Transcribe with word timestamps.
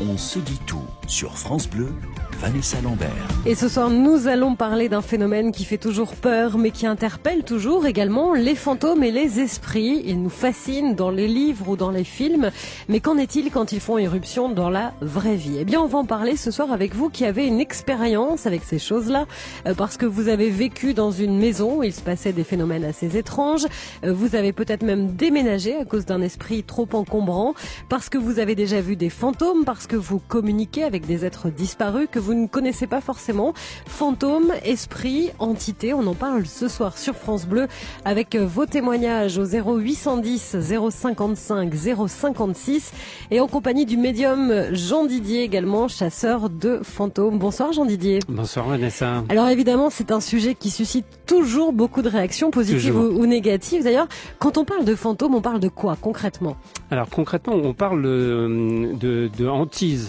On 0.00 0.16
se 0.16 0.40
dit 0.40 0.60
tout 0.66 0.82
sur 1.06 1.38
France 1.38 1.68
Bleu, 1.68 1.88
Vanessa 2.40 2.80
Lambert. 2.80 3.08
Et 3.46 3.54
ce 3.54 3.68
soir, 3.68 3.90
nous 3.90 4.26
allons 4.26 4.56
parler 4.56 4.88
d'un 4.88 5.02
phénomène 5.02 5.52
qui 5.52 5.64
fait 5.64 5.78
toujours 5.78 6.14
peur, 6.14 6.58
mais 6.58 6.72
qui 6.72 6.86
interpelle 6.86 7.44
toujours 7.44 7.86
également 7.86 8.34
les 8.34 8.56
fantômes 8.56 9.04
et 9.04 9.12
les 9.12 9.38
esprits. 9.38 10.02
Ils 10.04 10.20
nous 10.20 10.30
fascinent 10.30 10.94
dans 10.94 11.10
les 11.10 11.28
livres 11.28 11.68
ou 11.68 11.76
dans 11.76 11.90
les 11.90 12.04
films, 12.04 12.50
mais 12.88 13.00
qu'en 13.00 13.18
est-il 13.18 13.50
quand 13.50 13.72
ils 13.72 13.80
font 13.80 13.98
irruption 13.98 14.48
dans 14.48 14.68
la 14.68 14.92
vraie 15.00 15.36
vie? 15.36 15.58
Eh 15.60 15.64
bien, 15.64 15.80
on 15.80 15.86
va 15.86 15.98
en 15.98 16.04
parler 16.04 16.36
ce 16.36 16.50
soir 16.50 16.72
avec 16.72 16.94
vous 16.94 17.08
qui 17.08 17.24
avez 17.24 17.46
une 17.46 17.60
expérience 17.60 18.46
avec 18.46 18.64
ces 18.64 18.78
choses-là, 18.80 19.26
euh, 19.66 19.74
parce 19.74 19.96
que 19.96 20.06
vous 20.06 20.28
avez 20.28 20.50
vécu 20.50 20.92
dans 20.92 21.12
une 21.12 21.38
maison 21.38 21.78
où 21.78 21.82
il 21.84 21.94
se 21.94 22.02
passait 22.02 22.32
des 22.32 22.44
phénomènes 22.44 22.84
assez 22.84 23.16
étranges. 23.16 23.66
Euh, 24.04 24.12
vous 24.12 24.34
avez 24.34 24.52
peut-être 24.52 24.82
même 24.82 25.14
déménagé 25.14 25.76
à 25.76 25.84
cause 25.84 26.04
d'un 26.04 26.20
esprit 26.20 26.64
trop 26.64 26.88
encombrant, 26.94 27.54
parce 27.88 28.08
que 28.08 28.18
vous 28.18 28.38
avez 28.38 28.54
déjà 28.54 28.80
vu 28.80 28.96
des 28.96 29.10
fantômes, 29.10 29.64
parce 29.64 29.83
que 29.86 29.96
vous 29.96 30.18
communiquez 30.18 30.84
avec 30.84 31.06
des 31.06 31.24
êtres 31.24 31.50
disparus 31.50 32.08
que 32.10 32.18
vous 32.18 32.34
ne 32.34 32.46
connaissez 32.46 32.86
pas 32.86 33.00
forcément. 33.00 33.54
Fantômes, 33.86 34.52
esprits, 34.64 35.30
entités, 35.38 35.94
on 35.94 36.06
en 36.06 36.14
parle 36.14 36.46
ce 36.46 36.68
soir 36.68 36.98
sur 36.98 37.14
France 37.14 37.46
Bleu 37.46 37.68
avec 38.04 38.36
vos 38.36 38.66
témoignages 38.66 39.38
au 39.38 39.44
0810 39.44 40.56
055 40.90 41.72
056 42.08 42.92
et 43.30 43.40
en 43.40 43.46
compagnie 43.46 43.86
du 43.86 43.96
médium 43.96 44.52
Jean 44.72 45.04
Didier 45.04 45.42
également, 45.42 45.88
chasseur 45.88 46.50
de 46.50 46.80
fantômes. 46.82 47.38
Bonsoir 47.38 47.72
Jean 47.72 47.84
Didier. 47.84 48.20
Bonsoir 48.28 48.68
Vanessa. 48.68 49.24
Alors 49.28 49.48
évidemment, 49.48 49.90
c'est 49.90 50.10
un 50.12 50.20
sujet 50.20 50.54
qui 50.54 50.70
suscite 50.70 51.06
toujours 51.26 51.72
beaucoup 51.72 52.02
de 52.02 52.08
réactions 52.08 52.50
positives 52.50 52.96
ou, 52.96 53.20
ou, 53.20 53.26
négatives. 53.26 53.84
D'ailleurs, 53.84 54.08
quand 54.38 54.58
on 54.58 54.64
parle 54.64 54.84
de 54.84 54.94
fantômes, 54.94 55.34
on 55.34 55.40
parle 55.40 55.60
de 55.60 55.68
quoi 55.68 55.96
concrètement? 56.00 56.56
Alors 56.90 57.08
concrètement, 57.08 57.54
on 57.54 57.74
parle 57.74 58.02
de, 58.02 58.92
de, 58.94 59.30
de 59.36 59.46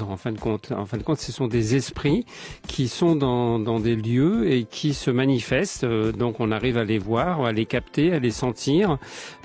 en 0.07 0.15
fin 0.15 0.31
de 0.31 0.39
compte. 0.39 0.71
En 0.71 0.85
fin 0.85 0.97
de 0.97 1.03
compte, 1.03 1.17
ce 1.17 1.31
sont 1.31 1.47
des 1.47 1.75
esprits 1.75 2.25
qui 2.67 2.87
sont 2.87 3.15
dans, 3.15 3.79
des 3.79 3.95
lieux 3.95 4.51
et 4.51 4.63
qui 4.63 4.93
se 4.93 5.09
manifestent. 5.09 5.83
Euh, 5.83 6.11
donc 6.11 6.39
on 6.39 6.51
arrive 6.51 6.77
à 6.77 6.83
les 6.83 6.99
voir, 6.99 7.43
à 7.43 7.51
les 7.51 7.65
capter, 7.65 8.13
à 8.13 8.19
les 8.19 8.31
sentir, 8.31 8.97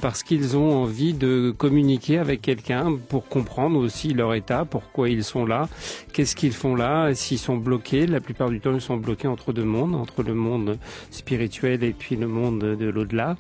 parce 0.03 0.22
qu'ils 0.22 0.56
ont 0.56 0.83
envie 0.83 1.14
de 1.14 1.55
communiquer 1.56 2.19
avec 2.19 2.42
quelqu'un 2.42 2.98
pour 3.09 3.28
comprendre 3.28 3.78
aussi 3.78 4.12
leur 4.12 4.34
état, 4.34 4.64
pourquoi 4.64 5.09
ils 5.09 5.25
sont 5.25 5.47
là, 5.47 5.69
qu'est-ce 6.12 6.37
qu'ils 6.37 6.53
font 6.53 6.75
là, 6.75 7.14
s'ils 7.14 7.39
sont 7.39 7.56
bloqués. 7.56 8.06
La 8.06 8.20
plupart 8.20 8.50
du 8.50 8.61
temps, 8.61 8.75
ils 8.75 8.81
sont 8.81 8.98
bloqués 8.98 9.28
entre 9.28 9.53
deux 9.53 9.64
mondes, 9.64 9.94
entre 9.94 10.22
le 10.22 10.34
monde 10.34 10.78
spirituel 11.11 11.83
et 11.83 11.92
puis 11.92 12.16
le 12.16 12.28
monde 12.28 12.61
de 12.61 12.89
l'au-delà, 12.91 13.37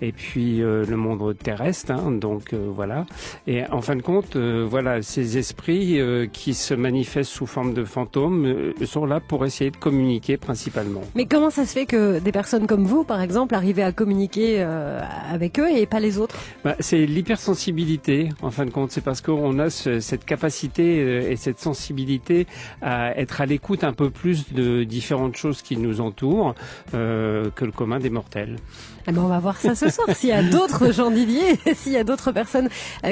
et 0.00 0.10
puis 0.10 0.62
euh, 0.62 0.84
le 0.84 0.96
monde 0.96 1.36
terrestre. 1.38 1.92
Hein, 1.92 2.10
donc 2.12 2.52
euh, 2.52 2.68
voilà. 2.74 3.06
Et 3.46 3.64
en 3.66 3.82
fin 3.82 3.94
de 3.94 4.02
compte, 4.02 4.36
voilà, 4.36 5.00
ces 5.02 5.38
esprits 5.38 6.00
qui 6.26 6.54
se 6.54 6.74
manifestent 6.74 7.30
sous 7.30 7.46
forme 7.46 7.74
de 7.74 7.84
fantômes 7.84 8.46
euh, 8.46 8.86
sont 8.86 9.06
là 9.06 9.20
pour 9.20 9.44
essayer 9.44 9.70
de 9.70 9.76
communiquer 9.76 10.36
principalement. 10.36 11.02
Mais 11.14 11.26
comment 11.26 11.50
ça 11.50 11.66
se 11.66 11.72
fait 11.72 11.86
que 11.86 12.20
des 12.20 12.32
personnes 12.32 12.66
comme 12.66 12.84
vous, 12.84 13.04
par 13.04 13.20
exemple, 13.20 13.54
arrivez 13.54 13.82
à 13.82 13.92
communiquer 13.92 14.56
euh, 14.58 15.00
avec 15.30 15.58
eux 15.58 15.68
et 15.68 15.86
pas 15.86 16.00
les 16.00 16.18
autres? 16.18 16.36
Bah, 16.64 16.76
C'est 16.80 17.06
l'hypersensibilité, 17.06 18.28
en 18.42 18.50
fin 18.50 18.64
de 18.66 18.70
compte. 18.70 18.92
C'est 18.92 19.00
parce 19.00 19.20
qu'on 19.20 19.58
a 19.58 19.70
ce, 19.70 20.00
cette 20.00 20.24
capacité 20.24 21.00
euh, 21.00 21.30
et 21.30 21.36
cette 21.36 21.58
sensibilité 21.58 22.46
à 22.82 23.18
être 23.18 23.40
à 23.40 23.46
l'écoute 23.46 23.84
un 23.84 23.92
peu 23.92 24.10
plus 24.10 24.52
de 24.52 24.84
différentes 24.84 25.36
choses 25.36 25.62
qui 25.62 25.76
nous 25.76 26.00
entourent 26.00 26.54
euh, 26.94 27.50
que 27.54 27.64
le 27.64 27.72
commun 27.72 27.98
des 27.98 28.10
mortels. 28.10 28.56
Eh 29.06 29.12
ben 29.12 29.22
on 29.22 29.28
va 29.28 29.38
voir 29.38 29.58
ça 29.58 29.74
ce 29.74 29.90
soir. 29.90 30.08
S'il 30.14 30.30
y 30.30 30.32
a 30.32 30.42
d'autres 30.42 30.92
Jean 30.92 31.10
Didier, 31.10 31.58
s'il 31.74 31.92
y 31.92 31.96
a 31.96 32.04
d'autres 32.04 32.32
personnes 32.32 32.68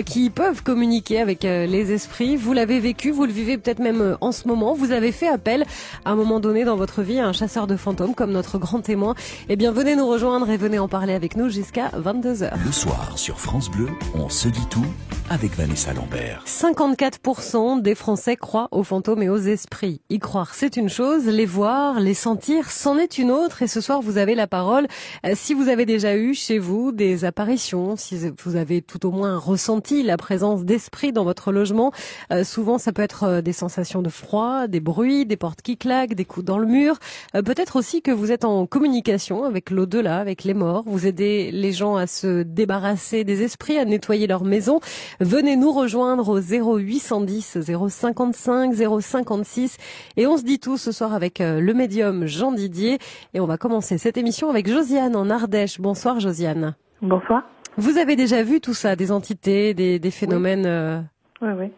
qui 0.07 0.31
peuvent 0.31 0.63
communiquer 0.63 1.21
avec 1.21 1.43
les 1.43 1.93
esprits, 1.93 2.37
vous 2.37 2.55
l'avez 2.55 2.81
vécu, 2.81 3.02
vous 3.11 3.25
le 3.25 3.33
vivez 3.33 3.59
peut-être 3.59 3.81
même 3.81 4.01
euh, 4.01 4.17
en 4.21 4.33
ce 4.33 4.47
moment. 4.49 4.75
Vous 4.75 4.93
avez 4.93 5.13
fait 5.13 5.29
appel 5.29 5.65
à 6.05 6.11
un 6.11 6.15
moment 6.15 6.41
donné 6.41 6.65
dans 6.65 6.77
votre 6.77 7.03
vie 7.03 7.19
à 7.19 7.27
un 7.27 7.33
chasseur 7.33 7.67
de 7.67 7.77
fantômes 7.77 8.15
comme 8.15 8.33
notre 8.33 8.59
grand 8.59 8.81
témoin. 8.81 9.15
Eh 9.49 9.57
bien, 9.57 9.73
venez 9.73 9.97
nous 9.97 10.07
rejoindre 10.07 10.49
et 10.51 10.57
venez 10.57 10.79
en 10.79 10.89
parler 10.89 11.15
avec 11.15 11.37
nous 11.37 11.49
jusqu'à 11.49 11.91
22 11.95 12.35
h 12.35 12.51
Le 12.65 12.73
soir 12.73 13.19
sur 13.19 13.41
France 13.41 13.71
Bleu, 13.71 13.89
on 14.15 14.29
se 14.29 14.49
dit 14.49 14.67
tout 14.71 14.87
avec 15.31 15.57
Vanessa 15.57 15.95
Lambert. 15.95 16.45
54% 16.47 17.81
des 17.81 17.95
Français 17.95 18.37
croient 18.37 18.69
aux 18.71 18.83
fantômes 18.83 19.23
et 19.23 19.31
aux 19.31 19.39
esprits. 19.39 20.01
Y 20.11 20.19
croire, 20.19 20.55
c'est 20.55 20.77
une 20.77 20.91
chose, 20.91 21.25
les 21.25 21.47
voir, 21.47 22.01
les 22.01 22.15
sentir, 22.15 22.71
c'en 22.71 22.99
est 22.99 23.19
une 23.19 23.31
autre. 23.31 23.63
Et 23.63 23.67
ce 23.67 23.81
soir, 23.81 24.03
vous 24.03 24.19
avez 24.19 24.35
la 24.35 24.47
parole. 24.47 24.87
Si 25.35 25.55
vous 25.55 25.69
avez 25.69 25.87
déjà 25.87 26.17
eu 26.17 26.35
chez 26.35 26.59
vous 26.59 26.93
des 26.93 27.25
apparitions, 27.25 27.97
si 27.97 28.19
vous 28.45 28.57
avez 28.57 28.83
tout 28.83 29.07
au 29.07 29.11
moins 29.11 29.39
ressenti 29.39 30.03
la 30.03 30.17
présence 30.17 30.65
d'esprit 30.65 31.13
dans 31.13 31.25
votre 31.25 31.51
logement, 31.51 31.93
euh, 32.33 32.45
souvent 32.45 32.79
ça 32.79 32.92
peut 32.93 33.03
être 33.03 33.41
des 33.41 33.53
sensations 33.53 34.03
de 34.03 34.09
froid, 34.09 34.67
des 34.67 34.81
bruits, 34.81 35.27
des 35.27 35.37
portes 35.37 35.63
qui 35.63 35.77
claquent, 35.77 36.15
des 36.15 36.25
coups 36.25 36.45
dans 36.47 36.59
le 36.59 36.67
mur. 36.67 36.99
Euh, 37.35 37.43
Peut-être 37.43 37.77
aussi 37.77 38.03
que 38.03 38.11
vous 38.11 38.33
êtes 38.33 38.45
en 38.45 38.67
communication 38.67 39.45
avec 39.45 39.71
l'au-delà, 39.71 40.19
avec 40.19 40.45
les 40.45 40.55
morts. 40.55 40.85
Vous 40.87 41.07
aidez 41.07 41.51
les 41.51 41.73
gens 41.73 41.97
à 41.97 42.07
se 42.07 42.43
débarrasser 42.43 43.25
des 43.25 43.43
esprits, 43.43 43.79
à 43.79 43.85
nettoyer 43.85 44.27
leur 44.27 44.45
maison. 44.45 44.81
Venez 45.21 45.57
nous 45.57 45.73
rejoindre 45.73 46.29
au 46.29 46.41
0810 46.41 47.59
055 47.89 48.75
056 49.01 49.77
et 50.17 50.27
on 50.27 50.37
se 50.37 50.45
dit 50.45 50.59
tout 50.59 50.79
ce 50.79 50.93
soir 50.93 51.13
avec 51.13 51.41
euh, 51.41 51.61
le 51.61 51.75
médium 51.75 52.27
Jean 52.27 52.53
Didier 52.53 52.99
et 53.35 53.41
on 53.41 53.47
va 53.47 53.59
commencer 53.59 53.99
cette 53.99 54.17
émission 54.17 54.51
avec 54.51 54.69
Josiane 54.69 55.17
en 55.17 55.31
Ardèche. 55.31 55.81
Bonsoir 55.81 56.21
Josiane. 56.21 56.75
Bonsoir. 57.01 57.43
Vous 57.77 57.99
avez 57.99 58.17
déjà 58.17 58.43
vu 58.43 58.61
tout 58.61 58.75
ça, 58.75 58.97
des 58.97 59.11
entités, 59.11 59.75
des, 59.75 59.99
des 59.99 60.11
phénomènes 60.11 60.67
euh, 60.67 61.01
Oui, 61.41 61.51
oui. 61.59 61.73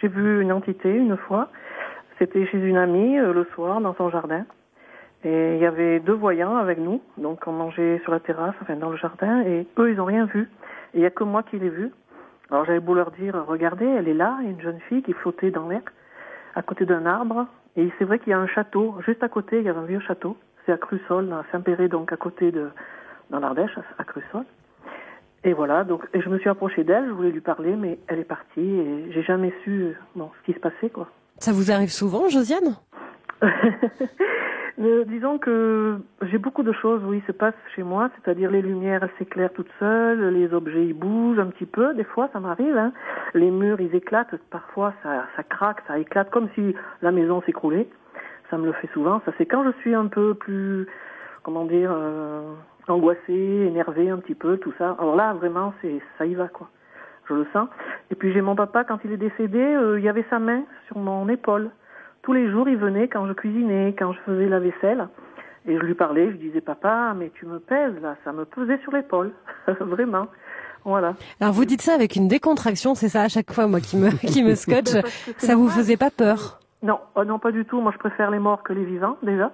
J'ai 0.00 0.08
vu 0.08 0.42
une 0.42 0.52
entité 0.52 0.90
une 0.94 1.16
fois. 1.16 1.48
C'était 2.18 2.46
chez 2.46 2.58
une 2.58 2.76
amie 2.76 3.18
euh, 3.18 3.32
le 3.32 3.44
soir 3.54 3.80
dans 3.80 3.94
son 3.94 4.10
jardin. 4.10 4.44
Et 5.24 5.54
il 5.54 5.60
y 5.60 5.66
avait 5.66 6.00
deux 6.00 6.12
voyants 6.12 6.56
avec 6.56 6.78
nous. 6.78 7.00
Donc 7.16 7.46
on 7.46 7.52
mangeait 7.52 8.00
sur 8.04 8.12
la 8.12 8.20
terrasse, 8.20 8.54
enfin 8.60 8.76
dans 8.76 8.90
le 8.90 8.96
jardin. 8.96 9.42
Et 9.42 9.66
eux, 9.78 9.90
ils 9.90 9.96
n'ont 9.96 10.04
rien 10.04 10.26
vu. 10.26 10.48
Et 10.92 10.98
il 10.98 11.00
n'y 11.00 11.06
a 11.06 11.10
que 11.10 11.24
moi 11.24 11.42
qui 11.42 11.58
l'ai 11.58 11.70
vu. 11.70 11.90
Alors 12.50 12.64
j'avais 12.64 12.80
beau 12.80 12.94
leur 12.94 13.10
dire, 13.10 13.34
regardez, 13.46 13.86
elle 13.86 14.08
est 14.08 14.14
là, 14.14 14.38
une 14.42 14.60
jeune 14.60 14.78
fille 14.88 15.02
qui 15.02 15.12
flottait 15.14 15.50
dans 15.50 15.68
l'air, 15.68 15.82
à 16.54 16.62
côté 16.62 16.84
d'un 16.84 17.06
arbre. 17.06 17.46
Et 17.76 17.90
c'est 17.98 18.04
vrai 18.04 18.18
qu'il 18.18 18.30
y 18.30 18.34
a 18.34 18.38
un 18.38 18.46
château. 18.46 18.94
Juste 19.04 19.22
à 19.22 19.28
côté, 19.28 19.58
il 19.58 19.64
y 19.64 19.68
a 19.68 19.74
un 19.74 19.84
vieux 19.84 20.00
château. 20.00 20.36
C'est 20.64 20.72
à 20.72 20.76
Crussol, 20.76 21.32
à 21.32 21.44
Saint-Péret, 21.52 21.88
donc 21.88 22.12
à 22.12 22.16
côté 22.16 22.52
de, 22.52 22.70
dans 23.30 23.40
l'Ardèche, 23.40 23.76
à 23.98 24.04
Crussol. 24.04 24.44
Et 25.46 25.52
voilà, 25.52 25.84
donc 25.84 26.04
et 26.12 26.20
je 26.20 26.28
me 26.28 26.40
suis 26.40 26.50
approchée 26.50 26.82
d'elle, 26.82 27.06
je 27.06 27.12
voulais 27.12 27.30
lui 27.30 27.40
parler, 27.40 27.76
mais 27.76 28.00
elle 28.08 28.18
est 28.18 28.24
partie 28.24 28.60
et 28.60 29.12
j'ai 29.12 29.22
jamais 29.22 29.54
su 29.62 29.94
bon, 30.16 30.28
ce 30.40 30.44
qui 30.44 30.52
se 30.52 30.60
passait, 30.60 30.90
quoi. 30.90 31.08
Ça 31.38 31.52
vous 31.52 31.70
arrive 31.70 31.90
souvent, 31.90 32.28
Josiane? 32.28 32.76
Euh, 34.78 35.06
disons 35.06 35.38
que 35.38 35.96
j'ai 36.20 36.36
beaucoup 36.36 36.62
de 36.62 36.72
choses, 36.72 37.00
oui, 37.06 37.22
se 37.26 37.32
passent 37.32 37.54
chez 37.74 37.82
moi, 37.82 38.10
c'est-à-dire 38.14 38.50
les 38.50 38.60
lumières 38.60 39.02
elles 39.02 39.10
s'éclairent 39.18 39.54
toutes 39.54 39.70
seules, 39.78 40.34
les 40.34 40.52
objets 40.52 40.84
ils 40.84 40.92
bougent 40.92 41.38
un 41.38 41.46
petit 41.46 41.64
peu, 41.64 41.94
des 41.94 42.04
fois 42.04 42.28
ça 42.34 42.40
m'arrive, 42.40 42.76
hein. 42.76 42.92
les 43.32 43.50
murs 43.50 43.80
ils 43.80 43.94
éclatent, 43.94 44.36
parfois 44.50 44.92
ça, 45.02 45.24
ça 45.34 45.42
craque, 45.44 45.78
ça 45.86 45.98
éclate 45.98 46.28
comme 46.28 46.50
si 46.54 46.74
la 47.00 47.10
maison 47.10 47.40
s'écroulait, 47.46 47.88
ça 48.50 48.58
me 48.58 48.66
le 48.66 48.72
fait 48.74 48.90
souvent, 48.92 49.22
ça 49.24 49.32
c'est 49.38 49.46
quand 49.46 49.64
je 49.64 49.72
suis 49.80 49.94
un 49.94 50.08
peu 50.08 50.34
plus, 50.34 50.86
comment 51.42 51.64
dire, 51.64 51.90
euh, 51.90 52.42
angoissée, 52.88 53.66
énervée 53.66 54.10
un 54.10 54.18
petit 54.18 54.34
peu, 54.34 54.58
tout 54.58 54.72
ça, 54.78 54.96
alors 54.98 55.16
là 55.16 55.32
vraiment 55.34 55.74
c'est 55.82 56.00
ça 56.18 56.26
y 56.26 56.34
va 56.34 56.48
quoi, 56.48 56.68
je 57.28 57.34
le 57.34 57.46
sens. 57.52 57.68
Et 58.10 58.14
puis 58.14 58.32
j'ai 58.32 58.40
mon 58.40 58.54
papa 58.54 58.84
quand 58.84 58.98
il 59.04 59.12
est 59.12 59.16
décédé, 59.16 59.58
euh, 59.58 59.98
il 59.98 60.04
y 60.04 60.08
avait 60.08 60.26
sa 60.30 60.38
main 60.38 60.62
sur 60.88 60.98
mon 60.98 61.28
épaule 61.28 61.70
tous 62.26 62.32
les 62.32 62.50
jours, 62.50 62.68
il 62.68 62.76
venait 62.76 63.06
quand 63.06 63.24
je 63.28 63.32
cuisinais, 63.32 63.94
quand 63.96 64.12
je 64.12 64.18
faisais 64.26 64.48
la 64.48 64.58
vaisselle. 64.58 65.06
Et 65.68 65.76
je 65.76 65.80
lui 65.80 65.94
parlais, 65.94 66.32
je 66.32 66.36
disais, 66.36 66.60
papa, 66.60 67.14
mais 67.16 67.30
tu 67.34 67.46
me 67.46 67.60
pèses 67.60 67.94
là, 68.02 68.16
ça 68.24 68.32
me 68.32 68.44
pesait 68.44 68.78
sur 68.82 68.90
l'épaule. 68.90 69.30
Vraiment. 69.80 70.26
Voilà. 70.84 71.14
Alors 71.40 71.54
vous 71.54 71.64
dites 71.64 71.82
ça 71.82 71.94
avec 71.94 72.16
une 72.16 72.26
décontraction, 72.26 72.96
c'est 72.96 73.08
ça 73.08 73.22
à 73.22 73.28
chaque 73.28 73.52
fois, 73.52 73.68
moi, 73.68 73.78
qui 73.78 73.96
me, 73.96 74.10
qui 74.26 74.42
me 74.42 74.54
scotche. 74.56 75.00
ça 75.38 75.54
vous 75.54 75.68
faisait 75.68 75.96
pas 75.96 76.10
peur? 76.10 76.58
Non, 76.82 76.98
oh, 77.14 77.24
non, 77.24 77.38
pas 77.38 77.52
du 77.52 77.64
tout. 77.64 77.80
Moi, 77.80 77.92
je 77.92 77.98
préfère 77.98 78.32
les 78.32 78.40
morts 78.40 78.64
que 78.64 78.72
les 78.72 78.84
vivants, 78.84 79.16
déjà. 79.22 79.52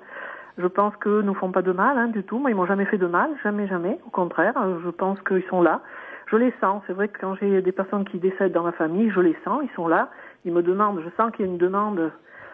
Je 0.59 0.67
pense 0.67 0.95
que 0.97 1.23
nous 1.23 1.35
font 1.35 1.51
pas 1.51 1.63
de 1.63 1.73
mal, 1.73 1.97
hein, 1.99 2.09
du 2.09 2.23
tout. 2.23 2.39
Moi, 2.39 2.51
ils 2.51 2.57
m'ont 2.57 2.67
jamais 2.67 2.85
fait 2.85 2.99
de 2.99 3.07
mal, 3.07 3.31
jamais, 3.43 3.67
jamais. 3.67 3.99
Au 4.07 4.11
contraire, 4.11 4.55
je 4.85 4.91
pense 4.91 5.19
qu'ils 5.23 5.45
sont 5.45 5.63
là. 5.63 5.81
Je 6.27 6.37
les 6.37 6.53
sens. 6.61 6.83
C'est 6.87 6.93
vrai 6.93 7.09
que 7.09 7.19
quand 7.19 7.35
j'ai 7.37 7.63
des 7.63 7.73
personnes 7.73 8.05
qui 8.05 8.19
décèdent 8.19 8.53
dans 8.53 8.63
ma 8.63 8.73
famille, 8.73 9.11
je 9.11 9.21
les 9.21 9.37
sens. 9.45 9.63
Ils 9.63 9.75
sont 9.75 9.89
là. 9.89 10.11
Ils 10.45 10.53
me 10.53 10.63
demandent. 10.63 11.01
Je 11.05 11.11
sens 11.17 11.33
qu'il 11.33 11.47
y 11.47 11.49
a 11.49 11.51
une 11.51 11.59
demande 11.59 12.13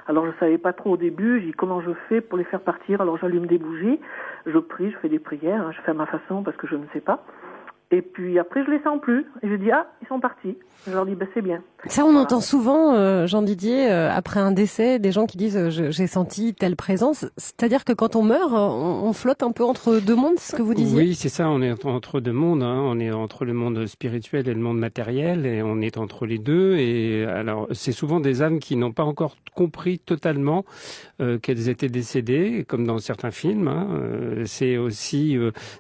alors 0.09 0.25
je 0.25 0.33
savais 0.41 0.57
pas 0.57 0.73
trop 0.73 0.93
au 0.93 0.97
début, 0.97 1.43
j'ai 1.43 1.53
comment 1.53 1.83
je 1.83 1.91
fais 2.09 2.23
pour 2.23 2.39
les 2.39 2.45
faire 2.45 2.63
partir? 2.63 3.03
Alors 3.03 3.19
j'allume 3.19 3.47
des 3.47 3.59
bougies, 3.59 4.01
je 4.47 4.59
prie, 4.59 4.91
je 4.91 4.97
fais 4.97 5.11
des 5.11 5.19
prières, 5.19 5.61
hein, 5.61 5.71
je 5.77 5.83
fais 5.83 5.93
ma 5.93 6.07
façon 6.07 6.43
parce 6.43 6.57
que 6.57 6.67
je 6.67 6.77
ne 6.77 6.87
sais 6.95 7.03
pas. 7.03 7.23
Et 7.91 8.03
puis 8.03 8.39
après, 8.39 8.65
je 8.65 8.71
les 8.71 8.83
sens 8.83 9.01
plus. 9.01 9.25
Et 9.43 9.49
je 9.49 9.55
dis, 9.55 9.71
ah, 9.71 9.87
ils 10.03 10.09
sont 10.09 10.21
partis. 10.21 10.57
Je 10.87 10.93
leur 10.93 11.07
dis, 11.07 11.15
ben, 11.15 11.27
c'est 11.33 11.43
bien. 11.43 11.63
Ça, 11.87 12.05
on 12.05 12.15
entend 12.17 12.41
souvent, 12.41 12.95
euh, 12.95 13.27
Jean 13.27 13.41
Didier, 13.41 13.91
euh, 13.91 14.11
après 14.13 14.41
un 14.41 14.53
décès, 14.53 14.99
des 14.99 15.13
gens 15.13 15.27
qui 15.27 15.37
disent, 15.37 15.57
euh, 15.57 15.91
j'ai 15.91 16.07
senti 16.07 16.53
telle 16.53 16.77
présence. 16.77 17.25
C'est-à-dire 17.37 17.85
que 17.85 17.93
quand 17.93 18.15
on 18.15 18.23
meurt, 18.23 18.53
on, 18.53 19.13
flotte 19.13 19.43
un 19.43 19.53
peu 19.53 19.65
entre 19.65 20.01
deux 20.01 20.15
mondes, 20.15 20.39
ce 20.39 20.55
que 20.55 20.63
vous 20.63 20.75
disiez? 20.75 20.99
Oui, 20.99 21.15
c'est 21.15 21.29
ça, 21.31 21.49
on 21.49 21.63
est 21.63 21.87
entre 21.87 22.21
deux 22.21 22.33
mondes. 22.33 22.63
Hein. 22.63 22.79
On 22.83 23.01
est 23.01 23.11
entre 23.11 23.45
le 23.45 23.55
monde 23.55 23.87
spirituel 23.87 24.49
et 24.49 24.55
le 24.55 24.61
monde 24.61 24.79
matériel, 24.79 25.47
et 25.47 25.63
on 25.63 25.81
est 25.81 25.97
entre 25.97 26.27
les 26.27 26.39
deux. 26.39 26.77
Et 26.77 27.25
alors, 27.25 27.69
c'est 27.73 27.93
souvent 27.93 28.21
des 28.21 28.43
âmes 28.43 28.59
qui 28.59 28.77
n'ont 28.77 28.93
pas 28.93 29.05
encore 29.05 29.37
compris 29.55 29.99
totalement 29.99 30.65
qu'elles 31.43 31.69
étaient 31.69 31.89
décédées, 31.89 32.65
comme 32.69 32.87
dans 32.87 32.99
certains 32.99 33.33
films. 33.33 33.67
Hein. 33.67 33.89
c'est 34.45 34.77
aussi 34.77 35.37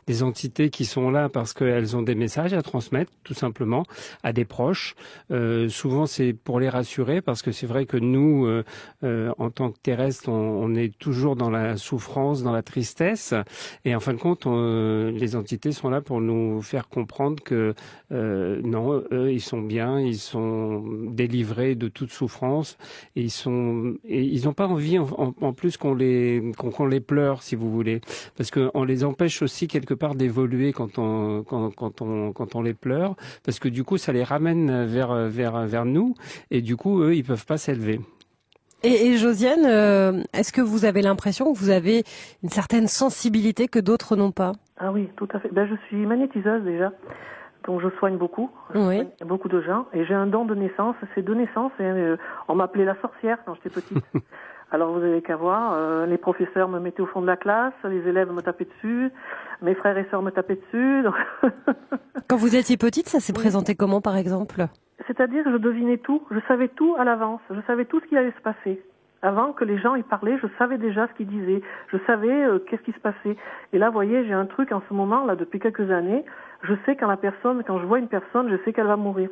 des 0.08 0.22
entités 0.22 0.70
qui 0.70 0.84
sont 0.84 1.10
là 1.10 1.28
parce 1.28 1.52
qu'elles 1.52 1.96
ont 1.96 1.97
des 2.02 2.14
messages 2.14 2.52
à 2.54 2.62
transmettre, 2.62 3.12
tout 3.24 3.34
simplement, 3.34 3.84
à 4.22 4.32
des 4.32 4.44
proches. 4.44 4.94
Euh, 5.30 5.68
souvent, 5.68 6.06
c'est 6.06 6.32
pour 6.32 6.60
les 6.60 6.68
rassurer 6.68 7.20
parce 7.20 7.42
que 7.42 7.52
c'est 7.52 7.66
vrai 7.66 7.86
que 7.86 7.96
nous, 7.96 8.46
euh, 8.46 8.64
euh, 9.04 9.32
en 9.38 9.50
tant 9.50 9.70
que 9.70 9.78
terrestres, 9.78 10.28
on, 10.28 10.74
est 10.74 10.96
toujours 10.98 11.34
dans 11.34 11.50
la 11.50 11.76
souffrance, 11.76 12.42
dans 12.42 12.52
la 12.52 12.62
tristesse. 12.62 13.34
Et 13.84 13.94
en 13.94 14.00
fin 14.00 14.12
de 14.12 14.18
compte, 14.18 14.46
les 14.46 15.36
entités 15.36 15.72
sont 15.72 15.88
là 15.88 16.00
pour 16.00 16.20
nous 16.20 16.60
faire 16.62 16.88
comprendre 16.88 17.42
que 17.42 17.74
non, 18.10 19.02
eux, 19.12 19.32
ils 19.32 19.40
sont 19.40 19.60
bien, 19.60 20.00
ils 20.00 20.18
sont 20.18 20.84
délivrés 21.08 21.74
de 21.74 21.88
toute 21.88 22.10
souffrance 22.10 22.76
et 23.16 23.22
ils 23.22 23.30
sont 23.30 23.94
et 24.04 24.22
ils 24.22 24.44
n'ont 24.44 24.52
pas 24.52 24.66
envie 24.66 24.98
en, 24.98 25.52
plus 25.52 25.76
qu'on 25.76 25.94
les 25.94 26.52
qu'on 26.56 26.86
les 26.86 27.00
pleure, 27.00 27.42
si 27.42 27.56
vous 27.56 27.70
voulez, 27.70 28.00
parce 28.36 28.50
qu'on 28.50 28.84
les 28.84 29.04
empêche 29.04 29.42
aussi 29.42 29.68
quelque 29.68 29.94
part 29.94 30.14
d'évoluer 30.14 30.72
quand 30.72 30.98
on 30.98 31.42
quand, 31.42 31.70
quand 31.74 31.87
on 32.00 32.32
quand 32.32 32.54
on 32.54 32.62
les 32.62 32.74
pleure, 32.74 33.16
parce 33.44 33.58
que 33.58 33.68
du 33.68 33.84
coup, 33.84 33.98
ça 33.98 34.12
les 34.12 34.24
ramène 34.24 34.84
vers 34.84 35.14
vers 35.28 35.66
vers 35.66 35.84
nous 35.84 36.14
et 36.50 36.62
du 36.62 36.76
coup 36.76 37.02
eux 37.02 37.14
ils 37.14 37.24
peuvent 37.24 37.46
pas 37.46 37.58
s'élever. 37.58 38.00
Et, 38.84 39.16
Josiane, 39.16 39.66
euh, 39.66 40.22
est-ce 40.32 40.52
que 40.52 40.60
vous 40.60 40.84
avez 40.84 41.02
l'impression 41.02 41.52
que 41.52 41.58
vous 41.58 41.70
avez 41.70 42.04
une 42.44 42.48
certaine 42.48 42.86
sensibilité 42.86 43.66
que 43.66 43.80
d'autres 43.80 44.14
n'ont 44.14 44.30
pas? 44.30 44.52
Ah 44.76 44.92
oui, 44.92 45.08
tout 45.16 45.26
à 45.32 45.40
fait. 45.40 45.48
Ben, 45.52 45.66
je 45.68 45.74
suis 45.88 46.06
magnétiseuse 46.06 46.62
déjà, 46.62 46.92
donc 47.66 47.80
je 47.80 47.88
soigne 47.98 48.16
beaucoup, 48.16 48.50
oui. 48.76 49.02
beaucoup 49.26 49.48
de 49.48 49.60
gens, 49.62 49.86
et 49.92 50.04
j'ai 50.06 50.14
un 50.14 50.28
don 50.28 50.44
de 50.44 50.54
naissance. 50.54 50.94
C'est 51.16 51.24
de 51.24 51.34
naissance, 51.34 51.72
et 51.80 51.82
euh, 51.82 52.16
on 52.46 52.54
m'appelait 52.54 52.84
la 52.84 52.94
sorcière 53.00 53.38
quand 53.44 53.54
j'étais 53.54 53.70
petite. 53.70 54.04
Alors 54.70 54.92
vous 54.92 55.02
avez 55.02 55.22
qu'à 55.22 55.36
voir, 55.36 55.72
euh, 55.72 56.04
les 56.04 56.18
professeurs 56.18 56.68
me 56.68 56.78
mettaient 56.78 57.00
au 57.00 57.06
fond 57.06 57.22
de 57.22 57.26
la 57.26 57.38
classe, 57.38 57.72
les 57.84 58.06
élèves 58.06 58.30
me 58.30 58.42
tapaient 58.42 58.66
dessus, 58.66 59.10
mes 59.62 59.74
frères 59.74 59.96
et 59.96 60.06
sœurs 60.10 60.22
me 60.22 60.30
tapaient 60.30 60.56
dessus. 60.56 61.04
Quand 62.28 62.36
vous 62.36 62.54
étiez 62.54 62.76
petite, 62.76 63.08
ça 63.08 63.20
s'est 63.20 63.32
présenté 63.32 63.74
comment 63.74 64.02
par 64.02 64.16
exemple? 64.16 64.66
C'est-à-dire 65.06 65.44
que 65.44 65.52
je 65.52 65.56
devinais 65.56 65.96
tout, 65.96 66.22
je 66.30 66.38
savais 66.46 66.68
tout 66.68 66.96
à 66.98 67.04
l'avance, 67.04 67.40
je 67.50 67.60
savais 67.66 67.86
tout 67.86 68.00
ce 68.00 68.06
qui 68.06 68.16
allait 68.16 68.32
se 68.32 68.42
passer. 68.42 68.82
Avant 69.22 69.52
que 69.52 69.64
les 69.64 69.78
gens 69.78 69.94
y 69.94 70.02
parlaient, 70.02 70.38
je 70.40 70.46
savais 70.58 70.76
déjà 70.76 71.08
ce 71.08 71.12
qu'ils 71.14 71.28
disaient, 71.28 71.62
je 71.90 71.96
savais 72.06 72.44
euh, 72.44 72.58
qu'est-ce 72.58 72.82
qui 72.82 72.92
se 72.92 73.00
passait. 73.00 73.36
Et 73.72 73.78
là, 73.78 73.88
vous 73.88 73.94
voyez, 73.94 74.24
j'ai 74.26 74.34
un 74.34 74.46
truc 74.46 74.70
en 74.70 74.82
ce 74.86 74.94
moment, 74.94 75.24
là, 75.24 75.34
depuis 75.34 75.58
quelques 75.58 75.90
années, 75.90 76.24
je 76.62 76.74
sais 76.84 76.94
quand 76.94 77.08
la 77.08 77.16
personne, 77.16 77.64
quand 77.66 77.80
je 77.80 77.86
vois 77.86 77.98
une 77.98 78.08
personne, 78.08 78.50
je 78.50 78.62
sais 78.64 78.72
qu'elle 78.72 78.86
va 78.86 78.96
mourir. 78.96 79.30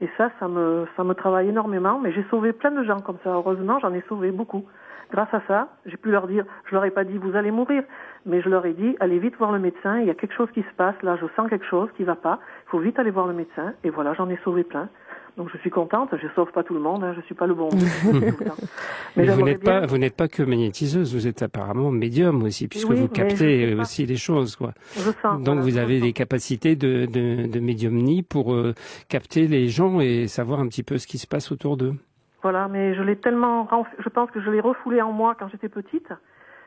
Et 0.00 0.08
ça, 0.18 0.30
ça 0.38 0.48
me, 0.48 0.86
ça 0.96 1.04
me 1.04 1.14
travaille 1.14 1.48
énormément. 1.48 1.98
Mais 1.98 2.12
j'ai 2.12 2.24
sauvé 2.30 2.52
plein 2.52 2.70
de 2.70 2.84
gens 2.84 3.00
comme 3.00 3.18
ça. 3.24 3.30
Heureusement, 3.30 3.78
j'en 3.78 3.92
ai 3.94 4.02
sauvé 4.08 4.30
beaucoup. 4.30 4.64
Grâce 5.10 5.32
à 5.32 5.40
ça, 5.46 5.68
j'ai 5.86 5.96
pu 5.96 6.10
leur 6.10 6.26
dire, 6.26 6.44
je 6.64 6.74
leur 6.74 6.84
ai 6.84 6.90
pas 6.90 7.04
dit 7.04 7.16
vous 7.16 7.36
allez 7.36 7.52
mourir, 7.52 7.84
mais 8.24 8.42
je 8.42 8.48
leur 8.48 8.66
ai 8.66 8.72
dit 8.72 8.96
allez 8.98 9.20
vite 9.20 9.36
voir 9.36 9.52
le 9.52 9.60
médecin. 9.60 10.00
Il 10.00 10.06
y 10.06 10.10
a 10.10 10.14
quelque 10.14 10.34
chose 10.34 10.50
qui 10.52 10.62
se 10.62 10.74
passe 10.76 11.00
là. 11.02 11.16
Je 11.16 11.26
sens 11.36 11.48
quelque 11.48 11.64
chose 11.64 11.88
qui 11.96 12.02
va 12.02 12.16
pas. 12.16 12.40
Il 12.66 12.70
faut 12.70 12.78
vite 12.78 12.98
aller 12.98 13.12
voir 13.12 13.26
le 13.26 13.34
médecin. 13.34 13.72
Et 13.84 13.90
voilà, 13.90 14.14
j'en 14.14 14.28
ai 14.28 14.38
sauvé 14.42 14.64
plein. 14.64 14.88
Donc 15.36 15.50
je 15.52 15.58
suis 15.58 15.68
contente, 15.68 16.10
je 16.20 16.26
sauve 16.34 16.50
pas 16.50 16.62
tout 16.62 16.72
le 16.72 16.80
monde, 16.80 17.04
hein, 17.04 17.12
je 17.14 17.20
suis 17.22 17.34
pas 17.34 17.46
le 17.46 17.54
bon. 17.54 17.68
mais, 19.16 19.26
vous 19.26 19.42
n'êtes 19.42 19.62
pas, 19.62 19.84
vous 19.84 19.98
n'êtes 19.98 20.16
pas 20.16 20.28
que 20.28 20.42
magnétiseuse, 20.42 21.14
vous 21.14 21.26
êtes 21.26 21.42
apparemment 21.42 21.90
médium 21.90 22.42
aussi, 22.42 22.68
puisque 22.68 22.90
vous 22.90 23.08
captez 23.08 23.74
aussi 23.74 24.06
les 24.06 24.16
choses, 24.16 24.56
quoi. 24.56 24.72
Je 24.94 25.10
sens, 25.22 25.42
Donc 25.42 25.60
vous 25.60 25.76
avez 25.76 26.00
des 26.00 26.14
capacités 26.14 26.74
de, 26.74 27.04
de, 27.04 27.46
de 27.46 27.60
médiumnie 27.60 28.22
pour 28.22 28.54
euh, 28.54 28.72
capter 29.10 29.46
les 29.46 29.68
gens 29.68 30.00
et 30.00 30.26
savoir 30.26 30.60
un 30.60 30.68
petit 30.68 30.82
peu 30.82 30.96
ce 30.96 31.06
qui 31.06 31.18
se 31.18 31.26
passe 31.26 31.52
autour 31.52 31.76
d'eux. 31.76 31.94
Voilà, 32.42 32.68
mais 32.68 32.94
je 32.94 33.02
l'ai 33.02 33.16
tellement, 33.16 33.68
je 33.98 34.08
pense 34.08 34.30
que 34.30 34.40
je 34.40 34.50
l'ai 34.50 34.60
refoulé 34.60 35.02
en 35.02 35.12
moi 35.12 35.34
quand 35.38 35.48
j'étais 35.48 35.68
petite 35.68 36.12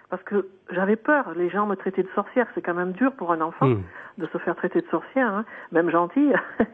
parce 0.09 0.23
que 0.23 0.47
j'avais 0.71 0.95
peur. 0.95 1.33
Les 1.35 1.49
gens 1.49 1.65
me 1.65 1.75
traitaient 1.75 2.03
de 2.03 2.09
sorcière. 2.15 2.47
C'est 2.55 2.61
quand 2.61 2.73
même 2.73 2.93
dur 2.93 3.13
pour 3.13 3.31
un 3.31 3.41
enfant 3.41 3.67
hmm. 3.67 3.83
de 4.17 4.25
se 4.27 4.37
faire 4.39 4.55
traiter 4.55 4.81
de 4.81 4.87
sorcière, 4.87 5.33
hein. 5.33 5.45
même 5.71 5.89
gentille. 5.89 6.33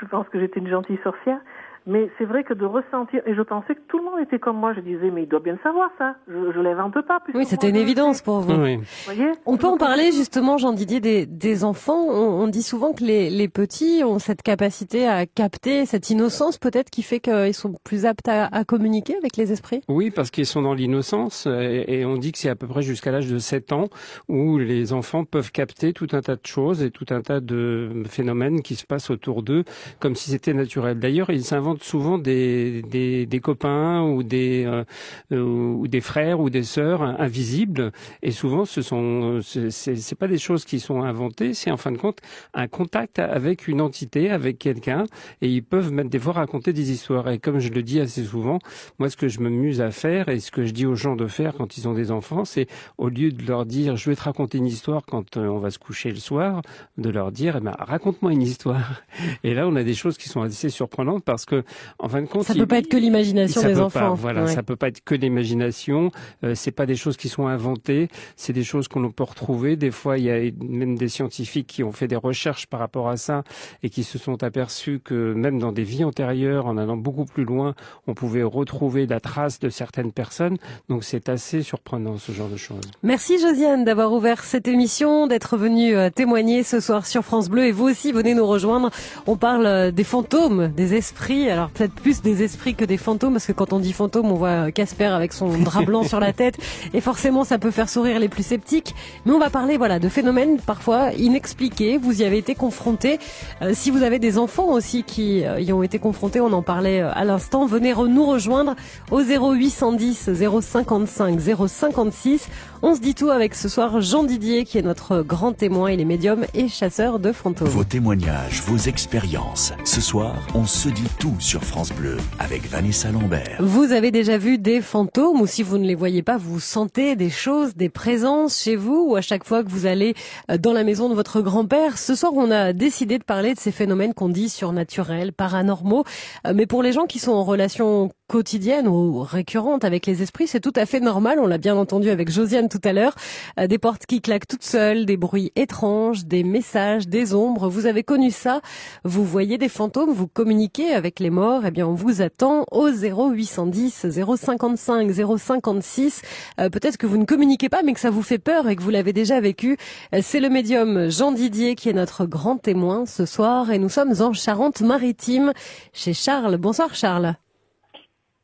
je 0.00 0.04
pense 0.06 0.28
que 0.28 0.40
j'étais 0.40 0.60
une 0.60 0.68
gentille 0.68 0.98
sorcière. 1.02 1.38
Mais 1.86 2.08
c'est 2.16 2.24
vrai 2.24 2.44
que 2.44 2.54
de 2.54 2.64
ressentir, 2.64 3.20
et 3.26 3.34
je 3.34 3.42
pensais 3.42 3.74
que 3.74 3.80
tout 3.88 3.98
le 3.98 4.04
monde 4.04 4.20
était 4.20 4.38
comme 4.38 4.56
moi, 4.56 4.72
je 4.72 4.80
disais, 4.80 5.10
mais 5.10 5.24
il 5.24 5.28
doit 5.28 5.40
bien 5.40 5.58
savoir 5.62 5.90
ça, 5.98 6.14
je, 6.26 6.50
je 6.52 6.60
l'invente 6.60 6.94
pas. 7.06 7.18
Oui, 7.34 7.44
c'était 7.44 7.68
une 7.68 7.76
évidence 7.76 8.22
pour 8.22 8.40
vous. 8.40 8.54
Oui. 8.54 8.78
voyez 9.04 9.32
on 9.44 9.58
peut 9.58 9.66
en 9.66 9.76
parler 9.76 10.10
justement, 10.12 10.56
Jean 10.56 10.72
Didier, 10.72 11.00
des, 11.00 11.26
des 11.26 11.62
enfants. 11.62 12.06
On, 12.08 12.48
dit 12.48 12.62
souvent 12.62 12.92
que 12.92 13.04
les, 13.04 13.28
les, 13.28 13.48
petits 13.48 14.02
ont 14.04 14.18
cette 14.18 14.42
capacité 14.42 15.06
à 15.06 15.26
capter, 15.26 15.84
cette 15.84 16.08
innocence 16.08 16.56
peut-être 16.56 16.88
qui 16.88 17.02
fait 17.02 17.20
qu'ils 17.20 17.54
sont 17.54 17.74
plus 17.84 18.06
aptes 18.06 18.28
à, 18.28 18.46
à, 18.46 18.64
communiquer 18.64 19.16
avec 19.16 19.36
les 19.36 19.52
esprits? 19.52 19.82
Oui, 19.88 20.10
parce 20.10 20.30
qu'ils 20.30 20.46
sont 20.46 20.62
dans 20.62 20.74
l'innocence, 20.74 21.46
et, 21.46 21.84
et, 21.88 22.04
on 22.06 22.16
dit 22.16 22.32
que 22.32 22.38
c'est 22.38 22.48
à 22.48 22.56
peu 22.56 22.66
près 22.66 22.82
jusqu'à 22.82 23.12
l'âge 23.12 23.30
de 23.30 23.38
7 23.38 23.72
ans 23.72 23.88
où 24.28 24.58
les 24.58 24.92
enfants 24.94 25.24
peuvent 25.24 25.52
capter 25.52 25.92
tout 25.92 26.08
un 26.12 26.22
tas 26.22 26.36
de 26.36 26.46
choses 26.46 26.82
et 26.82 26.90
tout 26.90 27.06
un 27.10 27.20
tas 27.20 27.40
de 27.40 28.04
phénomènes 28.08 28.62
qui 28.62 28.74
se 28.74 28.86
passent 28.86 29.10
autour 29.10 29.42
d'eux, 29.42 29.64
comme 30.00 30.14
si 30.14 30.30
c'était 30.30 30.54
naturel. 30.54 30.98
D'ailleurs, 30.98 31.30
ils 31.30 31.44
s'inventent 31.44 31.73
souvent 31.82 32.18
des, 32.18 32.82
des, 32.82 33.26
des 33.26 33.40
copains 33.40 34.02
ou 34.02 34.22
des, 34.22 34.64
euh, 34.66 34.84
euh, 35.32 35.42
ou 35.42 35.88
des 35.88 36.00
frères 36.00 36.40
ou 36.40 36.50
des 36.50 36.62
sœurs 36.62 37.02
invisibles. 37.02 37.92
Et 38.22 38.30
souvent, 38.30 38.64
ce 38.64 38.82
sont, 38.82 39.40
c'est 39.42 40.18
pas 40.18 40.28
des 40.28 40.38
choses 40.38 40.64
qui 40.64 40.80
sont 40.80 41.02
inventées, 41.02 41.54
c'est 41.54 41.70
en 41.70 41.76
fin 41.76 41.92
de 41.92 41.98
compte 41.98 42.18
un 42.52 42.68
contact 42.68 43.18
avec 43.18 43.68
une 43.68 43.80
entité, 43.80 44.30
avec 44.30 44.58
quelqu'un. 44.58 45.04
Et 45.40 45.48
ils 45.48 45.62
peuvent 45.62 45.92
même 45.92 46.08
des 46.08 46.18
fois 46.18 46.34
raconter 46.34 46.72
des 46.72 46.90
histoires. 46.90 47.28
Et 47.30 47.38
comme 47.38 47.58
je 47.58 47.70
le 47.70 47.82
dis 47.82 48.00
assez 48.00 48.24
souvent, 48.24 48.58
moi, 48.98 49.10
ce 49.10 49.16
que 49.16 49.28
je 49.28 49.40
m'amuse 49.40 49.80
à 49.80 49.90
faire 49.90 50.28
et 50.28 50.40
ce 50.40 50.50
que 50.50 50.64
je 50.64 50.72
dis 50.72 50.86
aux 50.86 50.94
gens 50.94 51.16
de 51.16 51.26
faire 51.26 51.54
quand 51.54 51.76
ils 51.76 51.88
ont 51.88 51.94
des 51.94 52.10
enfants, 52.10 52.44
c'est 52.44 52.66
au 52.98 53.08
lieu 53.08 53.30
de 53.30 53.44
leur 53.46 53.66
dire, 53.66 53.96
je 53.96 54.10
vais 54.10 54.16
te 54.16 54.22
raconter 54.22 54.58
une 54.58 54.66
histoire 54.66 55.02
quand 55.06 55.36
euh, 55.36 55.46
on 55.46 55.58
va 55.58 55.70
se 55.70 55.78
coucher 55.78 56.10
le 56.10 56.16
soir, 56.16 56.62
de 56.98 57.10
leur 57.10 57.32
dire, 57.32 57.56
eh 57.56 57.60
ben, 57.60 57.74
raconte-moi 57.78 58.32
une 58.32 58.42
histoire. 58.42 59.02
Et 59.44 59.54
là, 59.54 59.66
on 59.66 59.76
a 59.76 59.82
des 59.82 59.94
choses 59.94 60.16
qui 60.16 60.28
sont 60.28 60.42
assez 60.42 60.70
surprenantes 60.70 61.24
parce 61.24 61.44
que 61.44 61.63
en 61.98 62.08
fin 62.08 62.22
de 62.22 62.26
compte, 62.26 62.44
ça 62.44 62.54
peut 62.54 62.66
pas 62.66 62.78
être 62.78 62.88
que 62.88 62.96
l'imagination 62.96 63.62
des 63.62 63.80
enfants. 63.80 64.14
voilà, 64.14 64.46
ça 64.46 64.62
peut 64.62 64.76
pas 64.76 64.88
être 64.88 65.02
que 65.04 65.14
l'imagination. 65.14 66.10
Euh, 66.42 66.54
c'est 66.54 66.70
pas 66.70 66.86
des 66.86 66.96
choses 66.96 67.16
qui 67.16 67.28
sont 67.28 67.46
inventées. 67.46 68.08
C'est 68.36 68.52
des 68.52 68.64
choses 68.64 68.88
qu'on 68.88 69.10
peut 69.10 69.24
retrouver. 69.24 69.76
Des 69.76 69.90
fois, 69.90 70.18
il 70.18 70.24
y 70.24 70.30
a 70.30 70.50
même 70.62 70.96
des 70.96 71.08
scientifiques 71.08 71.66
qui 71.66 71.82
ont 71.82 71.92
fait 71.92 72.08
des 72.08 72.16
recherches 72.16 72.66
par 72.66 72.80
rapport 72.80 73.08
à 73.08 73.16
ça 73.16 73.44
et 73.82 73.90
qui 73.90 74.04
se 74.04 74.18
sont 74.18 74.42
aperçus 74.42 75.00
que 75.02 75.32
même 75.34 75.58
dans 75.58 75.72
des 75.72 75.82
vies 75.82 76.04
antérieures, 76.04 76.66
en 76.66 76.76
allant 76.76 76.96
beaucoup 76.96 77.24
plus 77.24 77.44
loin, 77.44 77.74
on 78.06 78.14
pouvait 78.14 78.42
retrouver 78.42 79.06
la 79.06 79.20
trace 79.20 79.60
de 79.60 79.68
certaines 79.68 80.12
personnes. 80.12 80.56
Donc 80.88 81.04
c'est 81.04 81.28
assez 81.28 81.62
surprenant 81.62 82.18
ce 82.18 82.32
genre 82.32 82.48
de 82.48 82.56
choses. 82.56 82.84
Merci 83.02 83.38
Josiane 83.38 83.84
d'avoir 83.84 84.12
ouvert 84.12 84.44
cette 84.44 84.68
émission, 84.68 85.26
d'être 85.26 85.56
venue 85.56 85.94
euh, 85.96 86.10
témoigner 86.10 86.62
ce 86.62 86.80
soir 86.80 87.06
sur 87.06 87.22
France 87.22 87.48
Bleu 87.48 87.66
et 87.66 87.72
vous 87.72 87.84
aussi 87.84 88.12
venez 88.12 88.34
nous 88.34 88.46
rejoindre. 88.46 88.90
On 89.26 89.36
parle 89.36 89.66
euh, 89.66 89.90
des 89.90 90.04
fantômes, 90.04 90.68
des 90.68 90.94
esprits. 90.94 91.50
Alors 91.54 91.70
peut-être 91.70 91.94
plus 91.94 92.20
des 92.20 92.42
esprits 92.42 92.74
que 92.74 92.84
des 92.84 92.96
fantômes, 92.96 93.34
parce 93.34 93.46
que 93.46 93.52
quand 93.52 93.72
on 93.72 93.78
dit 93.78 93.92
fantôme, 93.92 94.26
on 94.32 94.34
voit 94.34 94.72
Casper 94.72 95.04
avec 95.04 95.32
son 95.32 95.56
drap 95.58 95.82
blanc 95.82 96.02
sur 96.02 96.18
la 96.18 96.32
tête, 96.32 96.56
et 96.92 97.00
forcément 97.00 97.44
ça 97.44 97.58
peut 97.58 97.70
faire 97.70 97.88
sourire 97.88 98.18
les 98.18 98.28
plus 98.28 98.42
sceptiques. 98.42 98.92
Mais 99.24 99.30
on 99.30 99.38
va 99.38 99.50
parler 99.50 99.76
voilà 99.76 100.00
de 100.00 100.08
phénomènes 100.08 100.58
parfois 100.58 101.12
inexpliqués. 101.12 101.96
Vous 101.96 102.22
y 102.22 102.24
avez 102.24 102.38
été 102.38 102.56
confrontés. 102.56 103.20
Euh, 103.62 103.70
si 103.72 103.92
vous 103.92 104.02
avez 104.02 104.18
des 104.18 104.36
enfants 104.36 104.72
aussi 104.72 105.04
qui 105.04 105.44
euh, 105.44 105.60
y 105.60 105.72
ont 105.72 105.84
été 105.84 106.00
confrontés, 106.00 106.40
on 106.40 106.52
en 106.52 106.62
parlait 106.62 107.02
euh, 107.02 107.12
à 107.14 107.24
l'instant. 107.24 107.66
Venez 107.66 107.94
nous 107.94 108.26
rejoindre 108.26 108.74
au 109.12 109.20
0810 109.20 110.30
055 110.60 111.38
056. 111.68 112.48
On 112.82 112.96
se 112.96 113.00
dit 113.00 113.14
tout 113.14 113.30
avec 113.30 113.54
ce 113.54 113.68
soir 113.68 114.00
Jean 114.00 114.24
Didier 114.24 114.64
qui 114.64 114.78
est 114.78 114.82
notre 114.82 115.22
grand 115.22 115.52
témoin. 115.52 115.92
Il 115.92 116.00
est 116.00 116.04
médium 116.04 116.46
et 116.52 116.66
chasseur 116.66 117.20
de 117.20 117.30
fantômes. 117.30 117.68
Vos 117.68 117.84
témoignages, 117.84 118.60
vos 118.62 118.76
expériences. 118.76 119.72
Ce 119.84 120.00
soir, 120.00 120.34
on 120.56 120.66
se 120.66 120.88
dit 120.88 121.08
tout 121.20 121.36
sur 121.44 121.62
France 121.62 121.92
Bleu 121.92 122.16
avec 122.38 122.66
Vanessa 122.70 123.12
Lambert. 123.12 123.58
Vous 123.60 123.92
avez 123.92 124.10
déjà 124.10 124.38
vu 124.38 124.56
des 124.56 124.80
fantômes 124.80 125.42
ou 125.42 125.46
si 125.46 125.62
vous 125.62 125.76
ne 125.76 125.86
les 125.86 125.94
voyez 125.94 126.22
pas, 126.22 126.38
vous 126.38 126.58
sentez 126.58 127.16
des 127.16 127.28
choses, 127.28 127.74
des 127.74 127.90
présences 127.90 128.62
chez 128.62 128.76
vous 128.76 129.08
ou 129.10 129.14
à 129.16 129.20
chaque 129.20 129.44
fois 129.44 129.62
que 129.62 129.68
vous 129.68 129.84
allez 129.84 130.14
euh, 130.50 130.56
dans 130.56 130.72
la 130.72 130.84
maison 130.84 131.10
de 131.10 131.14
votre 131.14 131.42
grand-père. 131.42 131.98
Ce 131.98 132.14
soir, 132.14 132.32
on 132.34 132.50
a 132.50 132.72
décidé 132.72 133.18
de 133.18 133.24
parler 133.24 133.52
de 133.52 133.60
ces 133.60 133.72
phénomènes 133.72 134.14
qu'on 134.14 134.30
dit 134.30 134.48
surnaturels, 134.48 135.34
paranormaux. 135.34 136.04
Euh, 136.46 136.54
mais 136.54 136.64
pour 136.64 136.82
les 136.82 136.92
gens 136.92 137.04
qui 137.04 137.18
sont 137.18 137.32
en 137.32 137.44
relation 137.44 138.10
quotidienne 138.26 138.88
ou 138.88 139.20
récurrente 139.20 139.84
avec 139.84 140.06
les 140.06 140.22
esprits, 140.22 140.46
c'est 140.46 140.60
tout 140.60 140.72
à 140.76 140.86
fait 140.86 141.00
normal. 141.00 141.38
On 141.40 141.46
l'a 141.46 141.58
bien 141.58 141.76
entendu 141.76 142.08
avec 142.08 142.30
Josiane 142.30 142.70
tout 142.70 142.80
à 142.84 142.94
l'heure. 142.94 143.14
Euh, 143.60 143.66
des 143.66 143.78
portes 143.78 144.06
qui 144.06 144.22
claquent 144.22 144.48
toutes 144.48 144.64
seules, 144.64 145.04
des 145.04 145.18
bruits 145.18 145.52
étranges, 145.56 146.24
des 146.24 146.42
messages, 146.42 147.06
des 147.06 147.34
ombres. 147.34 147.68
Vous 147.68 147.84
avez 147.84 148.02
connu 148.02 148.30
ça 148.30 148.62
Vous 149.04 149.24
voyez 149.24 149.58
des 149.58 149.68
fantômes 149.68 150.10
Vous 150.10 150.26
communiquez 150.26 150.94
avec 150.94 151.20
les 151.20 151.33
morts 151.34 151.62
Eh 151.66 151.70
bien, 151.70 151.86
on 151.86 151.94
vous 151.94 152.22
attend 152.22 152.64
au 152.70 152.88
0810 152.88 154.06
055 154.10 155.10
056. 155.12 156.22
Peut-être 156.56 156.96
que 156.96 157.06
vous 157.06 157.18
ne 157.18 157.24
communiquez 157.24 157.68
pas, 157.68 157.82
mais 157.82 157.92
que 157.92 158.00
ça 158.00 158.10
vous 158.10 158.22
fait 158.22 158.38
peur 158.38 158.68
et 158.68 158.76
que 158.76 158.82
vous 158.82 158.90
l'avez 158.90 159.12
déjà 159.12 159.40
vécu. 159.40 159.76
Euh, 160.14 160.20
c'est 160.22 160.40
le 160.40 160.48
médium 160.48 161.10
Jean 161.10 161.32
Didier 161.32 161.74
qui 161.74 161.88
est 161.88 161.92
notre 161.92 162.26
grand 162.26 162.56
témoin 162.56 163.06
ce 163.06 163.26
soir 163.26 163.70
et 163.70 163.78
nous 163.78 163.88
sommes 163.88 164.14
en 164.20 164.32
Charente-Maritime 164.32 165.52
chez 165.92 166.14
Charles. 166.14 166.56
Bonsoir 166.56 166.94
Charles. 166.94 167.34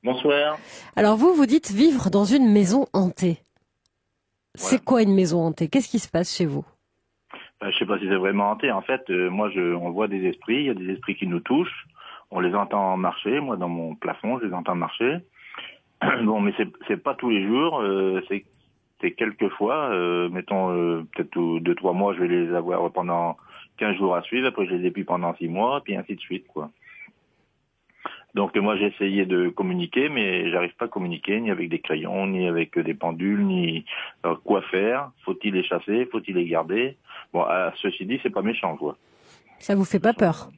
Bonsoir. 0.02 0.58
Alors 0.96 1.16
vous, 1.16 1.32
vous 1.34 1.46
dites 1.46 1.70
vivre 1.70 2.10
dans 2.10 2.24
une 2.24 2.50
maison 2.50 2.86
hantée. 2.92 3.38
C'est 4.54 4.82
quoi 4.82 5.02
une 5.02 5.14
maison 5.14 5.44
hantée? 5.44 5.68
Qu'est-ce 5.68 5.88
qui 5.88 5.98
se 5.98 6.08
passe 6.08 6.34
chez 6.34 6.46
vous? 6.46 6.64
Je 7.32 7.38
ben, 7.60 7.70
Je 7.70 7.78
sais 7.78 7.86
pas 7.86 7.98
si 7.98 8.06
c'est 8.08 8.16
vraiment 8.16 8.50
hanté. 8.50 8.72
En 8.72 8.82
fait, 8.82 9.02
euh, 9.10 9.30
moi, 9.30 9.50
je, 9.50 9.74
on 9.74 9.90
voit 9.90 10.08
des 10.08 10.24
esprits. 10.26 10.56
Il 10.56 10.66
y 10.66 10.70
a 10.70 10.74
des 10.74 10.90
esprits 10.90 11.16
qui 11.16 11.26
nous 11.26 11.40
touchent. 11.40 11.86
On 12.30 12.40
les 12.40 12.54
entend 12.54 12.96
marcher. 12.96 13.40
Moi, 13.40 13.56
dans 13.56 13.68
mon 13.68 13.94
plafond, 13.94 14.38
je 14.38 14.46
les 14.46 14.54
entends 14.54 14.74
marcher. 14.74 15.18
bon, 16.24 16.40
mais 16.40 16.52
c'est 16.86 17.02
pas 17.02 17.14
tous 17.14 17.30
les 17.30 17.46
jours. 17.46 17.80
Euh, 17.80 18.22
c'est 18.28 19.10
quelques 19.12 19.48
fois. 19.50 19.90
Euh, 19.90 20.28
mettons, 20.28 20.70
euh, 20.70 21.06
peut-être 21.14 21.58
deux, 21.60 21.74
trois 21.74 21.92
mois, 21.92 22.14
je 22.14 22.20
vais 22.20 22.28
les 22.28 22.54
avoir 22.54 22.90
pendant 22.92 23.36
15 23.78 23.96
jours 23.96 24.14
à 24.14 24.22
suivre. 24.22 24.46
Après, 24.46 24.66
je 24.66 24.74
les 24.74 24.86
ai 24.86 25.04
pendant 25.04 25.34
six 25.36 25.48
mois, 25.48 25.80
puis 25.82 25.96
ainsi 25.96 26.14
de 26.14 26.20
suite, 26.20 26.46
quoi. 26.48 26.70
Donc 28.32 28.56
moi 28.56 28.76
j'ai 28.76 28.86
essayé 28.86 29.26
de 29.26 29.48
communiquer, 29.48 30.08
mais 30.08 30.52
j'arrive 30.52 30.76
pas 30.76 30.84
à 30.84 30.88
communiquer 30.88 31.40
ni 31.40 31.50
avec 31.50 31.68
des 31.68 31.80
crayons, 31.80 32.28
ni 32.28 32.46
avec 32.46 32.78
des 32.78 32.94
pendules, 32.94 33.44
ni 33.44 33.84
quoi 34.44 34.62
faire. 34.62 35.10
Faut-il 35.24 35.54
les 35.54 35.64
chasser? 35.64 36.06
Faut-il 36.12 36.36
les 36.36 36.46
garder? 36.46 36.96
Bon, 37.32 37.44
ceci 37.82 38.06
dit, 38.06 38.20
c'est 38.22 38.30
pas 38.30 38.42
méchant, 38.42 38.76
quoi. 38.76 38.96
Ça 39.58 39.74
vous 39.74 39.84
fait 39.84 39.98
pas 39.98 40.12
peur? 40.12 40.48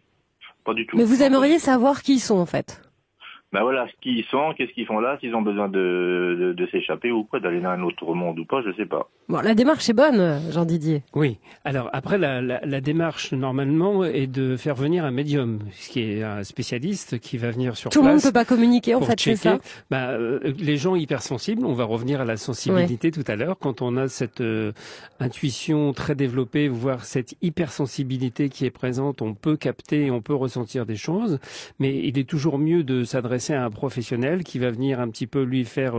Pas 0.65 0.75
du 0.75 0.87
tout. 0.87 0.97
Mais 0.97 1.05
vous 1.05 1.23
aimeriez 1.23 1.59
savoir 1.59 2.03
qui 2.03 2.15
ils 2.15 2.21
sont 2.21 2.39
en 2.39 2.47
fait 2.47 2.83
ben 3.53 3.61
voilà, 3.63 3.87
qui 4.01 4.21
ils 4.21 4.25
sont, 4.25 4.55
qu'est-ce 4.57 4.73
qu'ils 4.73 4.87
font 4.87 4.99
là, 4.99 5.19
s'ils 5.21 5.35
ont 5.35 5.43
besoin 5.43 5.69
de, 5.69 6.39
de, 6.41 6.53
de 6.55 6.67
s'échapper 6.69 7.11
ou 7.11 7.25
quoi, 7.25 7.39
d'aller 7.39 7.61
dans 7.61 7.69
un 7.69 7.83
autre 7.83 8.15
monde 8.15 8.39
ou 8.39 8.47
pas, 8.47 8.63
je 8.63 8.73
sais 8.73 8.87
pas. 8.87 9.11
Bon, 9.33 9.41
la 9.41 9.55
démarche 9.55 9.89
est 9.89 9.95
bonne, 9.95 10.43
Jean 10.51 10.67
Didier. 10.67 11.03
Oui. 11.15 11.39
Alors 11.65 11.89
après, 11.95 12.19
la, 12.19 12.43
la, 12.43 12.61
la, 12.67 12.81
démarche 12.83 13.33
normalement 13.33 14.05
est 14.05 14.27
de 14.27 14.59
faire 14.59 14.75
venir 14.75 15.07
un 15.07 15.11
médium, 15.11 15.61
ce 15.73 15.89
qui 15.89 16.01
est 16.03 16.23
un 16.23 16.45
spécialiste 16.45 17.19
qui 17.19 17.39
va 17.39 17.51
venir 17.51 17.75
sur 17.79 17.89
Tout 17.89 18.01
place. 18.01 18.03
Tout 18.03 18.07
le 18.07 18.13
monde 18.13 18.23
ne 18.23 18.29
peut 18.29 18.33
pas 18.35 18.45
communiquer, 18.45 18.95
en 18.95 19.01
fait, 19.01 19.19
c'est 19.19 19.37
ça? 19.37 19.59
Ben, 19.91 20.11
euh, 20.11 20.53
les 20.59 20.77
gens 20.77 20.97
hypersensibles, 20.97 21.65
on 21.65 21.73
va 21.73 21.85
revenir 21.85 22.21
à 22.21 22.27
la 22.27 22.37
sensibilité 22.37 23.11
tout 23.11 23.25
à 23.27 23.37
l'heure, 23.37 23.57
quand 23.59 23.81
on 23.81 23.97
a 23.97 24.07
cette 24.09 24.43
euh, 24.43 24.73
intuition 25.19 25.95
très 25.95 26.15
développée, 26.15 26.69
voire 26.69 27.07
cette 27.07 27.35
hypersensibilité 27.41 28.51
qui 28.51 28.67
est 28.67 28.71
présente, 28.71 29.23
on 29.23 29.33
peut 29.33 29.57
capter, 29.57 30.11
on 30.11 30.21
peut 30.21 30.35
ressentir 30.35 30.85
des 30.85 30.97
choses, 30.97 31.39
mais 31.79 31.97
il 32.07 32.19
est 32.19 32.29
toujours 32.29 32.59
mieux 32.59 32.85
de 32.85 33.03
s'adresser 33.03 33.43
c'est 33.43 33.55
un 33.55 33.71
professionnel 33.71 34.45
qui 34.45 34.59
va 34.59 34.71
venir 34.71 35.01
un 35.01 35.09
petit 35.09 35.27
peu 35.27 35.43
lui 35.43 35.65
faire 35.65 35.95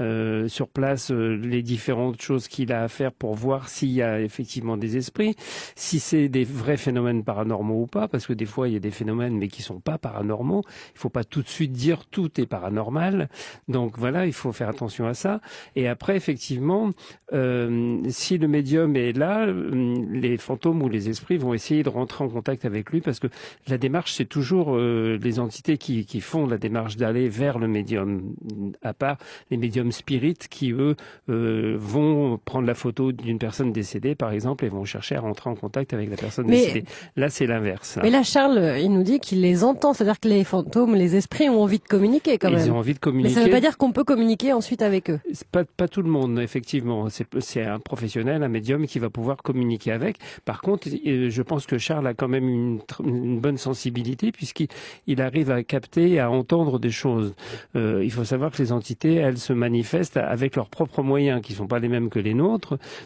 euh, 0.00 0.48
sur 0.48 0.68
place 0.68 1.10
les 1.10 1.62
différentes 1.62 2.20
choses 2.20 2.48
qu'il 2.64 2.72
a 2.72 2.82
à 2.82 2.88
faire 2.88 3.12
pour 3.12 3.34
voir 3.34 3.68
s'il 3.68 3.90
y 3.90 4.02
a 4.02 4.20
effectivement 4.20 4.76
des 4.76 4.96
esprits, 4.96 5.36
si 5.74 6.00
c'est 6.00 6.28
des 6.28 6.44
vrais 6.44 6.76
phénomènes 6.76 7.24
paranormaux 7.24 7.82
ou 7.82 7.86
pas, 7.86 8.08
parce 8.08 8.26
que 8.26 8.32
des 8.32 8.46
fois 8.46 8.68
il 8.68 8.74
y 8.74 8.76
a 8.76 8.80
des 8.80 8.90
phénomènes 8.90 9.36
mais 9.36 9.48
qui 9.48 9.62
sont 9.62 9.80
pas 9.80 9.98
paranormaux. 9.98 10.62
Il 10.94 10.98
faut 10.98 11.10
pas 11.10 11.24
tout 11.24 11.42
de 11.42 11.48
suite 11.48 11.72
dire 11.72 12.06
tout 12.06 12.40
est 12.40 12.46
paranormal. 12.46 13.28
Donc 13.68 13.98
voilà, 13.98 14.26
il 14.26 14.32
faut 14.32 14.52
faire 14.52 14.68
attention 14.68 15.06
à 15.06 15.14
ça. 15.14 15.40
Et 15.76 15.88
après 15.88 16.16
effectivement, 16.16 16.90
si 17.30 18.38
le 18.38 18.48
médium 18.48 18.96
est 18.96 19.12
là, 19.12 19.46
les 19.46 20.36
fantômes 20.38 20.82
ou 20.82 20.88
les 20.88 21.08
esprits 21.08 21.36
vont 21.36 21.54
essayer 21.54 21.82
de 21.82 21.88
rentrer 21.88 22.24
en 22.24 22.28
contact 22.28 22.64
avec 22.64 22.90
lui 22.90 23.00
parce 23.00 23.20
que 23.20 23.28
la 23.68 23.78
démarche 23.78 24.14
c'est 24.14 24.24
toujours 24.24 24.76
les 24.78 25.38
entités 25.38 25.78
qui, 25.78 26.06
qui 26.06 26.20
font 26.20 26.46
la 26.46 26.58
démarche 26.58 26.96
d'aller 26.96 27.28
vers 27.28 27.58
le 27.58 27.68
médium, 27.68 28.34
à 28.82 28.94
part 28.94 29.18
les 29.50 29.56
médiums 29.56 29.92
spirites 29.92 30.48
qui, 30.48 30.72
eux, 30.72 30.96
euh, 31.28 31.76
vont 31.78 32.38
prendre 32.44 32.66
la 32.66 32.74
photo 32.74 33.12
d'une 33.12 33.38
personne 33.38 33.72
décédée, 33.72 34.14
par 34.14 34.32
exemple, 34.32 34.64
et 34.64 34.68
vont 34.68 34.84
chercher 34.84 35.16
à 35.16 35.20
rentrer 35.20 35.50
en 35.50 35.54
contact 35.54 35.92
avec 35.92 36.10
la 36.10 36.16
personne 36.16 36.46
décédée. 36.46 36.84
Là, 37.16 37.28
c'est 37.28 37.46
l'inverse. 37.46 37.98
Mais 38.02 38.10
là, 38.10 38.22
Charles, 38.22 38.76
il 38.80 38.92
nous 38.92 39.02
dit 39.02 39.20
qu'il 39.20 39.40
les 39.40 39.64
entend, 39.64 39.92
c'est-à-dire 39.92 40.20
que 40.20 40.28
les 40.28 40.44
fantômes, 40.44 40.94
les 40.94 41.16
esprits 41.16 41.48
ont 41.48 41.62
envie 41.62 41.78
de 41.78 41.84
communiquer 41.84 42.38
quand 42.38 42.50
même. 42.50 42.60
Ils 42.60 42.70
ont 42.70 42.78
envie 42.78 42.94
de 42.94 42.98
communiquer. 42.98 43.28
Mais 43.30 43.34
ça 43.34 43.40
ne 43.40 43.46
veut 43.46 43.52
pas 43.52 43.60
dire 43.60 43.76
qu'on 43.76 43.92
peut 43.92 44.04
communiquer 44.04 44.52
ensuite 44.52 44.82
avec 44.82 45.10
eux. 45.10 45.20
Pas, 45.50 45.64
pas 45.64 45.88
tout 45.88 46.02
le 46.02 46.10
monde, 46.10 46.38
effectivement. 46.40 47.08
C'est 47.40 47.62
un 47.62 47.78
professionnel, 47.78 48.42
un 48.42 48.48
médium 48.48 48.86
qui 48.86 48.98
va 48.98 49.10
pouvoir 49.10 49.38
communiquer 49.38 49.92
avec. 49.92 50.18
Par 50.44 50.60
contre, 50.60 50.88
euh, 51.06 51.30
je 51.30 51.42
pense 51.42 51.66
que 51.66 51.78
Charles 51.78 52.06
a 52.06 52.14
quand 52.14 52.28
même 52.28 52.48
une, 52.48 52.80
une 53.04 53.40
bonne 53.40 53.56
sensibilité 53.56 54.32
puisqu'il 54.32 55.20
arrive 55.20 55.50
à 55.50 55.62
capter, 55.62 56.20
à 56.20 56.30
entendre 56.30 56.78
des 56.78 56.90
choses. 56.90 57.34
Euh, 57.76 58.04
il 58.04 58.10
faut 58.10 58.24
savoir 58.24 58.50
que 58.50 58.62
les 58.62 58.72
entités, 58.72 59.14
elles 59.14 59.38
se 59.38 59.52
manifestent 59.52 60.16
avec 60.16 60.56
leurs 60.56 60.68
propres 60.68 61.02
moyens, 61.02 61.40
qui 61.42 61.52
ne 61.52 61.58
sont 61.58 61.66
pas 61.66 61.78
les 61.78 61.88
mêmes 61.88 62.10
que 62.10 62.18
les 62.18 62.33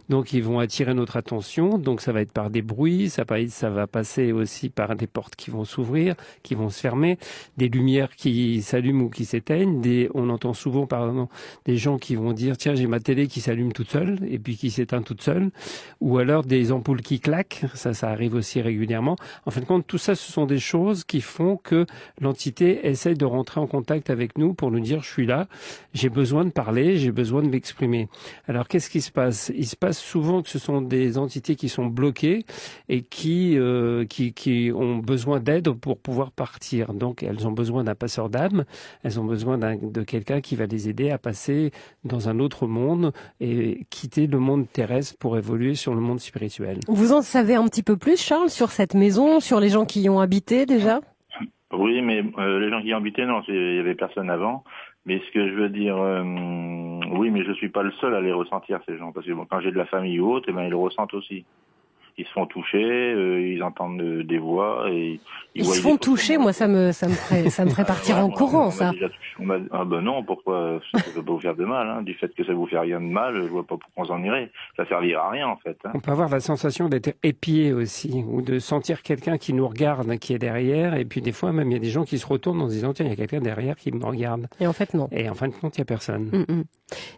Donc, 0.08 0.32
ils 0.32 0.42
vont 0.42 0.58
attirer 0.58 0.94
notre 0.94 1.16
attention. 1.16 1.78
Donc, 1.78 2.00
ça 2.00 2.12
va 2.12 2.20
être 2.20 2.32
par 2.32 2.50
des 2.50 2.62
bruits, 2.62 3.10
ça 3.10 3.24
va, 3.24 3.36
ça 3.48 3.70
va 3.70 3.86
passer 3.86 4.32
aussi 4.32 4.68
par 4.68 4.96
des 4.96 5.06
portes 5.06 5.36
qui 5.36 5.50
vont 5.50 5.64
s'ouvrir, 5.64 6.14
qui 6.42 6.54
vont 6.54 6.70
se 6.70 6.80
fermer, 6.80 7.18
des 7.56 7.68
lumières 7.68 8.14
qui 8.16 8.62
s'allument 8.62 9.04
ou 9.04 9.10
qui 9.10 9.24
s'éteignent. 9.24 10.08
On 10.14 10.30
entend 10.30 10.54
souvent, 10.54 10.86
pardon, 10.86 11.28
des 11.64 11.76
gens 11.76 11.98
qui 11.98 12.14
vont 12.16 12.32
dire 12.32 12.56
tiens, 12.56 12.74
j'ai 12.74 12.86
ma 12.86 13.00
télé 13.00 13.26
qui 13.26 13.40
s'allume 13.40 13.72
toute 13.72 13.90
seule 13.90 14.18
et 14.28 14.38
puis 14.38 14.56
qui 14.56 14.70
s'éteint 14.70 15.02
toute 15.02 15.22
seule, 15.22 15.50
ou 16.00 16.18
alors 16.18 16.44
des 16.44 16.72
ampoules 16.72 17.02
qui 17.02 17.20
claquent. 17.20 17.64
Ça, 17.74 17.94
ça 17.94 18.08
arrive 18.08 18.34
aussi 18.34 18.60
régulièrement. 18.60 19.16
En 19.46 19.50
fin 19.50 19.60
de 19.60 19.66
compte, 19.66 19.86
tout 19.86 19.98
ça, 19.98 20.14
ce 20.14 20.32
sont 20.32 20.46
des 20.46 20.58
choses 20.58 21.04
qui 21.04 21.20
font 21.20 21.56
que 21.56 21.86
l'entité 22.20 22.86
essaye 22.86 23.14
de 23.14 23.24
rentrer 23.24 23.60
en 23.60 23.66
contact 23.66 24.10
avec 24.10 24.38
nous 24.38 24.54
pour 24.54 24.70
nous 24.70 24.80
dire 24.80 25.02
je 25.02 25.10
suis 25.10 25.26
là, 25.26 25.48
j'ai 25.94 26.08
besoin 26.08 26.44
de 26.44 26.50
parler, 26.50 26.96
j'ai 26.96 27.12
besoin 27.12 27.42
de 27.42 27.48
m'exprimer. 27.48 28.08
Alors 28.46 28.68
qu'est-ce 28.68 28.90
qui 28.90 29.00
se 29.00 29.10
passe 29.10 29.17
Il 29.26 29.66
se 29.66 29.76
passe 29.76 29.98
souvent 29.98 30.42
que 30.42 30.48
ce 30.48 30.58
sont 30.58 30.80
des 30.80 31.18
entités 31.18 31.56
qui 31.56 31.68
sont 31.68 31.86
bloquées 31.86 32.44
et 32.88 33.02
qui 33.02 33.58
euh, 33.58 34.04
qui, 34.04 34.32
qui 34.32 34.70
ont 34.74 34.98
besoin 34.98 35.40
d'aide 35.40 35.70
pour 35.72 35.98
pouvoir 35.98 36.30
partir. 36.30 36.94
Donc 36.94 37.22
elles 37.22 37.46
ont 37.46 37.52
besoin 37.52 37.84
d'un 37.84 37.94
passeur 37.94 38.28
d'âme, 38.28 38.64
elles 39.02 39.18
ont 39.18 39.24
besoin 39.24 39.58
de 39.58 40.02
quelqu'un 40.02 40.40
qui 40.40 40.56
va 40.56 40.66
les 40.66 40.88
aider 40.88 41.10
à 41.10 41.18
passer 41.18 41.72
dans 42.04 42.28
un 42.28 42.38
autre 42.38 42.66
monde 42.66 43.12
et 43.40 43.86
quitter 43.90 44.26
le 44.26 44.38
monde 44.38 44.66
terrestre 44.72 45.16
pour 45.18 45.36
évoluer 45.36 45.74
sur 45.74 45.94
le 45.94 46.00
monde 46.00 46.20
spirituel. 46.20 46.78
Vous 46.88 47.12
en 47.12 47.22
savez 47.22 47.54
un 47.54 47.66
petit 47.66 47.82
peu 47.82 47.96
plus, 47.96 48.22
Charles, 48.22 48.50
sur 48.50 48.70
cette 48.70 48.94
maison, 48.94 49.40
sur 49.40 49.60
les 49.60 49.68
gens 49.68 49.84
qui 49.84 50.02
y 50.02 50.08
ont 50.08 50.20
habité 50.20 50.66
déjà? 50.66 51.00
Oui, 51.72 52.00
mais 52.00 52.22
euh, 52.38 52.60
les 52.60 52.70
gens 52.70 52.80
qui 52.80 52.88
y 52.88 52.92
habitaient, 52.94 53.26
non, 53.26 53.42
il 53.46 53.76
y 53.76 53.78
avait 53.78 53.94
personne 53.94 54.30
avant. 54.30 54.64
Mais 55.08 55.22
ce 55.26 55.32
que 55.32 55.48
je 55.48 55.54
veux 55.54 55.70
dire, 55.70 55.96
euh, 55.96 56.22
oui, 57.12 57.30
mais 57.30 57.42
je 57.42 57.52
suis 57.52 57.70
pas 57.70 57.82
le 57.82 57.92
seul 57.92 58.14
à 58.14 58.20
les 58.20 58.30
ressentir 58.30 58.78
ces 58.86 58.98
gens, 58.98 59.10
parce 59.10 59.24
que 59.24 59.32
quand 59.32 59.60
j'ai 59.60 59.70
de 59.70 59.78
la 59.78 59.86
famille 59.86 60.20
ou 60.20 60.30
autre, 60.30 60.50
eh 60.50 60.52
ben 60.52 60.64
ils 60.64 60.70
le 60.70 60.76
ressentent 60.76 61.14
aussi 61.14 61.46
ils 62.18 62.26
se 62.26 62.32
font 62.32 62.46
toucher, 62.46 62.82
euh, 62.82 63.40
ils 63.40 63.62
entendent 63.62 64.00
euh, 64.00 64.24
des 64.24 64.38
voix 64.38 64.90
et 64.90 65.20
ils, 65.54 65.64
se 65.64 65.80
font 65.80 65.96
toucher. 65.96 66.36
Moi, 66.36 66.52
ça 66.52 66.66
me 66.66 66.90
ça 66.90 67.06
me 67.06 67.14
ferait 67.14 67.48
ça 67.48 67.64
me 67.64 67.70
ferait 67.70 67.84
partir 67.84 68.18
en 68.18 68.28
courant, 68.28 68.70
ça. 68.70 68.90
ah 69.70 69.84
ben 69.84 70.00
non, 70.00 70.24
pourquoi 70.24 70.80
ça 70.92 70.98
ne 70.98 71.14
peut 71.14 71.22
pas 71.22 71.32
vous 71.32 71.38
faire 71.38 71.54
de 71.54 71.64
mal 71.64 71.88
hein. 71.88 72.02
Du 72.02 72.14
fait 72.14 72.34
que 72.34 72.44
ça 72.44 72.52
vous 72.52 72.66
fait 72.66 72.78
rien 72.78 73.00
de 73.00 73.06
mal, 73.06 73.36
je 73.36 73.48
vois 73.48 73.62
pas 73.62 73.76
pourquoi 73.76 74.04
on 74.04 74.06
s'en 74.06 74.22
irait. 74.24 74.50
Ça 74.76 74.84
servira 74.86 75.26
à 75.26 75.30
rien 75.30 75.46
en 75.46 75.56
fait. 75.56 75.78
Hein. 75.84 75.92
On 75.94 76.00
peut 76.00 76.10
avoir 76.10 76.28
la 76.28 76.40
sensation 76.40 76.88
d'être 76.88 77.14
épié 77.22 77.72
aussi, 77.72 78.24
ou 78.26 78.42
de 78.42 78.58
sentir 78.58 79.02
quelqu'un 79.02 79.38
qui 79.38 79.52
nous 79.52 79.68
regarde, 79.68 80.18
qui 80.18 80.34
est 80.34 80.38
derrière, 80.38 80.94
et 80.94 81.04
puis 81.04 81.20
des 81.20 81.32
fois 81.32 81.52
même 81.52 81.70
il 81.70 81.74
y 81.74 81.76
a 81.76 81.80
des 81.80 81.90
gens 81.90 82.04
qui 82.04 82.18
se 82.18 82.26
retournent 82.26 82.60
en 82.60 82.68
se 82.68 82.74
disant 82.74 82.92
tiens 82.92 83.06
il 83.06 83.10
y 83.10 83.12
a 83.12 83.16
quelqu'un 83.16 83.40
derrière 83.40 83.76
qui 83.76 83.92
me 83.92 84.04
regarde. 84.04 84.48
Et 84.60 84.66
en 84.66 84.72
fait 84.72 84.92
non. 84.92 85.08
Et 85.12 85.30
en 85.30 85.34
fin 85.34 85.46
de 85.46 85.54
compte 85.54 85.76
il 85.76 85.80
y 85.80 85.82
a 85.82 85.86
personne. 85.86 86.30
Mm, 86.32 86.52
mm. 86.52 86.64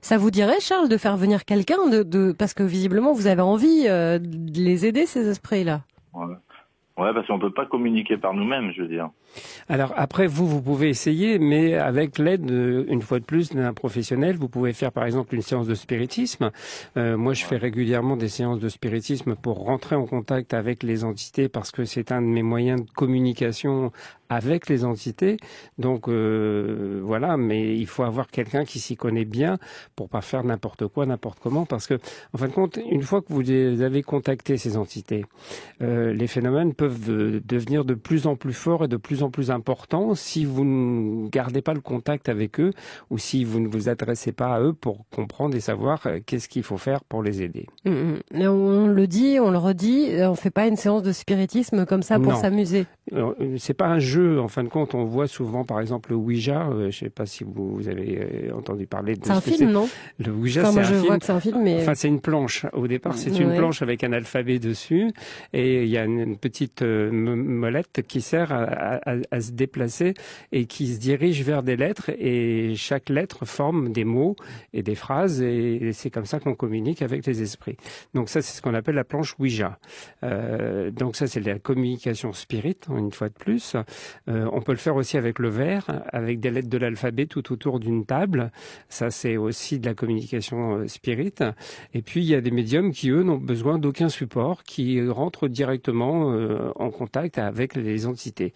Ça 0.03 0.19
vous 0.19 0.31
dirait 0.31 0.61
Charles 0.61 0.89
de 0.89 0.97
faire 0.97 1.17
venir 1.17 1.45
quelqu'un 1.47 1.89
de, 1.89 2.03
de 2.03 2.33
parce 2.33 2.55
que 2.55 2.63
visiblement 2.63 3.13
vous 3.13 3.29
avez 3.29 3.43
envie 3.43 3.87
euh, 3.87 4.19
de 4.19 4.61
les 4.61 4.87
aider 4.87 4.90
ces 5.07 5.29
esprits-là? 5.29 5.83
Ouais. 6.15 6.35
ouais, 6.99 7.15
parce 7.15 7.27
qu'on 7.27 7.39
peut 7.39 7.53
pas 7.53 7.67
communiquer 7.67 8.17
par 8.17 8.35
nous-mêmes, 8.35 8.73
je 8.73 8.83
veux 8.83 8.89
dire. 8.89 9.11
Alors 9.69 9.93
après, 9.97 10.27
vous, 10.27 10.47
vous 10.47 10.63
pouvez 10.63 10.89
essayer, 10.89 11.39
mais 11.39 11.75
avec 11.75 12.19
l'aide, 12.19 12.51
une 12.51 13.03
fois 13.03 13.19
de 13.21 13.25
plus, 13.25 13.51
d'un 13.51 13.73
professionnel. 13.73 14.37
Vous 14.37 14.49
pouvez 14.49 14.73
faire 14.73 14.93
par 14.93 15.05
exemple 15.05 15.35
une 15.35 15.43
séance 15.43 15.67
de 15.67 15.75
spiritisme. 15.75 16.51
Euh, 16.97 17.17
moi, 17.17 17.35
je 17.35 17.45
fais 17.45 17.57
régulièrement 17.57 18.17
des 18.17 18.29
séances 18.29 18.61
de 18.61 18.69
spiritisme 18.69 19.37
pour 19.37 19.65
rentrer 19.65 19.97
en 19.97 20.07
contact 20.07 20.55
avec 20.55 20.83
les 20.83 21.05
entités 21.05 21.49
parce 21.49 21.71
que 21.71 21.85
c'est 21.85 22.13
un 22.13 22.23
de 22.23 22.27
mes 22.27 22.43
moyens 22.43 22.85
de 22.85 22.91
communication 22.91 23.93
avec 24.31 24.69
les 24.69 24.85
entités. 24.85 25.37
Donc 25.77 26.09
euh, 26.09 27.01
voilà, 27.03 27.37
mais 27.37 27.77
il 27.77 27.87
faut 27.87 28.05
avoir 28.05 28.29
quelqu'un 28.29 28.65
qui 28.65 28.79
s'y 28.79 28.97
connaît 28.97 29.25
bien 29.27 29.59
pour 29.97 30.09
pas 30.09 30.23
faire 30.23 30.45
n'importe 30.45 30.87
quoi, 30.87 31.05
n'importe 31.05 31.41
comment, 31.41 31.67
parce 31.67 31.87
que 31.87 31.95
en 32.33 32.39
fin 32.39 32.47
de 32.47 32.53
compte, 32.53 32.79
une 32.91 33.03
fois 33.03 33.21
que 33.21 33.33
vous 33.33 33.83
avez 33.83 34.03
contacté 34.03 34.57
ces 34.57 34.77
entités, 34.77 35.27
euh, 35.83 36.13
les 36.15 36.29
phénomènes 36.29 36.75
peuvent 36.75 37.11
devenir 37.45 37.85
de 37.85 37.95
plus 37.95 38.27
en 38.27 38.37
plus 38.37 38.53
forts 38.53 38.85
et 38.85 38.89
de 38.89 38.97
plus 38.97 39.20
en 39.23 39.31
plus 39.31 39.51
importants 39.51 40.15
si 40.15 40.45
vous 40.45 40.65
ne 40.65 41.29
gardez 41.29 41.63
pas 41.63 41.75
le 41.75 41.81
contact 41.81 42.29
avec 42.29 42.61
eux 42.61 42.73
ou 43.11 43.19
si 43.19 43.45
vous 43.45 43.61
ne 43.61 43.69
vous 43.69 43.89
adressez 43.89 44.33
pas 44.33 44.55
à 44.55 44.61
eux 44.61 44.73
pour 44.73 45.05
comprendre 45.11 45.57
et 45.57 45.61
savoir 45.61 46.07
euh, 46.07 46.19
qu'est-ce 46.25 46.49
qu'il 46.49 46.63
faut 46.63 46.79
faire 46.79 47.05
pour 47.05 47.23
les 47.23 47.43
aider. 47.43 47.67
Mmh, 47.85 47.91
mmh. 47.91 48.47
On 48.47 48.87
le 48.87 49.07
dit, 49.07 49.39
on 49.41 49.51
le 49.51 49.59
redit, 49.59 50.11
on 50.21 50.35
fait 50.35 50.51
pas 50.51 50.67
une 50.67 50.77
séance 50.77 51.03
de 51.03 51.13
spiritisme 51.13 51.87
comme 51.87 52.03
ça 52.03 52.19
pour 52.19 52.35
s'amuser. 52.37 52.87
C'est 53.57 53.75
pas 53.75 53.89
un 53.89 53.99
jeu 53.99 54.41
en 54.41 54.49
fin 54.49 54.63
de 54.63 54.69
compte, 54.69 54.95
on 54.95 55.05
voit 55.05 55.27
souvent, 55.27 55.65
par 55.65 55.81
exemple, 55.81 56.11
le 56.11 56.17
Ouija. 56.17 56.69
Euh, 56.69 56.83
je 56.83 56.87
ne 56.87 56.91
sais 56.91 57.11
pas 57.11 57.27
si 57.27 57.45
vous, 57.45 57.89
avez 57.89 58.21
euh, 58.21 58.57
entendu 58.57 58.87
parler 58.87 59.17
de. 59.17 59.25
C'est 59.25 59.33
un 59.33 59.41
film, 59.41 59.71
non? 59.71 59.89
Le 60.19 60.33
Ouija, 60.33 60.65
c'est 60.65 60.79
un 60.79 60.83
je 60.83 60.95
film. 60.95 61.07
Vois 61.07 61.19
que 61.19 61.25
c'est 61.25 61.33
un 61.33 61.41
film, 61.41 61.63
mais 61.63 61.83
enfin, 61.83 61.95
c'est 61.95 62.09
une 62.09 62.21
planche. 62.21 62.67
Au 62.73 62.87
départ, 62.87 63.17
c'est 63.17 63.37
une 63.37 63.55
planche 63.57 63.83
avec 63.83 64.05
un 64.05 64.13
alphabet 64.13 64.59
dessus, 64.59 65.11
et 65.53 65.85
il 65.85 65.89
y 65.89 65.99
a 65.99 66.05
une, 66.05 66.37
petite 66.37 66.83
euh, 66.83 67.11
molette 67.11 68.03
qui 68.07 68.21
sert 68.21 68.53
à, 68.53 69.10
se 69.41 69.53
déplacer 69.53 70.15
et 70.53 70.67
qui 70.67 70.95
se 70.95 70.99
dirige 70.99 71.43
vers 71.43 71.63
des 71.63 71.77
lettres, 71.77 72.11
et 72.11 72.75
chaque 72.77 73.09
lettre 73.09 73.45
forme 73.45 73.93
des 73.93 74.05
mots 74.05 74.37
et 74.73 74.83
des 74.83 74.95
phrases, 74.95 75.43
et 75.43 75.93
c'est 75.93 76.11
comme 76.11 76.27
ça 76.27 76.41
qu'on 76.41 76.55
communique 76.55 77.03
avec 77.03 77.27
les 77.27 77.43
esprits. 77.43 77.77
Donc 78.15 78.29
ça, 78.29 78.43
c'est 78.43 78.57
ce 78.57 78.63
qu'on 78.63 78.75
appelle 78.75 78.95
la 78.95 79.05
planche 79.05 79.35
Ouija. 79.39 79.79
donc 80.23 81.17
ça, 81.17 81.27
c'est 81.27 81.41
la 81.41 81.59
communication 81.59 82.33
spirit, 82.33 82.77
une 82.89 83.13
fois 83.13 83.29
de 83.29 83.35
plus. 83.35 83.77
Euh, 84.29 84.49
on 84.53 84.61
peut 84.61 84.73
le 84.73 84.79
faire 84.79 84.97
aussi 84.97 85.17
avec 85.17 85.39
le 85.39 85.49
verre, 85.49 85.87
avec 86.13 86.41
des 86.41 86.51
lettres 86.51 86.69
de 86.69 86.79
l'alphabet 86.79 87.27
tout 87.27 87.53
autour 87.53 87.81
d'une 87.81 88.05
table. 88.05 88.51
Ça, 88.89 89.11
c'est 89.11 89.37
aussi 89.37 89.79
de 89.79 89.87
la 89.87 89.95
communication 89.95 90.79
euh, 90.79 90.89
spirit. 90.89 91.35
Et 91.95 92.03
puis, 92.03 92.21
il 92.21 92.27
y 92.27 92.35
a 92.35 92.41
des 92.41 92.51
médiums 92.51 92.93
qui, 92.93 93.11
eux, 93.11 93.23
n'ont 93.23 93.39
besoin 93.39 93.79
d'aucun 93.79 94.09
support, 94.09 94.63
qui 94.63 95.07
rentrent 95.09 95.49
directement 95.49 96.33
euh, 96.33 96.71
en 96.77 96.91
contact 96.91 97.39
avec 97.39 97.75
les 97.75 98.07
entités. 98.07 98.53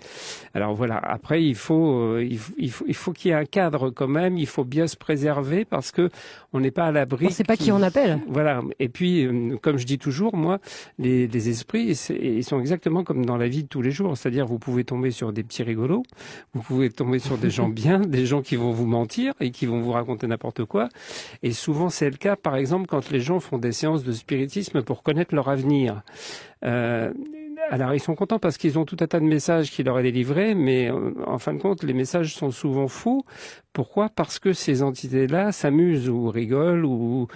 Alors 0.54 0.74
voilà. 0.74 0.98
Après, 0.98 1.42
il 1.42 1.54
faut, 1.54 2.18
il 2.18 2.38
faut, 2.38 2.84
il 2.86 2.94
faut, 2.94 3.12
qu'il 3.12 3.30
y 3.30 3.32
ait 3.32 3.36
un 3.36 3.44
cadre 3.44 3.90
quand 3.90 4.08
même. 4.08 4.38
Il 4.38 4.46
faut 4.46 4.64
bien 4.64 4.86
se 4.86 4.96
préserver 4.96 5.64
parce 5.64 5.90
que 5.90 6.10
on 6.52 6.60
n'est 6.60 6.70
pas 6.70 6.86
à 6.86 6.92
l'abri. 6.92 7.26
On 7.26 7.28
ne 7.28 7.34
sait 7.34 7.44
pas 7.44 7.56
qui 7.56 7.72
on 7.72 7.82
appelle. 7.82 8.20
Voilà. 8.28 8.62
Et 8.78 8.88
puis, 8.88 9.28
comme 9.60 9.78
je 9.78 9.86
dis 9.86 9.98
toujours, 9.98 10.36
moi, 10.36 10.60
les, 10.98 11.26
les 11.26 11.48
esprits, 11.48 11.96
ils 12.10 12.44
sont 12.44 12.60
exactement 12.60 13.02
comme 13.02 13.26
dans 13.26 13.36
la 13.36 13.48
vie 13.48 13.64
de 13.64 13.68
tous 13.68 13.82
les 13.82 13.90
jours. 13.90 14.16
C'est-à-dire, 14.16 14.46
vous 14.46 14.58
pouvez 14.58 14.84
tomber 14.84 15.10
sur 15.10 15.32
des 15.32 15.42
petits 15.42 15.62
rigolos. 15.62 16.04
Vous 16.52 16.62
pouvez 16.62 16.90
tomber 16.90 17.18
sur 17.18 17.36
des 17.38 17.50
gens 17.50 17.68
bien, 17.74 18.00
des 18.00 18.26
gens 18.26 18.42
qui 18.42 18.56
vont 18.56 18.70
vous 18.70 18.86
mentir 18.86 19.34
et 19.40 19.50
qui 19.50 19.66
vont 19.66 19.80
vous 19.80 19.92
raconter 19.92 20.26
n'importe 20.26 20.64
quoi. 20.64 20.88
Et 21.42 21.52
souvent, 21.52 21.88
c'est 21.88 22.10
le 22.10 22.16
cas, 22.16 22.36
par 22.36 22.56
exemple, 22.56 22.86
quand 22.86 23.10
les 23.10 23.20
gens 23.20 23.40
font 23.40 23.58
des 23.58 23.72
séances 23.72 24.04
de 24.04 24.12
spiritisme 24.12 24.82
pour 24.82 25.02
connaître 25.02 25.34
leur 25.34 25.48
avenir. 25.48 26.02
Euh, 26.64 27.12
alors 27.70 27.94
ils 27.94 28.00
sont 28.00 28.14
contents 28.14 28.38
parce 28.38 28.58
qu'ils 28.58 28.78
ont 28.78 28.84
tout 28.84 28.96
un 29.00 29.06
tas 29.06 29.20
de 29.20 29.24
messages 29.24 29.70
qui 29.70 29.82
leur 29.82 29.98
est 29.98 30.02
délivrés, 30.02 30.54
mais 30.54 30.90
euh, 30.90 31.12
en 31.26 31.38
fin 31.38 31.54
de 31.54 31.60
compte, 31.60 31.82
les 31.82 31.92
messages 31.92 32.34
sont 32.34 32.50
souvent 32.50 32.88
faux. 32.88 33.24
Pourquoi? 33.72 34.08
Parce 34.08 34.38
que 34.38 34.52
ces 34.52 34.84
entités-là 34.84 35.50
s'amusent 35.50 36.08
ou 36.08 36.30
rigolent 36.30 36.84
ou, 36.84 37.26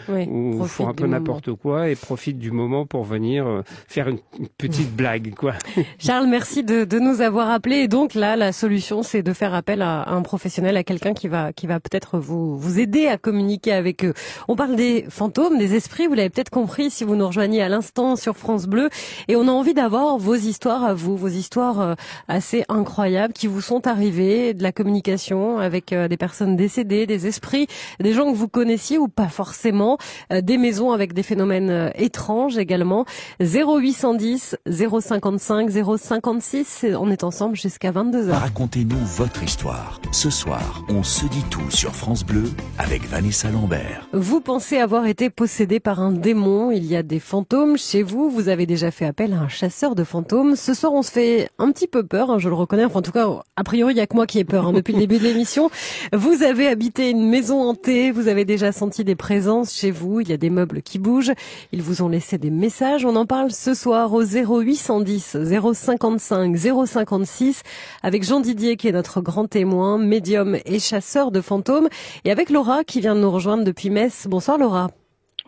font 0.66 0.88
un 0.88 0.94
peu 0.94 1.08
n'importe 1.08 1.52
quoi 1.52 1.88
et 1.88 1.96
profitent 1.96 2.38
du 2.38 2.52
moment 2.52 2.86
pour 2.86 3.02
venir 3.02 3.44
euh, 3.44 3.62
faire 3.88 4.06
une, 4.06 4.20
petite 4.56 4.92
blague, 4.96 5.34
quoi. 5.34 5.54
Charles, 5.98 6.28
merci 6.28 6.62
de, 6.62 6.84
de, 6.84 7.00
nous 7.00 7.22
avoir 7.22 7.50
appelés. 7.50 7.78
Et 7.78 7.88
donc 7.88 8.14
là, 8.14 8.36
la 8.36 8.52
solution, 8.52 9.02
c'est 9.02 9.24
de 9.24 9.32
faire 9.32 9.52
appel 9.52 9.82
à, 9.82 10.08
un 10.10 10.22
professionnel, 10.22 10.76
à 10.76 10.84
quelqu'un 10.84 11.12
qui 11.12 11.26
va 11.26 11.52
qui 11.52 11.66
va 11.66 11.80
peut-être 11.80 12.20
vous 12.20 12.56
vous 12.56 12.78
aider 12.78 13.08
à 13.08 13.18
communiquer 13.18 13.72
avec 13.72 14.04
eux. 14.04 14.14
On 14.46 14.54
parle 14.54 14.76
des 14.76 15.06
fantômes, 15.08 15.58
des 15.58 15.74
esprits. 15.74 16.06
Vous 16.06 16.14
l'avez 16.14 16.30
peut-être 16.30 16.50
compris 16.50 16.90
si 16.90 17.02
vous 17.02 17.16
nous 17.16 17.26
rejoignez 17.26 17.62
à 17.62 17.68
l'instant 17.68 18.14
sur 18.14 18.36
France 18.36 18.66
Bleu. 18.66 18.90
Et 19.26 19.34
on 19.34 19.48
a 19.48 19.50
envie 19.50 19.74
d'avoir 19.74 20.17
vos 20.18 20.34
histoires 20.34 20.84
à 20.84 20.94
vous, 20.94 21.16
vos 21.16 21.28
histoires 21.28 21.80
euh, 21.80 21.94
assez 22.26 22.64
incroyables 22.68 23.32
qui 23.32 23.46
vous 23.46 23.60
sont 23.60 23.86
arrivées, 23.86 24.52
de 24.52 24.62
la 24.62 24.72
communication 24.72 25.58
avec 25.58 25.92
euh, 25.92 26.08
des 26.08 26.16
personnes 26.16 26.56
décédées, 26.56 27.06
des 27.06 27.26
esprits, 27.26 27.66
des 28.00 28.12
gens 28.12 28.30
que 28.30 28.36
vous 28.36 28.48
connaissiez 28.48 28.98
ou 28.98 29.08
pas 29.08 29.28
forcément, 29.28 29.98
euh, 30.32 30.40
des 30.40 30.58
maisons 30.58 30.92
avec 30.92 31.12
des 31.12 31.22
phénomènes 31.22 31.92
étranges 31.94 32.58
également. 32.58 33.04
0810 33.40 34.56
055 34.68 35.70
056, 35.70 36.86
on 36.98 37.10
est 37.10 37.24
ensemble 37.24 37.56
jusqu'à 37.56 37.92
22h. 37.92 38.30
Racontez-nous 38.30 38.98
votre 39.16 39.42
histoire. 39.42 40.00
Ce 40.12 40.30
soir, 40.30 40.82
on 40.88 41.02
se 41.02 41.26
dit 41.26 41.44
tout 41.50 41.70
sur 41.70 41.94
France 41.94 42.24
Bleu 42.24 42.44
avec 42.78 43.06
Vanessa 43.06 43.50
Lambert. 43.50 44.08
Vous 44.12 44.40
pensez 44.40 44.78
avoir 44.78 45.06
été 45.06 45.30
possédé 45.30 45.80
par 45.80 46.00
un 46.00 46.12
démon, 46.12 46.70
il 46.70 46.84
y 46.84 46.96
a 46.96 47.02
des 47.02 47.20
fantômes 47.20 47.76
chez 47.76 48.02
vous, 48.02 48.30
vous 48.30 48.48
avez 48.48 48.66
déjà 48.66 48.90
fait 48.90 49.06
appel 49.06 49.32
à 49.32 49.40
un 49.40 49.48
chasseur 49.48 49.94
de 49.94 50.04
fantômes. 50.08 50.56
Ce 50.56 50.74
soir, 50.74 50.92
on 50.94 51.02
se 51.02 51.12
fait 51.12 51.50
un 51.58 51.70
petit 51.70 51.86
peu 51.86 52.02
peur, 52.02 52.30
hein, 52.30 52.38
je 52.38 52.48
le 52.48 52.54
reconnais, 52.54 52.84
enfin, 52.84 52.98
en 52.98 53.02
tout 53.02 53.12
cas, 53.12 53.28
a 53.56 53.64
priori, 53.64 53.94
il 53.94 53.98
y 53.98 54.00
a 54.00 54.06
que 54.06 54.16
moi 54.16 54.26
qui 54.26 54.38
ai 54.38 54.44
peur 54.44 54.66
hein, 54.66 54.72
depuis 54.72 54.94
le 54.94 54.98
début 54.98 55.18
de 55.18 55.22
l'émission. 55.22 55.70
Vous 56.12 56.42
avez 56.42 56.66
habité 56.66 57.10
une 57.10 57.28
maison 57.28 57.60
hantée, 57.60 58.10
vous 58.10 58.26
avez 58.26 58.44
déjà 58.44 58.72
senti 58.72 59.04
des 59.04 59.14
présences 59.14 59.74
chez 59.74 59.90
vous, 59.90 60.20
il 60.20 60.28
y 60.28 60.32
a 60.32 60.36
des 60.36 60.50
meubles 60.50 60.82
qui 60.82 60.98
bougent, 60.98 61.32
ils 61.72 61.82
vous 61.82 62.02
ont 62.02 62.08
laissé 62.08 62.38
des 62.38 62.50
messages, 62.50 63.04
on 63.04 63.14
en 63.16 63.26
parle 63.26 63.52
ce 63.52 63.74
soir 63.74 64.12
au 64.14 64.24
0810 64.24 65.36
055 65.74 66.56
056 66.56 67.62
avec 68.02 68.24
Jean 68.24 68.40
Didier 68.40 68.76
qui 68.76 68.88
est 68.88 68.92
notre 68.92 69.20
grand 69.20 69.46
témoin, 69.46 69.98
médium 69.98 70.56
et 70.64 70.78
chasseur 70.78 71.30
de 71.30 71.40
fantômes 71.40 71.88
et 72.24 72.30
avec 72.30 72.50
Laura 72.50 72.84
qui 72.84 73.00
vient 73.00 73.14
de 73.14 73.20
nous 73.20 73.30
rejoindre 73.30 73.64
depuis 73.64 73.90
Metz. 73.90 74.26
Bonsoir 74.28 74.58
Laura. 74.58 74.88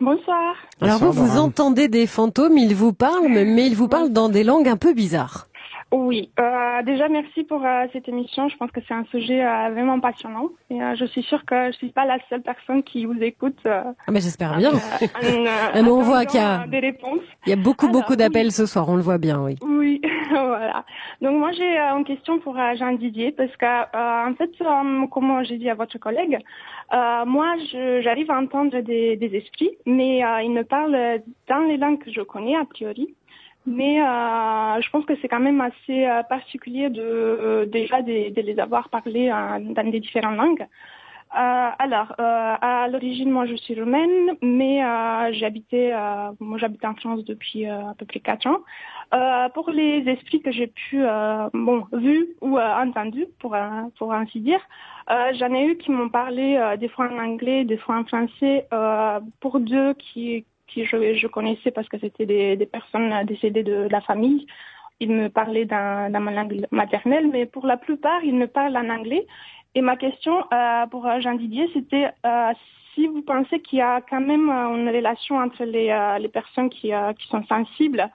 Bonsoir. 0.01 0.55
Alors 0.81 0.97
vous, 0.97 1.11
vous 1.11 1.37
entendez 1.37 1.87
des 1.87 2.07
fantômes, 2.07 2.57
ils 2.57 2.73
vous 2.73 2.91
parlent, 2.91 3.27
mais 3.27 3.67
ils 3.67 3.75
vous 3.75 3.87
parlent 3.87 4.09
dans 4.11 4.29
des 4.29 4.43
langues 4.43 4.67
un 4.67 4.75
peu 4.75 4.93
bizarres. 4.93 5.47
Oui, 5.93 6.31
euh, 6.39 6.81
déjà 6.83 7.09
merci 7.09 7.43
pour 7.43 7.65
euh, 7.65 7.85
cette 7.91 8.07
émission. 8.07 8.47
Je 8.47 8.55
pense 8.55 8.71
que 8.71 8.79
c'est 8.87 8.93
un 8.93 9.03
sujet 9.11 9.43
euh, 9.43 9.71
vraiment 9.71 9.99
passionnant 9.99 10.49
et 10.69 10.79
je 10.97 11.05
suis 11.05 11.21
sûre 11.23 11.43
que 11.45 11.67
je 11.71 11.77
suis 11.77 11.89
pas 11.91 12.05
la 12.05 12.17
seule 12.29 12.41
personne 12.41 12.81
qui 12.81 13.05
vous 13.05 13.21
écoute. 13.21 13.59
ah 13.65 13.93
mais 14.09 14.21
j'espère 14.21 14.55
bien. 14.57 14.71
on 15.75 16.01
voit 16.01 16.25
qu'il 16.25 16.39
y 16.39 16.43
a 16.43 16.65
des 16.65 16.79
réponses. 16.79 17.19
Il 17.45 17.49
y 17.49 17.53
a 17.53 17.57
beaucoup 17.57 17.89
beaucoup 17.89 18.15
d'appels 18.15 18.53
ce 18.53 18.65
soir, 18.65 18.87
on 18.87 18.95
le 18.95 19.01
voit 19.01 19.17
bien, 19.17 19.43
oui. 19.43 19.57
Oui, 19.61 20.01
voilà. 20.29 20.85
Donc 21.21 21.37
moi 21.37 21.51
j'ai 21.51 21.77
une 21.77 22.05
question 22.05 22.39
pour 22.39 22.55
Jean 22.55 22.93
Didier 22.93 23.33
parce 23.33 23.55
que 23.57 24.29
en 24.29 24.33
fait, 24.35 24.51
comme 25.11 25.43
j'ai 25.43 25.57
dit 25.57 25.69
à 25.69 25.75
votre 25.75 25.97
collègue, 25.97 26.39
moi 26.91 27.55
j'arrive 28.01 28.31
à 28.31 28.37
entendre 28.39 28.79
des, 28.79 29.17
des 29.17 29.35
esprits, 29.35 29.71
mais 29.85 30.19
ils 30.43 30.51
me 30.51 30.63
parlent 30.63 31.21
dans 31.49 31.67
les 31.67 31.75
langues 31.75 31.99
que 31.99 32.11
je 32.11 32.21
connais 32.21 32.55
a 32.55 32.63
priori. 32.63 33.13
Mais 33.65 34.01
euh, 34.01 34.81
je 34.81 34.89
pense 34.89 35.05
que 35.05 35.13
c'est 35.21 35.27
quand 35.27 35.39
même 35.39 35.61
assez 35.61 36.05
euh, 36.07 36.23
particulier 36.23 36.89
de 36.89 37.01
euh, 37.01 37.65
déjà 37.67 38.01
de, 38.01 38.33
de, 38.33 38.41
les 38.41 38.59
avoir 38.59 38.89
parlé 38.89 39.29
dans 39.29 39.91
des 39.91 39.99
différentes 39.99 40.37
langues. 40.37 40.67
alors, 41.31 42.13
à 42.17 42.87
l'origine, 42.89 43.31
moi, 43.31 43.45
je 43.45 43.55
suis 43.55 43.79
roumaine, 43.79 44.35
mais 44.41 44.81
j'habitais, 45.33 45.93
moi, 46.39 46.57
j'habite 46.57 46.83
en 46.83 46.95
France 46.95 47.23
depuis 47.23 47.65
à 47.67 47.93
peu 47.97 48.05
près 48.05 48.19
quatre 48.19 48.47
ans. 48.47 48.59
pour 49.53 49.69
les 49.69 50.03
esprits 50.07 50.41
que 50.41 50.51
j'ai 50.51 50.67
pu, 50.67 50.97
bon, 51.53 51.85
vu 51.93 52.35
ou 52.41 52.59
entendu, 52.59 53.27
pour 53.39 53.55
pour 53.97 54.13
ainsi 54.13 54.41
dire, 54.41 54.61
j'en 55.07 55.53
ai 55.53 55.63
eu 55.67 55.77
qui 55.77 55.91
m'ont 55.91 56.09
parlé 56.09 56.47
des 56.79 56.89
fois 56.89 57.07
en 57.09 57.17
anglais, 57.17 57.63
des 57.63 57.77
fois 57.77 57.95
en 57.99 58.05
français. 58.05 58.67
pour 59.39 59.61
deux 59.61 59.93
qui 59.93 60.45
qui 60.73 60.85
je, 60.85 61.15
je 61.15 61.27
connaissais 61.27 61.71
parce 61.71 61.87
que 61.87 61.97
c'était 61.99 62.25
des, 62.25 62.55
des, 62.55 62.65
personnes 62.65 63.13
décédées 63.25 63.63
de 63.63 63.87
la 63.89 64.01
famille. 64.01 64.47
Ils 64.99 65.11
me 65.11 65.29
parlaient 65.29 65.65
ma 65.65 66.09
langue 66.09 66.65
maternelle, 66.71 67.27
mais 67.31 67.45
pour 67.45 67.65
la 67.65 67.77
plupart, 67.77 68.23
ils 68.23 68.35
me 68.35 68.47
parlent 68.47 68.77
en 68.77 68.89
anglais. 68.89 69.25
Et 69.73 69.81
ma 69.81 69.95
question 69.95 70.43
euh, 70.53 70.85
pour 70.87 71.07
Jean 71.21 71.35
Didier, 71.35 71.69
c'était 71.73 72.09
euh, 72.25 72.51
si 72.93 73.07
vous 73.07 73.21
pensez 73.21 73.61
qu'il 73.61 73.79
y 73.79 73.81
a 73.81 74.01
quand 74.01 74.21
même 74.21 74.49
euh, 74.49 74.75
une 74.75 74.89
relation 74.89 75.37
entre 75.37 75.63
les, 75.63 75.89
euh, 75.89 76.17
les 76.17 76.27
personnes 76.27 76.69
qui, 76.69 76.93
euh, 76.93 77.13
qui 77.13 77.27
sont 77.27 77.43
sensibles 77.45 78.09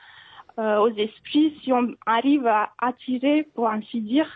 aux 0.59 0.89
esprits, 0.89 1.55
si 1.63 1.71
on 1.71 1.87
arrive 2.07 2.47
à 2.47 2.71
attirer, 2.81 3.47
pour 3.55 3.69
ainsi 3.69 4.01
dire, 4.01 4.27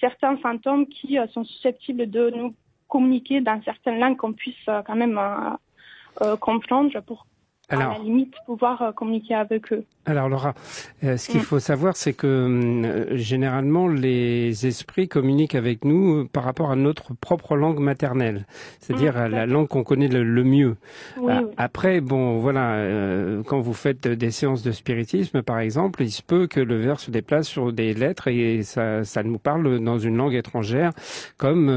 certains 0.00 0.38
fantômes 0.38 0.86
qui 0.86 1.18
sont 1.34 1.44
susceptibles 1.44 2.08
de 2.08 2.30
nous 2.30 2.54
communiquer 2.88 3.42
dans 3.42 3.60
certaines 3.62 4.00
langues 4.00 4.16
qu'on 4.16 4.32
puisse 4.32 4.64
quand 4.64 4.96
même 4.96 5.20
comprendre 6.40 6.98
pour 7.00 7.26
à 7.68 7.76
la 7.76 7.98
limite 7.98 8.34
pouvoir 8.46 8.92
communiquer 8.94 9.34
avec 9.34 9.72
eux. 9.72 9.84
Alors 10.06 10.30
Laura, 10.30 10.54
ce 11.02 11.28
qu'il 11.28 11.40
mm. 11.40 11.44
faut 11.44 11.58
savoir, 11.58 11.96
c'est 11.96 12.14
que 12.14 13.08
généralement 13.12 13.88
les 13.88 14.66
esprits 14.66 15.06
communiquent 15.06 15.54
avec 15.54 15.84
nous 15.84 16.26
par 16.26 16.44
rapport 16.44 16.70
à 16.70 16.76
notre 16.76 17.14
propre 17.14 17.56
langue 17.56 17.78
maternelle, 17.78 18.46
c'est-à-dire 18.80 19.14
mm, 19.18 19.26
la 19.26 19.46
langue 19.46 19.68
qu'on 19.68 19.84
connaît 19.84 20.08
le, 20.08 20.44
mieux. 20.44 20.76
Après, 21.58 22.00
bon, 22.00 22.38
voilà, 22.38 23.42
quand 23.46 23.60
vous 23.60 23.74
faites 23.74 24.08
des 24.08 24.30
séances 24.30 24.62
de 24.62 24.72
spiritisme, 24.72 25.42
par 25.42 25.58
exemple, 25.58 26.02
il 26.02 26.10
se 26.10 26.22
peut 26.22 26.46
que 26.46 26.60
le 26.60 26.76
verre 26.76 27.00
se 27.00 27.10
déplace 27.10 27.46
sur 27.46 27.72
des 27.72 27.92
lettres 27.92 28.28
et 28.28 28.62
ça, 28.62 29.04
ça 29.04 29.22
nous 29.22 29.38
parle 29.38 29.80
dans 29.80 29.98
une 29.98 30.16
langue 30.16 30.34
étrangère, 30.34 30.92
comme 31.36 31.68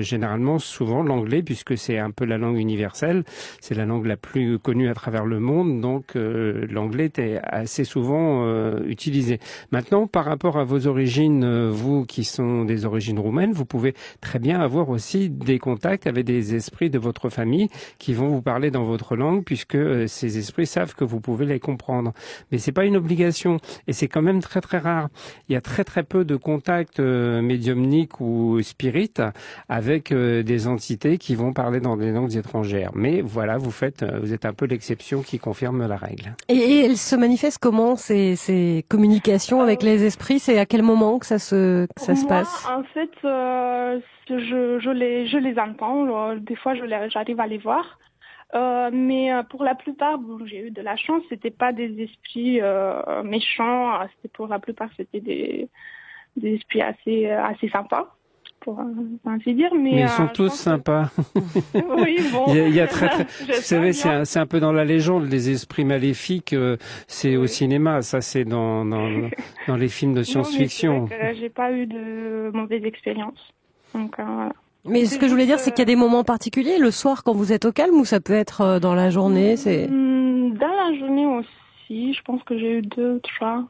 généralement 0.00 0.58
souvent 0.58 1.04
l'anglais, 1.04 1.42
puisque 1.42 1.78
c'est 1.78 1.98
un 1.98 2.10
peu 2.10 2.24
la 2.24 2.38
langue 2.38 2.58
universelle, 2.58 3.22
c'est 3.60 3.76
la 3.76 3.86
langue 3.86 4.06
la 4.06 4.16
plus 4.16 4.58
connue 4.58 4.88
à 4.88 4.94
travers 4.94 5.19
le 5.24 5.40
monde, 5.40 5.80
donc 5.80 6.16
euh, 6.16 6.66
l'anglais 6.70 7.10
est 7.16 7.40
assez 7.42 7.84
souvent 7.84 8.44
euh, 8.44 8.80
utilisé. 8.86 9.38
Maintenant, 9.70 10.06
par 10.06 10.24
rapport 10.24 10.58
à 10.58 10.64
vos 10.64 10.86
origines, 10.86 11.44
euh, 11.44 11.70
vous 11.70 12.04
qui 12.04 12.24
sont 12.24 12.64
des 12.64 12.84
origines 12.84 13.18
roumaines, 13.18 13.52
vous 13.52 13.64
pouvez 13.64 13.94
très 14.20 14.38
bien 14.38 14.60
avoir 14.60 14.88
aussi 14.88 15.28
des 15.30 15.58
contacts 15.58 16.06
avec 16.06 16.24
des 16.24 16.54
esprits 16.54 16.90
de 16.90 16.98
votre 16.98 17.28
famille 17.28 17.68
qui 17.98 18.14
vont 18.14 18.28
vous 18.28 18.42
parler 18.42 18.70
dans 18.70 18.84
votre 18.84 19.16
langue, 19.16 19.44
puisque 19.44 19.78
ces 20.08 20.38
esprits 20.38 20.66
savent 20.66 20.94
que 20.94 21.04
vous 21.04 21.20
pouvez 21.20 21.46
les 21.46 21.60
comprendre. 21.60 22.12
Mais 22.50 22.58
c'est 22.58 22.72
pas 22.72 22.84
une 22.84 22.96
obligation, 22.96 23.58
et 23.86 23.92
c'est 23.92 24.08
quand 24.08 24.22
même 24.22 24.40
très 24.40 24.60
très 24.60 24.78
rare. 24.78 25.08
Il 25.48 25.52
y 25.52 25.56
a 25.56 25.60
très 25.60 25.84
très 25.84 26.02
peu 26.02 26.24
de 26.24 26.36
contacts 26.36 27.00
médiumniques 27.00 28.20
ou 28.20 28.60
spirites 28.62 29.22
avec 29.68 30.12
des 30.12 30.66
entités 30.66 31.18
qui 31.18 31.34
vont 31.34 31.52
parler 31.52 31.80
dans 31.80 31.96
des 31.96 32.10
langues 32.10 32.36
étrangères. 32.36 32.92
Mais 32.94 33.20
voilà, 33.20 33.58
vous 33.58 33.70
faites, 33.70 34.04
vous 34.20 34.32
êtes 34.32 34.44
un 34.44 34.52
peu 34.52 34.66
l'exception 34.66 35.09
qui 35.18 35.38
confirme 35.38 35.86
la 35.86 35.96
règle. 35.96 36.34
Et, 36.48 36.84
elles 36.84 36.96
se 36.96 37.16
manifestent 37.16 37.58
comment 37.58 37.96
ces, 37.96 38.36
ces 38.36 38.84
communications 38.88 39.60
avec 39.60 39.82
les 39.82 40.04
esprits? 40.04 40.38
C'est 40.38 40.58
à 40.58 40.66
quel 40.66 40.82
moment 40.82 41.18
que 41.18 41.26
ça 41.26 41.38
se, 41.38 41.86
que 41.86 42.00
ça 42.00 42.14
se 42.14 42.26
passe? 42.26 42.66
En 42.68 42.84
fait, 42.84 43.10
euh, 43.24 44.00
je, 44.28 44.78
je, 44.80 44.90
les, 44.90 45.26
je 45.26 45.38
les 45.38 45.58
entends. 45.58 46.36
Des 46.36 46.56
fois, 46.56 46.74
j'arrive 47.08 47.40
à 47.40 47.46
les 47.46 47.58
voir. 47.58 47.98
Euh, 48.54 48.90
mais 48.92 49.32
euh, 49.32 49.42
pour 49.44 49.62
la 49.62 49.74
plupart, 49.74 50.18
bon, 50.18 50.44
j'ai 50.46 50.66
eu 50.66 50.70
de 50.70 50.82
la 50.82 50.96
chance. 50.96 51.22
C'était 51.28 51.50
pas 51.50 51.72
des 51.72 52.02
esprits 52.02 52.60
euh, 52.60 53.22
méchants. 53.22 54.00
C'était 54.16 54.32
pour 54.32 54.48
la 54.48 54.58
plupart, 54.58 54.88
c'était 54.96 55.20
des, 55.20 55.68
des 56.36 56.54
esprits 56.54 56.82
assez 56.82 57.30
assez 57.30 57.68
sympas 57.68 58.16
pour 58.60 58.80
ainsi 59.24 59.54
dire. 59.54 59.74
Mais, 59.74 60.02
ils 60.02 60.08
sont 60.08 60.24
euh, 60.24 60.32
tous 60.32 60.50
sympas. 60.50 61.10
oui, 61.74 62.18
bon. 62.32 62.44
il, 62.48 62.74
y 62.74 62.80
a, 62.80 62.86
très, 62.86 63.08
très... 63.08 63.24
Vous 63.24 63.52
savez, 63.54 63.92
c'est 63.92 64.08
un, 64.08 64.42
un, 64.42 64.46
peu 64.46 64.60
dans 64.60 64.72
la 64.72 64.84
légende, 64.84 65.28
les 65.28 65.50
esprits 65.50 65.84
maléfiques, 65.84 66.52
euh, 66.52 66.76
c'est 67.06 67.36
au 67.36 67.46
cinéma, 67.46 68.02
ça 68.02 68.20
c'est 68.20 68.44
dans, 68.44 68.84
dans, 68.84 69.08
dans, 69.68 69.76
les 69.76 69.88
films 69.88 70.14
de 70.14 70.22
science-fiction. 70.22 71.08
J'ai 71.34 71.48
pas 71.48 71.72
eu 71.72 71.86
de 71.86 72.50
mauvaises 72.52 72.84
expériences. 72.84 73.52
Donc, 73.94 74.18
euh, 74.18 74.48
Mais 74.84 75.06
ce 75.06 75.18
que 75.18 75.26
je 75.26 75.32
voulais 75.32 75.46
dire, 75.46 75.58
c'est 75.58 75.70
qu'il 75.70 75.80
y 75.80 75.82
a 75.82 75.86
des 75.86 75.96
moments 75.96 76.24
particuliers, 76.24 76.78
le 76.78 76.90
soir 76.90 77.24
quand 77.24 77.34
vous 77.34 77.52
êtes 77.52 77.64
au 77.64 77.72
calme, 77.72 77.94
ou 77.94 78.04
ça 78.04 78.20
peut 78.20 78.34
être 78.34 78.78
dans 78.78 78.94
la 78.94 79.10
journée 79.10 79.56
c'est 79.56 79.88
hmm, 79.88 80.54
Dans 80.54 80.68
la 80.68 80.98
journée 80.98 81.26
aussi, 81.26 82.14
je 82.14 82.22
pense 82.22 82.42
que 82.44 82.58
j'ai 82.58 82.78
eu 82.78 82.82
deux, 82.82 83.20
trois 83.20 83.64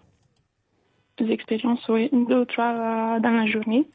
expériences, 1.29 1.87
oui, 1.89 2.09
deux, 2.13 2.47
trois 2.47 3.21
dans 3.21 3.31
la 3.31 3.47
journée. 3.47 3.87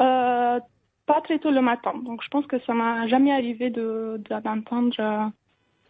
Euh, 0.00 0.60
pas 1.06 1.20
très 1.20 1.38
tôt 1.38 1.50
le 1.50 1.60
matin. 1.60 1.94
Donc 2.04 2.22
je 2.22 2.28
pense 2.28 2.46
que 2.46 2.58
ça 2.60 2.74
m'a 2.74 3.06
jamais 3.08 3.32
arrivé 3.32 3.70
de 3.70 4.20
d'entendre 4.28 4.94
euh, 4.98 5.26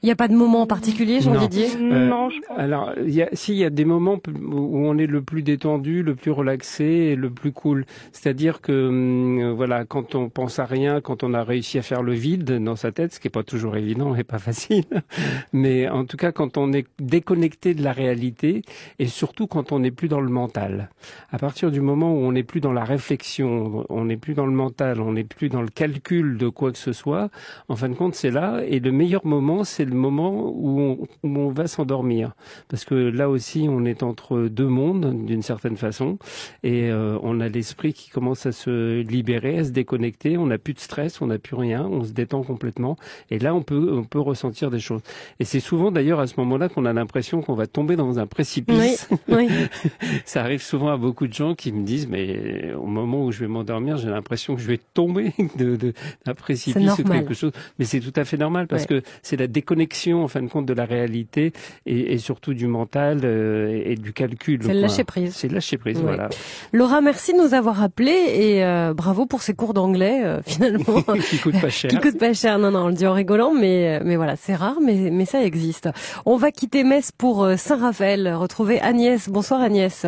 il 0.05 0.09
n'y 0.09 0.13
a 0.13 0.17
pas 0.17 0.29
de 0.29 0.35
moment 0.35 0.67
particulier, 0.67 1.23
Jean 1.23 1.35
Didier 1.35 1.69
euh, 1.77 2.09
Non, 2.11 2.29
je 2.29 2.39
pense. 2.47 2.59
Alors, 2.59 2.93
il 3.03 3.15
y 3.15 3.23
a, 3.23 3.31
si, 3.33 3.53
il 3.53 3.59
y 3.59 3.65
a 3.65 3.71
des 3.71 3.87
moments 3.87 4.21
où 4.39 4.87
on 4.87 4.99
est 4.99 5.07
le 5.07 5.23
plus 5.23 5.43
détendu, 5.43 6.03
le 6.03 6.15
plus 6.15 6.31
relaxé 6.31 6.85
et 6.85 7.17
le 7.17 7.31
plus 7.31 7.53
cool. 7.53 7.87
C'est-à-dire 8.13 8.61
que, 8.61 8.89
hum, 8.89 9.53
voilà, 9.53 9.87
quand 9.87 10.15
on 10.15 10.29
pense 10.29 10.59
à 10.59 10.67
rien, 10.67 11.01
quand 11.01 11.23
on 11.23 11.33
a 11.33 11.43
réussi 11.43 11.79
à 11.79 11.83
faire 11.83 12.03
le 12.03 12.13
vide 12.13 12.63
dans 12.63 12.77
sa 12.77 12.93
tête, 12.93 13.15
ce 13.15 13.19
qui 13.19 13.29
n'est 13.29 13.31
pas 13.31 13.45
toujours 13.45 13.79
évident 13.79 14.15
et 14.15 14.25
pas 14.25 14.37
facile, 14.37 14.85
mais 15.55 15.89
en 15.89 16.05
tout 16.05 16.19
cas, 16.19 16.33
quand 16.33 16.59
on 16.59 16.75
est 16.75 16.87
déconnecté 17.01 17.73
de 17.73 17.83
la 17.83 17.93
réalité 17.93 18.61
et 18.99 19.07
surtout 19.07 19.47
quand 19.47 19.73
on 19.73 19.79
n'est 19.79 19.91
plus 19.91 20.09
dans 20.09 20.21
le 20.21 20.29
mental. 20.29 20.91
À 21.33 21.39
partir 21.39 21.71
du 21.71 21.81
moment 21.81 22.13
où 22.13 22.19
on 22.19 22.33
n'est 22.33 22.43
plus 22.43 22.61
dans 22.61 22.75
la 22.75 22.85
réflexion, 22.85 23.87
on 23.89 24.05
n'est 24.05 24.19
plus 24.19 24.35
dans 24.35 24.45
le 24.45 24.53
mental, 24.53 25.01
on 25.01 25.13
n'est 25.13 25.25
plus 25.25 25.49
dans 25.49 25.63
le 25.63 25.69
calcul 25.69 26.37
de 26.37 26.51
quoi 26.51 26.73
que 26.73 26.79
ce 26.79 26.93
soit, 26.93 27.31
en 27.71 27.77
fin 27.77 27.89
de 27.89 27.95
compte, 27.95 28.15
c'est 28.15 28.31
là. 28.31 28.61
Et 28.69 28.81
le 28.81 28.93
meilleur 28.93 29.25
moment, 29.25 29.65
c'est 29.65 29.87
le 29.87 29.94
moment 29.95 30.53
où 30.55 31.07
on, 31.23 31.49
va 31.49 31.67
s'endormir. 31.67 32.33
Parce 32.69 32.85
que 32.85 32.95
là 32.95 33.29
aussi, 33.29 33.67
on 33.69 33.85
est 33.85 34.03
entre 34.03 34.49
deux 34.49 34.67
mondes, 34.67 35.25
d'une 35.25 35.43
certaine 35.43 35.77
façon, 35.77 36.19
et 36.63 36.91
euh, 36.91 37.19
on 37.23 37.41
a 37.41 37.49
l'esprit 37.49 37.93
qui 37.93 38.11
commence 38.11 38.47
à 38.47 38.53
se 38.53 39.01
libérer, 39.03 39.59
à 39.59 39.65
se 39.65 39.71
déconnecter, 39.71 40.37
on 40.37 40.47
n'a 40.47 40.59
plus 40.59 40.75
de 40.75 40.81
stress, 40.81 41.21
on 41.21 41.27
n'a 41.27 41.39
plus 41.39 41.57
rien, 41.57 41.85
on 41.85 42.05
se 42.05 42.13
détend 42.13 42.43
complètement, 42.43 42.97
et 43.31 43.39
là, 43.39 43.55
on 43.55 43.63
peut, 43.63 43.93
on 43.93 44.05
peut 44.05 44.21
ressentir 44.21 44.71
des 44.71 44.81
choses. 44.81 45.03
Et 45.39 45.45
c'est 45.45 45.61
souvent 45.61 45.91
d'ailleurs 45.91 46.21
à 46.21 46.27
ce 46.27 46.35
moment-là 46.39 46.69
qu'on 46.69 46.85
a 46.85 46.93
l'impression 46.93 47.43
qu'on 47.43 47.55
va 47.55 47.67
tomber 47.67 47.97
dans 47.97 48.19
un 48.19 48.27
précipice. 48.27 49.09
Oui, 49.29 49.49
Ça 50.25 50.41
arrive 50.41 50.63
souvent 50.63 50.89
à 50.89 50.97
beaucoup 50.97 51.27
de 51.27 51.33
gens 51.33 51.55
qui 51.55 51.73
me 51.73 51.85
disent, 51.85 52.09
mais 52.09 52.73
au 52.75 52.87
moment 52.87 53.25
où 53.25 53.33
je 53.33 53.41
vais 53.41 53.49
m'endormir, 53.49 53.97
j'ai 53.97 54.11
l'impression 54.11 54.55
que 54.55 54.61
je 54.61 54.69
vais 54.69 54.81
tomber 54.95 55.33
de, 55.57 55.77
d'un 55.77 56.35
précipice 56.35 56.99
ou 56.99 57.05
quelque 57.05 57.35
chose. 57.35 57.53
Mais 57.79 57.85
c'est 57.85 58.01
tout 58.01 58.13
à 58.17 58.25
fait 58.25 58.37
normal 58.37 58.67
parce 58.67 58.87
que 58.87 59.03
c'est 59.23 59.37
la 59.37 59.47
déconnexion 59.47 59.84
en 60.13 60.29
fin 60.29 60.43
de 60.43 60.49
compte 60.49 60.67
de 60.67 60.75
la 60.75 60.85
réalité 60.85 61.53
et, 61.87 62.19
surtout 62.19 62.55
du 62.55 62.67
mental 62.67 63.21
euh, 63.25 63.83
et, 63.85 63.97
du 63.97 64.13
calcul. 64.13 64.61
C'est 64.63 64.75
lâcher 64.75 65.05
prise. 65.05 65.35
C'est 65.35 65.51
lâcher 65.51 65.79
prise, 65.79 66.01
voilà. 66.01 66.29
Laura, 66.73 67.01
merci 67.01 67.33
de 67.33 67.39
nous 67.39 67.55
avoir 67.55 67.83
appelé 67.83 68.13
et 68.13 68.65
euh, 68.65 68.95
bravo 68.95 69.27
pour 69.27 69.43
ces 69.43 69.55
cours 69.55 69.75
d'anglais 69.75 70.23
euh, 70.25 70.41
finalement. 70.47 71.03
qui 71.31 71.39
coûtent 71.39 71.61
pas 71.61 71.71
cher. 71.71 71.91
qui 71.91 71.99
coûtent 71.99 72.19
pas 72.19 72.33
cher. 72.33 72.59
Non, 72.59 72.71
non, 72.71 72.85
on 72.85 72.89
le 72.89 72.95
dit 72.95 73.07
en 73.07 73.13
rigolant, 73.13 73.53
mais 73.53 74.01
mais 74.05 74.17
voilà, 74.17 74.37
c'est 74.37 74.55
rare, 74.55 74.79
mais 74.81 75.11
mais 75.11 75.25
ça 75.25 75.43
existe. 75.43 75.89
On 76.27 76.37
va 76.37 76.51
quitter 76.51 76.85
Metz 76.85 77.13
pour 77.13 77.49
Saint-Raphaël, 77.57 78.35
retrouver 78.35 78.81
Agnès. 78.81 79.29
Bonsoir 79.29 79.61
Agnès. 79.61 80.07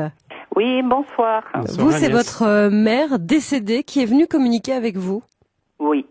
Oui, 0.55 0.83
bonsoir. 0.83 1.43
vous, 1.79 1.93
c'est 1.93 2.09
votre 2.09 2.69
mère 2.71 3.19
décédée 3.19 3.83
qui 3.83 4.01
est 4.01 4.07
venue 4.07 4.27
communiquer 4.27 4.73
avec 4.73 4.97
vous. 4.97 5.23
Oui. 5.79 6.07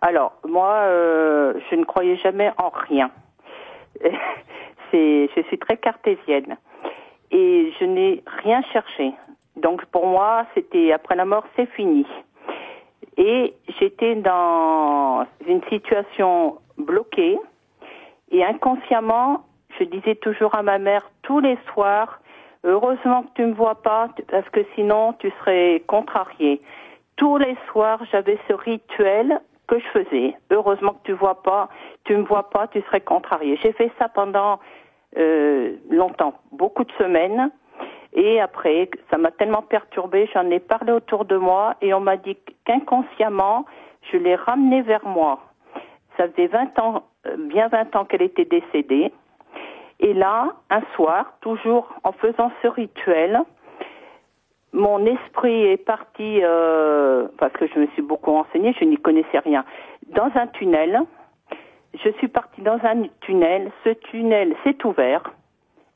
Alors, 0.00 0.32
moi, 0.46 0.74
euh, 0.84 1.54
je 1.70 1.76
ne 1.76 1.84
croyais 1.84 2.16
jamais 2.16 2.50
en 2.58 2.70
rien. 2.70 3.10
Je 4.92 5.42
suis 5.48 5.58
très 5.58 5.76
cartésienne 5.76 6.56
et 7.30 7.72
je 7.78 7.84
n'ai 7.84 8.22
rien 8.42 8.62
cherché. 8.72 9.12
Donc 9.56 9.84
pour 9.86 10.06
moi, 10.06 10.46
c'était 10.54 10.92
après 10.92 11.16
la 11.16 11.24
mort, 11.24 11.44
c'est 11.56 11.68
fini. 11.72 12.06
Et 13.16 13.54
j'étais 13.78 14.14
dans 14.14 15.26
une 15.46 15.62
situation 15.68 16.58
bloquée 16.78 17.38
et 18.30 18.44
inconsciemment, 18.44 19.44
je 19.78 19.84
disais 19.84 20.14
toujours 20.14 20.54
à 20.54 20.62
ma 20.62 20.78
mère 20.78 21.10
tous 21.22 21.40
les 21.40 21.58
soirs, 21.72 22.20
heureusement 22.64 23.22
que 23.22 23.28
tu 23.34 23.46
me 23.46 23.54
vois 23.54 23.82
pas 23.82 24.08
parce 24.30 24.48
que 24.50 24.60
sinon 24.74 25.14
tu 25.18 25.30
serais 25.40 25.82
contrariée. 25.86 26.60
Tous 27.16 27.36
les 27.36 27.56
soirs, 27.70 28.00
j'avais 28.12 28.38
ce 28.46 28.52
rituel 28.52 29.40
que 29.68 29.78
je 29.78 29.86
faisais. 29.88 30.34
Heureusement 30.50 30.94
que 30.94 31.04
tu 31.04 31.12
vois 31.12 31.42
pas, 31.42 31.68
tu 32.04 32.16
me 32.16 32.24
vois 32.24 32.50
pas, 32.50 32.66
tu 32.68 32.80
serais 32.82 33.00
contrarié. 33.00 33.56
J'ai 33.62 33.72
fait 33.72 33.92
ça 33.98 34.08
pendant 34.08 34.58
euh, 35.16 35.76
longtemps, 35.90 36.34
beaucoup 36.52 36.84
de 36.84 36.92
semaines. 36.98 37.50
Et 38.14 38.40
après, 38.40 38.90
ça 39.10 39.18
m'a 39.18 39.30
tellement 39.30 39.62
perturbée, 39.62 40.28
j'en 40.32 40.50
ai 40.50 40.58
parlé 40.58 40.92
autour 40.92 41.26
de 41.26 41.36
moi 41.36 41.76
et 41.82 41.92
on 41.92 42.00
m'a 42.00 42.16
dit 42.16 42.36
qu'inconsciemment, 42.64 43.66
je 44.10 44.16
l'ai 44.16 44.34
ramenée 44.34 44.82
vers 44.82 45.06
moi. 45.06 45.40
Ça 46.16 46.28
faisait 46.28 46.48
20 46.48 46.78
ans, 46.80 47.04
euh, 47.26 47.36
bien 47.36 47.68
20 47.68 47.94
ans 47.94 48.04
qu'elle 48.06 48.22
était 48.22 48.46
décédée. 48.46 49.12
Et 50.00 50.14
là, 50.14 50.54
un 50.70 50.82
soir, 50.94 51.34
toujours 51.40 51.92
en 52.02 52.12
faisant 52.12 52.50
ce 52.62 52.68
rituel, 52.68 53.40
mon 54.72 55.04
esprit 55.06 55.64
est 55.64 55.84
parti, 55.84 56.40
euh, 56.42 57.26
parce 57.38 57.52
que 57.54 57.66
je 57.66 57.78
me 57.78 57.86
suis 57.88 58.02
beaucoup 58.02 58.32
renseignée, 58.32 58.74
je 58.78 58.84
n'y 58.84 58.96
connaissais 58.96 59.38
rien, 59.38 59.64
dans 60.08 60.30
un 60.34 60.46
tunnel. 60.48 61.00
Je 62.04 62.10
suis 62.18 62.28
partie 62.28 62.60
dans 62.60 62.78
un 62.84 63.04
tunnel. 63.22 63.70
Ce 63.84 63.90
tunnel 63.90 64.54
s'est 64.62 64.84
ouvert. 64.84 65.22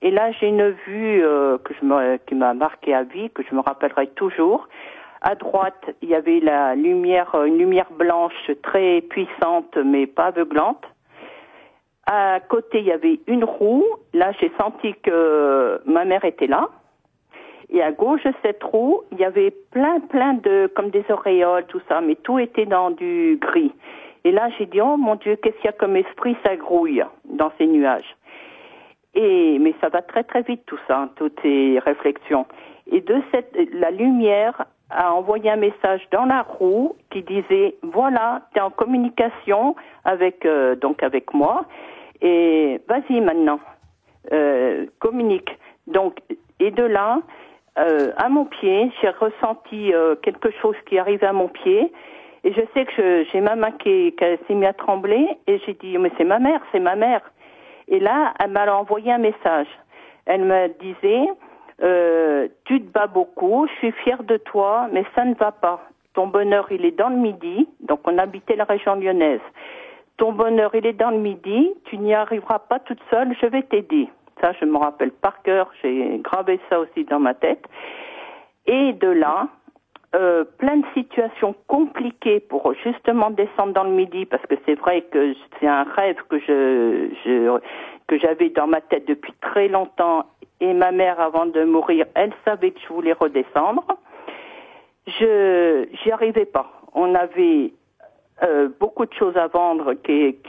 Et 0.01 0.11
là, 0.11 0.33
j'ai 0.33 0.49
une 0.49 0.71
vue 0.71 1.23
euh, 1.23 1.59
que 1.59 1.75
je 1.75 2.17
qui 2.27 2.35
m'a 2.35 2.55
marqué 2.55 2.95
à 2.95 3.05
vie, 3.05 3.31
que 3.31 3.43
je 3.49 3.55
me 3.55 3.61
rappellerai 3.61 4.09
toujours. 4.09 4.69
À 5.21 5.37
droite, 5.37 5.95
il 6.01 6.09
y 6.09 6.15
avait 6.15 6.41
la 6.41 6.75
lumière, 6.75 7.37
une 7.45 7.59
lumière 7.59 7.91
blanche 7.93 8.51
très 8.63 9.03
puissante, 9.03 9.77
mais 9.77 10.07
pas 10.07 10.27
aveuglante. 10.27 10.83
À 12.07 12.41
côté, 12.41 12.81
il 12.81 12.87
y 12.87 12.93
avait 12.93 13.21
une 13.29 13.45
roue. 13.45 13.85
Là, 14.13 14.33
j'ai 14.41 14.51
senti 14.61 14.95
que 15.05 15.81
ma 15.87 16.05
mère 16.05 16.25
était 16.25 16.49
là. 16.49 16.69
Et 17.73 17.83
à 17.83 17.91
gauche 17.91 18.23
de 18.23 18.33
cette 18.43 18.63
roue, 18.63 19.03
il 19.13 19.19
y 19.19 19.25
avait 19.25 19.51
plein, 19.71 19.99
plein 20.01 20.35
de, 20.35 20.71
comme 20.77 20.91
des 20.91 21.05
auréoles, 21.09 21.65
tout 21.67 21.81
ça, 21.89 22.03
mais 22.03 22.17
tout 22.17 22.39
était 22.39 22.67
dans 22.67 22.91
du 22.91 23.39
gris. 23.41 23.73
Et 24.25 24.31
là, 24.31 24.51
j'ai 24.59 24.67
dit, 24.67 24.81
oh 24.81 24.99
mon 24.99 25.17
Dieu, 25.17 25.37
qu'est-ce 25.37 25.57
qu'il 25.57 25.65
y 25.65 25.69
a 25.69 25.73
comme 25.73 25.97
esprit, 25.97 26.37
ça 26.45 26.55
grouille 26.57 27.03
dans 27.25 27.51
ces 27.57 27.67
nuages. 27.67 28.15
Et 29.15 29.59
mais 29.59 29.75
ça 29.81 29.89
va 29.89 30.01
très 30.01 30.25
très 30.25 30.43
vite 30.43 30.63
tout 30.67 30.79
ça, 30.89 31.09
toutes 31.17 31.39
ces 31.43 31.79
réflexions. 31.79 32.47
Et 32.91 33.01
de 33.01 33.21
cette 33.31 33.55
la 33.73 33.91
lumière 33.91 34.65
a 34.91 35.13
envoyé 35.13 35.51
un 35.51 35.57
message 35.57 36.01
dans 36.13 36.25
la 36.25 36.43
roue 36.43 36.97
qui 37.11 37.23
disait 37.23 37.75
voilà, 37.83 38.43
tu 38.53 38.59
es 38.59 38.63
en 38.63 38.71
communication 38.71 39.77
avec 40.05 40.47
euh, 40.47 40.77
donc 40.77 41.03
avec 41.03 41.35
moi 41.35 41.67
et 42.23 42.81
vas-y 42.89 43.21
maintenant, 43.21 43.61
euh, 44.33 44.87
communique. 44.99 45.59
Donc 45.87 46.19
et 46.59 46.71
de 46.71 46.85
là 46.85 47.21
euh, 47.79 48.13
à 48.17 48.29
mon 48.29 48.45
pied, 48.45 48.91
j'ai 49.01 49.09
ressenti 49.09 49.95
euh, 49.95 50.15
quelque 50.17 50.51
chose 50.61 50.77
qui 50.87 50.99
arrivait 50.99 51.27
à 51.27 51.33
mon 51.33 51.49
pied 51.49 51.93
et 52.45 52.53
je 52.53 52.61
sais 52.75 52.85
que 52.85 53.25
j'ai 53.33 53.41
ma 53.41 53.57
main 53.57 53.71
qui, 53.73 54.15
qui 54.19 54.25
s'est 54.25 54.55
mise 54.55 54.69
à 54.69 54.73
trembler 54.73 55.27
et 55.47 55.59
j'ai 55.61 55.75
dit 55.75 55.97
mais 55.99 56.13
c'est 56.19 56.25
ma 56.25 56.39
mère, 56.39 56.61
c'est 56.73 56.81
ma 56.81 56.97
mère. 56.97 57.23
Et 57.89 57.99
là, 57.99 58.35
elle 58.41 58.51
m'a 58.51 58.71
envoyé 58.75 59.13
un 59.13 59.19
message. 59.19 59.69
Elle 60.27 60.45
me 60.45 60.69
disait 60.81 61.29
euh, 61.83 62.49
tu 62.65 62.81
te 62.81 62.93
bats 62.93 63.07
beaucoup, 63.07 63.67
je 63.67 63.73
suis 63.79 63.93
fière 64.05 64.23
de 64.23 64.37
toi, 64.37 64.89
mais 64.93 65.05
ça 65.15 65.25
ne 65.25 65.35
va 65.35 65.51
pas. 65.51 65.81
Ton 66.15 66.27
bonheur, 66.27 66.71
il 66.71 66.85
est 66.85 66.97
dans 66.97 67.09
le 67.09 67.17
midi, 67.17 67.67
donc 67.81 68.01
on 68.05 68.19
habitait 68.19 68.57
la 68.57 68.65
région 68.65 68.97
lyonnaise. 68.97 69.41
Ton 70.19 70.33
bonheur, 70.33 70.75
il 70.75 70.87
est 70.87 70.93
dans 70.93 71.11
le 71.11 71.19
midi, 71.19 71.73
tu 71.87 71.97
n'y 71.97 72.15
arriveras 72.15 72.59
pas 72.61 72.79
toute 72.81 73.01
seule, 73.11 73.35
je 73.41 73.47
vais 73.47 73.63
t'aider. 73.63 74.09
Ça, 74.43 74.53
je 74.61 74.65
me 74.65 74.77
rappelle 74.77 75.13
par 75.13 75.43
cœur, 75.43 75.71
j'ai 75.83 76.19
gravé 76.19 76.59
ça 76.69 76.81
aussi 76.81 77.05
dans 77.05 77.21
ma 77.21 77.35
tête. 77.35 77.65
Et 78.67 78.93
de 78.93 79.09
là, 79.09 79.49
euh, 80.15 80.45
plein 80.59 80.79
de 80.79 80.87
situations 80.95 81.55
compliquées 81.69 82.41
pour 82.41 82.75
justement 82.85 83.31
descendre 83.31 83.73
dans 83.73 83.85
le 83.85 83.93
midi, 83.93 84.27
parce 84.27 84.45
que 84.47 84.57
c'est 84.67 84.75
vrai 84.75 85.03
que 85.03 85.35
c'est 85.59 85.69
un 85.69 85.85
rêve 85.85 86.17
que 86.29 86.39
je, 86.39 87.09
je 87.25 87.61
que 88.09 88.19
j'avais 88.19 88.51
dans 88.51 88.67
ma 88.67 88.81
tête 88.81 89.07
depuis 89.07 89.33
très 89.41 89.69
longtemps 89.69 90.27
et 90.63 90.75
ma 90.75 90.93
mère, 90.93 91.19
avant 91.19 91.47
de 91.47 91.65
mourir, 91.65 92.07
elle 92.15 92.33
savait 92.45 92.71
que 92.71 92.81
je 92.81 92.93
voulais 92.93 93.15
redescendre. 93.15 93.85
Je 95.07 95.87
j'y 96.03 96.13
arrivais 96.13 96.45
pas. 96.45 96.71
On 96.95 97.15
avait 97.17 97.73
euh, 98.43 98.69
beaucoup 98.81 99.07
de 99.07 99.13
choses 99.15 99.37
à 99.37 99.47
vendre 99.47 99.95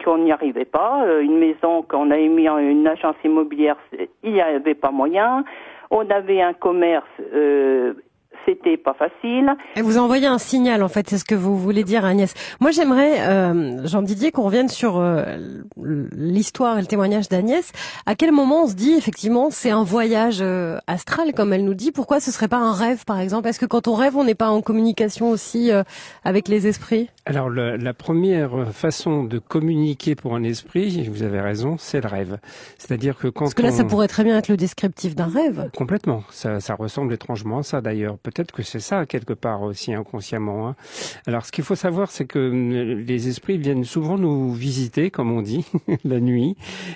qu'on 0.03 0.17
n'y 0.19 0.31
arrivait 0.31 0.65
pas. 0.65 1.03
Euh, 1.05 1.21
une 1.21 1.37
maison 1.37 1.83
qu'on 1.83 2.09
a 2.11 2.17
mis 2.17 2.49
en 2.49 2.57
une 2.57 2.87
agence 2.87 3.15
immobilière, 3.23 3.77
il 4.23 4.33
n'y 4.33 4.41
avait 4.41 4.73
pas 4.73 4.91
moyen. 4.91 5.43
On 5.91 6.09
avait 6.09 6.41
un 6.41 6.53
commerce 6.53 7.05
euh, 7.33 7.93
c'était 8.45 8.77
pas 8.77 8.93
facile. 8.93 9.53
Et 9.75 9.81
vous 9.81 9.97
envoyez 9.97 10.27
un 10.27 10.37
signal, 10.37 10.83
en 10.83 10.87
fait, 10.87 11.09
c'est 11.09 11.17
ce 11.17 11.25
que 11.25 11.35
vous 11.35 11.57
voulez 11.57 11.83
dire, 11.83 12.05
Agnès. 12.05 12.33
Moi, 12.59 12.71
j'aimerais, 12.71 13.21
euh, 13.21 13.85
Jean 13.85 14.01
Didier, 14.01 14.31
qu'on 14.31 14.43
revienne 14.43 14.69
sur 14.69 14.97
euh, 14.97 15.23
l'histoire 15.77 16.77
et 16.77 16.81
le 16.81 16.87
témoignage 16.87 17.29
d'Agnès. 17.29 17.71
À 18.05 18.15
quel 18.15 18.31
moment 18.31 18.63
on 18.63 18.67
se 18.67 18.75
dit, 18.75 18.93
effectivement, 18.93 19.49
c'est 19.49 19.71
un 19.71 19.83
voyage 19.83 20.39
euh, 20.41 20.77
astral, 20.87 21.33
comme 21.33 21.53
elle 21.53 21.65
nous 21.65 21.73
dit? 21.73 21.91
Pourquoi 21.91 22.19
ce 22.19 22.31
serait 22.31 22.47
pas 22.47 22.57
un 22.57 22.73
rêve, 22.73 23.05
par 23.05 23.19
exemple? 23.19 23.47
Est-ce 23.47 23.59
que 23.59 23.65
quand 23.65 23.87
on 23.87 23.93
rêve, 23.93 24.15
on 24.15 24.23
n'est 24.23 24.35
pas 24.35 24.49
en 24.49 24.61
communication 24.61 25.29
aussi 25.29 25.71
euh, 25.71 25.83
avec 26.23 26.47
les 26.47 26.67
esprits? 26.67 27.09
Alors, 27.25 27.49
le, 27.49 27.77
la 27.77 27.93
première 27.93 28.73
façon 28.73 29.23
de 29.23 29.39
communiquer 29.39 30.15
pour 30.15 30.35
un 30.35 30.43
esprit, 30.43 31.07
vous 31.09 31.23
avez 31.23 31.39
raison, 31.39 31.77
c'est 31.77 32.01
le 32.01 32.07
rêve. 32.07 32.37
C'est-à-dire 32.77 33.17
que 33.17 33.27
quand 33.27 33.45
Parce 33.45 33.53
que 33.53 33.61
là, 33.61 33.71
ça 33.71 33.83
pourrait 33.83 34.07
très 34.07 34.23
bien 34.23 34.37
être 34.37 34.49
le 34.49 34.57
descriptif 34.57 35.15
d'un 35.15 35.27
rêve. 35.27 35.69
Complètement. 35.75 36.23
Ça, 36.29 36.59
ça 36.59 36.75
ressemble 36.75 37.13
étrangement 37.13 37.59
à 37.59 37.63
ça, 37.63 37.81
d'ailleurs 37.81 38.17
peut-être 38.33 38.51
que 38.51 38.63
c'est 38.63 38.79
ça 38.79 39.05
quelque 39.05 39.33
part 39.33 39.61
aussi 39.61 39.93
inconsciemment. 39.93 40.67
Hein. 40.67 40.75
Alors 41.27 41.45
ce 41.45 41.51
qu'il 41.51 41.63
faut 41.63 41.75
savoir, 41.75 42.11
c'est 42.11 42.25
que 42.25 42.39
euh, 42.39 43.03
les 43.05 43.27
esprits 43.27 43.57
viennent 43.57 43.83
souvent 43.83 44.17
nous 44.17 44.53
visiter, 44.53 45.11
comme 45.11 45.31
on 45.31 45.41
dit, 45.41 45.65
la 46.03 46.19
nuit. 46.19 46.55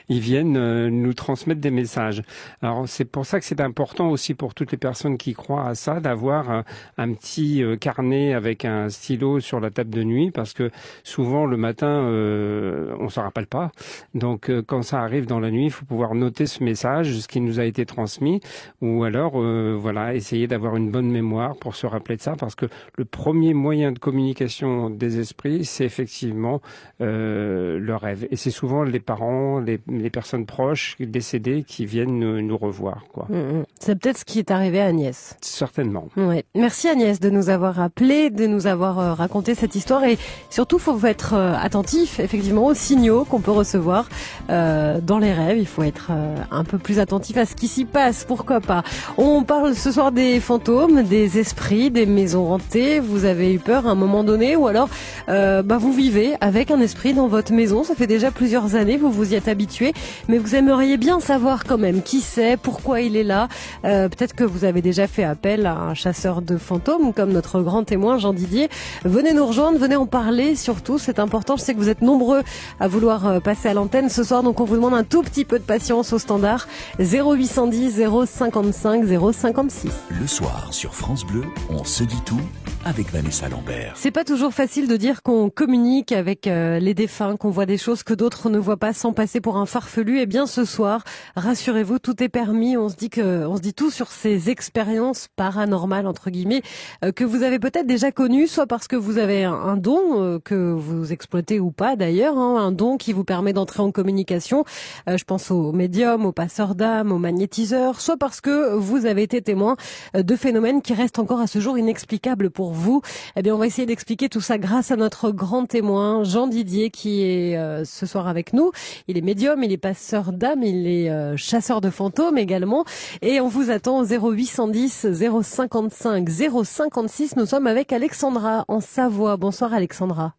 Ils 0.09 0.19
viennent 0.19 0.57
euh, 0.57 0.89
nous 0.89 1.13
transmettre 1.13 1.61
des 1.61 1.71
messages. 1.71 2.23
Alors 2.61 2.87
c'est 2.87 3.05
pour 3.05 3.25
ça 3.25 3.39
que 3.39 3.45
c'est 3.45 3.61
important 3.61 4.09
aussi 4.09 4.33
pour 4.33 4.53
toutes 4.53 4.71
les 4.71 4.77
personnes 4.77 5.17
qui 5.17 5.33
croient 5.33 5.67
à 5.67 5.75
ça 5.75 5.99
d'avoir 5.99 6.49
un, 6.49 6.63
un, 6.97 7.13
petit 7.13 7.63
euh, 7.63 7.75
carnet 7.75 8.33
avec 8.33 8.65
un 8.65 8.89
stylo 8.89 9.39
sur 9.39 9.59
la 9.59 9.69
table 9.69 9.91
de 9.91 10.03
nuit, 10.03 10.31
parce 10.31 10.53
que 10.53 10.71
souvent 11.03 11.45
le 11.45 11.57
matin 11.57 11.87
euh, 11.87 12.95
on 12.99 13.09
s'en 13.09 13.23
rappelle 13.23 13.47
pas. 13.47 13.71
Donc 14.13 14.51
quand 14.67 14.81
ça 14.81 15.01
arrive 15.01 15.25
dans 15.25 15.39
la 15.39 15.51
nuit, 15.51 15.65
il 15.65 15.71
faut 15.71 15.85
pouvoir 15.85 16.15
noter 16.15 16.45
ce 16.45 16.63
message, 16.63 17.19
ce 17.19 17.27
qui 17.27 17.41
nous 17.41 17.59
a 17.59 17.65
été 17.65 17.85
transmis, 17.85 18.41
ou 18.81 19.03
alors 19.03 19.39
voilà 19.77 20.15
essayer 20.15 20.47
d'avoir 20.47 20.75
une 20.75 20.91
bonne 20.91 21.09
mémoire 21.09 21.26
pour 21.59 21.75
se 21.75 21.87
rappeler 21.87 22.17
de 22.17 22.21
ça, 22.21 22.35
parce 22.37 22.55
que 22.55 22.65
le 22.95 23.05
premier 23.05 23.53
moyen 23.53 23.91
de 23.91 23.99
communication 23.99 24.89
des 24.89 25.19
esprits, 25.19 25.65
c'est 25.65 25.85
effectivement 25.85 26.61
euh, 27.01 27.79
le 27.79 27.95
rêve. 27.95 28.27
Et 28.31 28.35
c'est 28.35 28.51
souvent 28.51 28.83
les 28.83 28.99
parents, 28.99 29.59
les, 29.59 29.79
les, 29.87 30.09
personnes 30.09 30.45
proches 30.45 30.95
décédées 30.99 31.63
qui 31.63 31.85
viennent 31.85 32.19
nous, 32.19 32.41
nous 32.41 32.57
revoir. 32.57 33.03
Quoi. 33.13 33.27
Mmh, 33.29 33.63
c'est 33.79 33.99
peut-être 33.99 34.19
ce 34.19 34.25
qui 34.25 34.39
est 34.39 34.51
arrivé 34.51 34.81
à 34.81 34.85
Agnès. 34.85 35.35
Certainement. 35.41 36.07
Ouais. 36.17 36.45
Merci 36.55 36.87
Agnès 36.87 37.19
de 37.19 37.29
nous 37.29 37.49
avoir 37.49 37.79
appelé, 37.79 38.29
de 38.29 38.47
nous 38.47 38.67
avoir 38.67 38.99
euh, 38.99 39.13
raconté 39.13 39.55
cette 39.55 39.75
histoire. 39.75 40.03
Et 40.03 40.17
surtout, 40.49 40.77
il 40.77 40.81
faut 40.81 41.05
être 41.05 41.33
euh, 41.33 41.55
attentif, 41.59 42.19
effectivement, 42.19 42.65
aux 42.65 42.73
signaux 42.73 43.25
qu'on 43.25 43.41
peut 43.41 43.51
recevoir 43.51 44.09
euh, 44.49 44.99
dans 45.01 45.19
les 45.19 45.33
rêves. 45.33 45.57
Il 45.57 45.67
faut 45.67 45.83
être 45.83 46.07
euh, 46.11 46.35
un 46.51 46.63
peu 46.63 46.77
plus 46.77 46.99
attentif 46.99 47.37
à 47.37 47.45
ce 47.45 47.55
qui 47.55 47.67
s'y 47.67 47.85
passe. 47.85 48.25
Pourquoi 48.25 48.61
pas? 48.61 48.83
On 49.17 49.43
parle 49.43 49.75
ce 49.75 49.91
soir 49.91 50.11
des 50.11 50.39
fantômes, 50.39 51.03
des 51.03 51.16
des 51.17 51.39
esprits, 51.39 51.89
des 51.89 52.05
maisons 52.05 52.53
hantées. 52.53 52.99
Vous 52.99 53.25
avez 53.25 53.51
eu 53.51 53.57
peur 53.57 53.87
à 53.87 53.89
un 53.89 53.95
moment 53.95 54.23
donné 54.23 54.55
ou 54.55 54.67
alors 54.67 54.87
euh, 55.29 55.63
bah, 55.63 55.79
vous 55.79 55.91
vivez 55.91 56.35
avec 56.41 56.69
un 56.69 56.79
esprit 56.79 57.15
dans 57.15 57.27
votre 57.27 57.53
maison. 57.53 57.83
Ça 57.83 57.95
fait 57.95 58.05
déjà 58.05 58.29
plusieurs 58.29 58.75
années, 58.75 58.97
vous 58.97 59.09
vous 59.11 59.33
y 59.33 59.35
êtes 59.35 59.47
habitué, 59.47 59.93
mais 60.27 60.37
vous 60.37 60.53
aimeriez 60.53 60.97
bien 60.97 61.19
savoir 61.19 61.63
quand 61.63 61.79
même 61.79 62.03
qui 62.03 62.21
c'est, 62.21 62.55
pourquoi 62.55 63.01
il 63.01 63.15
est 63.15 63.23
là. 63.23 63.47
Euh, 63.83 64.09
Peut-être 64.09 64.35
que 64.35 64.43
vous 64.43 64.63
avez 64.63 64.83
déjà 64.83 65.07
fait 65.07 65.23
appel 65.23 65.65
à 65.65 65.75
un 65.75 65.95
chasseur 65.95 66.43
de 66.43 66.55
fantômes 66.55 67.13
comme 67.13 67.31
notre 67.31 67.61
grand 67.61 67.83
témoin 67.83 68.19
Jean 68.19 68.33
Didier. 68.33 68.69
Venez 69.03 69.33
nous 69.33 69.47
rejoindre, 69.47 69.79
venez 69.79 69.95
en 69.95 70.05
parler 70.05 70.55
surtout, 70.55 70.99
c'est 70.99 71.17
important. 71.17 71.57
Je 71.57 71.63
sais 71.63 71.73
que 71.73 71.79
vous 71.79 71.89
êtes 71.89 72.03
nombreux 72.03 72.43
à 72.79 72.87
vouloir 72.87 73.25
euh, 73.25 73.39
passer 73.39 73.69
à 73.69 73.73
l'antenne 73.73 74.09
ce 74.09 74.23
soir, 74.23 74.43
donc 74.43 74.59
on 74.59 74.65
vous 74.65 74.75
demande 74.75 74.93
un 74.93 75.03
tout 75.03 75.23
petit 75.23 75.45
peu 75.45 75.57
de 75.57 75.63
patience 75.63 76.13
au 76.13 76.19
standard 76.19 76.67
0810 76.99 78.03
055 78.27 79.03
056. 79.33 79.91
Le 80.21 80.27
soir 80.27 80.67
sur 80.71 80.93
France 80.93 81.06
On 81.09 81.85
se 81.85 82.03
dit 82.03 82.21
tout 82.25 82.41
avec 82.83 83.11
Vanessa 83.11 83.47
Lambert. 83.49 83.93
C'est 83.95 84.11
pas 84.11 84.23
toujours 84.23 84.53
facile 84.53 84.87
de 84.87 84.97
dire 84.97 85.23
qu'on 85.23 85.49
communique 85.49 86.11
avec 86.11 86.47
euh, 86.47 86.79
les 86.79 86.93
défunts, 86.93 87.35
qu'on 87.35 87.49
voit 87.49 87.65
des 87.65 87.77
choses 87.77 88.03
que 88.03 88.13
d'autres 88.13 88.49
ne 88.49 88.57
voient 88.57 88.77
pas 88.77 88.93
sans 88.93 89.13
passer 89.13 89.41
pour 89.41 89.57
un 89.57 89.65
farfelu. 89.65 90.19
Et 90.19 90.21
eh 90.21 90.25
bien 90.25 90.45
ce 90.45 90.65
soir, 90.65 91.03
rassurez-vous, 91.35 91.99
tout 91.99 92.21
est 92.21 92.29
permis. 92.29 92.77
On 92.77 92.89
se 92.89 92.95
dit 92.95 93.09
que, 93.09 93.45
on 93.45 93.55
se 93.55 93.61
dit 93.61 93.73
tout 93.73 93.89
sur 93.89 94.07
ces 94.07 94.49
expériences 94.49 95.27
paranormales 95.35 96.07
entre 96.07 96.29
guillemets 96.29 96.61
euh, 97.05 97.11
que 97.13 97.23
vous 97.23 97.43
avez 97.43 97.59
peut-être 97.59 97.87
déjà 97.87 98.11
connues, 98.11 98.47
soit 98.47 98.67
parce 98.67 98.87
que 98.87 98.95
vous 98.97 99.17
avez 99.17 99.45
un, 99.45 99.53
un 99.53 99.77
don 99.77 100.21
euh, 100.21 100.39
que 100.39 100.71
vous 100.71 101.13
exploitez 101.13 101.59
ou 101.59 101.71
pas 101.71 101.95
d'ailleurs, 101.95 102.37
hein, 102.37 102.57
un 102.57 102.71
don 102.71 102.97
qui 102.97 103.13
vous 103.13 103.23
permet 103.23 103.53
d'entrer 103.53 103.81
en 103.81 103.91
communication. 103.91 104.65
je 105.07 105.23
pense 105.23 105.51
aux 105.51 105.71
médiums, 105.71 106.25
aux 106.25 106.31
passeurs 106.33 106.75
d'âme, 106.75 107.11
aux 107.11 107.17
magnétiseurs, 107.17 108.01
soit 108.01 108.17
parce 108.17 108.41
que 108.41 108.75
vous 108.75 109.05
avez 109.05 109.23
été 109.23 109.41
témoin 109.41 109.77
de 110.13 110.35
phénomènes 110.35 110.81
qui 110.81 110.93
reste 110.97 111.19
encore 111.19 111.39
à 111.39 111.47
ce 111.47 111.59
jour 111.59 111.77
inexplicable 111.77 112.49
pour 112.49 112.71
vous. 112.73 113.01
Eh 113.35 113.41
bien, 113.41 113.55
on 113.55 113.57
va 113.57 113.67
essayer 113.67 113.85
d'expliquer 113.85 114.27
tout 114.27 114.41
ça 114.41 114.57
grâce 114.57 114.91
à 114.91 114.95
notre 114.95 115.31
grand 115.31 115.65
témoin, 115.65 116.23
Jean 116.23 116.47
Didier, 116.47 116.89
qui 116.89 117.23
est 117.23 117.57
euh, 117.57 117.85
ce 117.85 118.05
soir 118.05 118.27
avec 118.27 118.51
nous. 118.51 118.71
Il 119.07 119.17
est 119.17 119.21
médium, 119.21 119.63
il 119.63 119.71
est 119.71 119.77
passeur 119.77 120.33
d'âme, 120.33 120.63
il 120.63 120.87
est 120.87 121.09
euh, 121.09 121.37
chasseur 121.37 121.79
de 121.79 121.89
fantômes 121.89 122.37
également. 122.37 122.83
Et 123.21 123.39
on 123.39 123.47
vous 123.47 123.69
attend 123.69 123.99
au 123.99 124.05
0810 124.05 125.13
055 125.41 126.27
056. 126.29 127.35
Nous 127.37 127.45
sommes 127.45 127.67
avec 127.67 127.93
Alexandra 127.93 128.65
en 128.67 128.79
Savoie. 128.81 129.37
Bonsoir 129.37 129.73
Alexandra. 129.73 130.33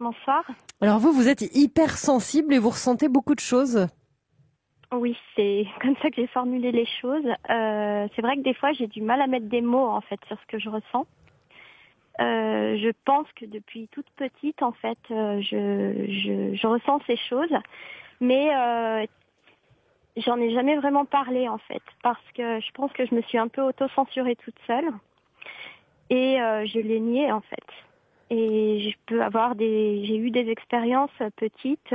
Bonsoir. 0.00 0.44
Alors 0.80 0.98
vous, 0.98 1.12
vous 1.12 1.28
êtes 1.28 1.54
hyper 1.54 1.98
sensible 1.98 2.54
et 2.54 2.58
vous 2.58 2.70
ressentez 2.70 3.08
beaucoup 3.08 3.34
de 3.34 3.40
choses. 3.40 3.88
Oui, 4.92 5.16
c'est 5.36 5.66
comme 5.80 5.96
ça 5.96 6.10
que 6.10 6.16
j'ai 6.16 6.26
formulé 6.28 6.72
les 6.72 6.86
choses. 7.00 7.26
Euh, 7.50 8.08
c'est 8.14 8.22
vrai 8.22 8.36
que 8.36 8.42
des 8.42 8.54
fois, 8.54 8.72
j'ai 8.72 8.86
du 8.86 9.02
mal 9.02 9.20
à 9.20 9.26
mettre 9.26 9.46
des 9.46 9.60
mots 9.60 9.88
en 9.88 10.00
fait 10.00 10.20
sur 10.26 10.38
ce 10.40 10.46
que 10.46 10.58
je 10.58 10.68
ressens. 10.68 11.06
Euh, 12.20 12.76
je 12.78 12.90
pense 13.04 13.26
que 13.36 13.44
depuis 13.44 13.88
toute 13.92 14.08
petite, 14.16 14.62
en 14.62 14.72
fait, 14.72 14.98
euh, 15.10 15.40
je, 15.40 16.06
je, 16.08 16.56
je, 16.56 16.66
ressens 16.66 17.00
ces 17.06 17.16
choses, 17.16 17.54
mais 18.20 18.52
euh, 18.52 19.06
j'en 20.16 20.36
ai 20.40 20.50
jamais 20.50 20.74
vraiment 20.76 21.04
parlé 21.04 21.48
en 21.48 21.58
fait, 21.58 21.82
parce 22.02 22.24
que 22.34 22.58
je 22.58 22.70
pense 22.72 22.92
que 22.92 23.06
je 23.06 23.14
me 23.14 23.22
suis 23.22 23.38
un 23.38 23.46
peu 23.46 23.62
auto-censurée 23.62 24.34
toute 24.34 24.58
seule 24.66 24.90
et 26.10 26.40
euh, 26.40 26.66
je 26.66 26.80
l'ai 26.80 26.98
nié 26.98 27.30
en 27.30 27.40
fait. 27.40 27.66
Et 28.30 28.80
je 28.80 28.96
peux 29.06 29.22
avoir 29.22 29.54
des, 29.54 30.04
j'ai 30.04 30.16
eu 30.16 30.32
des 30.32 30.50
expériences 30.50 31.12
petites 31.36 31.94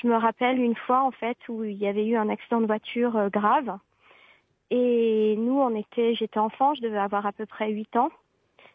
je 0.00 0.06
me 0.06 0.16
rappelle 0.16 0.58
une 0.58 0.74
fois 0.74 1.02
en 1.02 1.10
fait 1.10 1.36
où 1.48 1.64
il 1.64 1.76
y 1.76 1.86
avait 1.86 2.06
eu 2.06 2.16
un 2.16 2.28
accident 2.28 2.60
de 2.60 2.66
voiture 2.66 3.16
euh, 3.16 3.28
grave. 3.28 3.78
Et 4.70 5.36
nous, 5.38 5.60
on 5.60 5.74
était, 5.76 6.14
j'étais 6.14 6.38
enfant, 6.38 6.74
je 6.74 6.82
devais 6.82 6.98
avoir 6.98 7.24
à 7.26 7.32
peu 7.32 7.46
près 7.46 7.70
8 7.70 7.96
ans. 7.96 8.10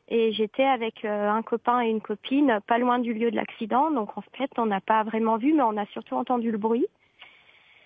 Et 0.07 0.31
j'étais 0.33 0.63
avec 0.63 1.05
euh, 1.05 1.29
un 1.29 1.41
copain 1.41 1.81
et 1.81 1.89
une 1.89 2.01
copine 2.01 2.59
pas 2.67 2.77
loin 2.77 2.99
du 2.99 3.13
lieu 3.13 3.31
de 3.31 3.35
l'accident. 3.35 3.91
Donc 3.91 4.17
en 4.17 4.21
fait, 4.37 4.51
on 4.57 4.65
n'a 4.65 4.81
pas 4.81 5.03
vraiment 5.03 5.37
vu, 5.37 5.53
mais 5.53 5.63
on 5.63 5.77
a 5.77 5.85
surtout 5.87 6.15
entendu 6.15 6.51
le 6.51 6.57
bruit. 6.57 6.87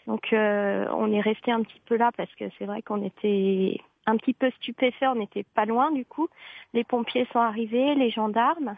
Donc 0.08 0.28
on 0.32 1.12
est 1.12 1.22
resté 1.22 1.52
un 1.52 1.64
petit 1.64 1.82
peu 1.88 1.98
là 1.98 2.12
parce 2.16 2.34
que 2.36 2.46
c'est 2.60 2.66
vrai 2.66 2.84
qu'on 2.84 3.04
était 3.04 3.82
un 4.06 4.18
petit 4.18 4.34
peu 4.34 4.52
stupéfait, 4.52 5.08
on 5.08 5.16
n'était 5.16 5.46
pas 5.56 5.66
loin 5.66 5.92
du 5.92 6.06
coup. 6.06 6.28
Les 6.74 6.84
pompiers 6.84 7.28
sont 7.34 7.40
arrivés, 7.40 7.96
les 7.96 8.12
gendarmes. 8.12 8.78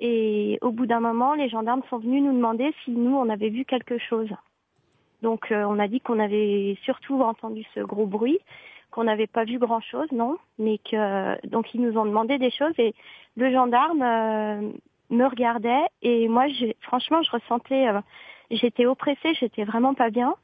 Et 0.00 0.58
au 0.60 0.72
bout 0.72 0.86
d'un 0.86 1.00
moment, 1.00 1.34
les 1.34 1.48
gendarmes 1.48 1.82
sont 1.88 1.98
venus 1.98 2.22
nous 2.22 2.32
demander 2.32 2.72
si 2.84 2.90
nous, 2.90 3.16
on 3.16 3.28
avait 3.28 3.48
vu 3.48 3.64
quelque 3.64 3.98
chose. 3.98 4.28
Donc 5.22 5.50
euh, 5.50 5.64
on 5.64 5.78
a 5.78 5.88
dit 5.88 6.00
qu'on 6.00 6.18
avait 6.18 6.76
surtout 6.84 7.20
entendu 7.22 7.64
ce 7.74 7.80
gros 7.80 8.06
bruit, 8.06 8.38
qu'on 8.90 9.04
n'avait 9.04 9.26
pas 9.26 9.44
vu 9.44 9.58
grand-chose, 9.58 10.10
non, 10.12 10.36
mais 10.58 10.78
que 10.78 11.46
donc 11.46 11.74
ils 11.74 11.80
nous 11.80 11.98
ont 11.98 12.04
demandé 12.04 12.38
des 12.38 12.50
choses 12.50 12.74
et 12.78 12.94
le 13.36 13.50
gendarme 13.50 14.02
euh, 14.02 14.70
me 15.10 15.24
regardait 15.26 15.86
et 16.02 16.28
moi, 16.28 16.46
franchement, 16.80 17.22
je 17.22 17.30
ressentais, 17.30 17.88
euh, 17.88 18.00
j'étais 18.50 18.86
oppressée, 18.86 19.34
j'étais 19.34 19.64
vraiment 19.64 19.94
pas 19.94 20.10
bien. 20.10 20.34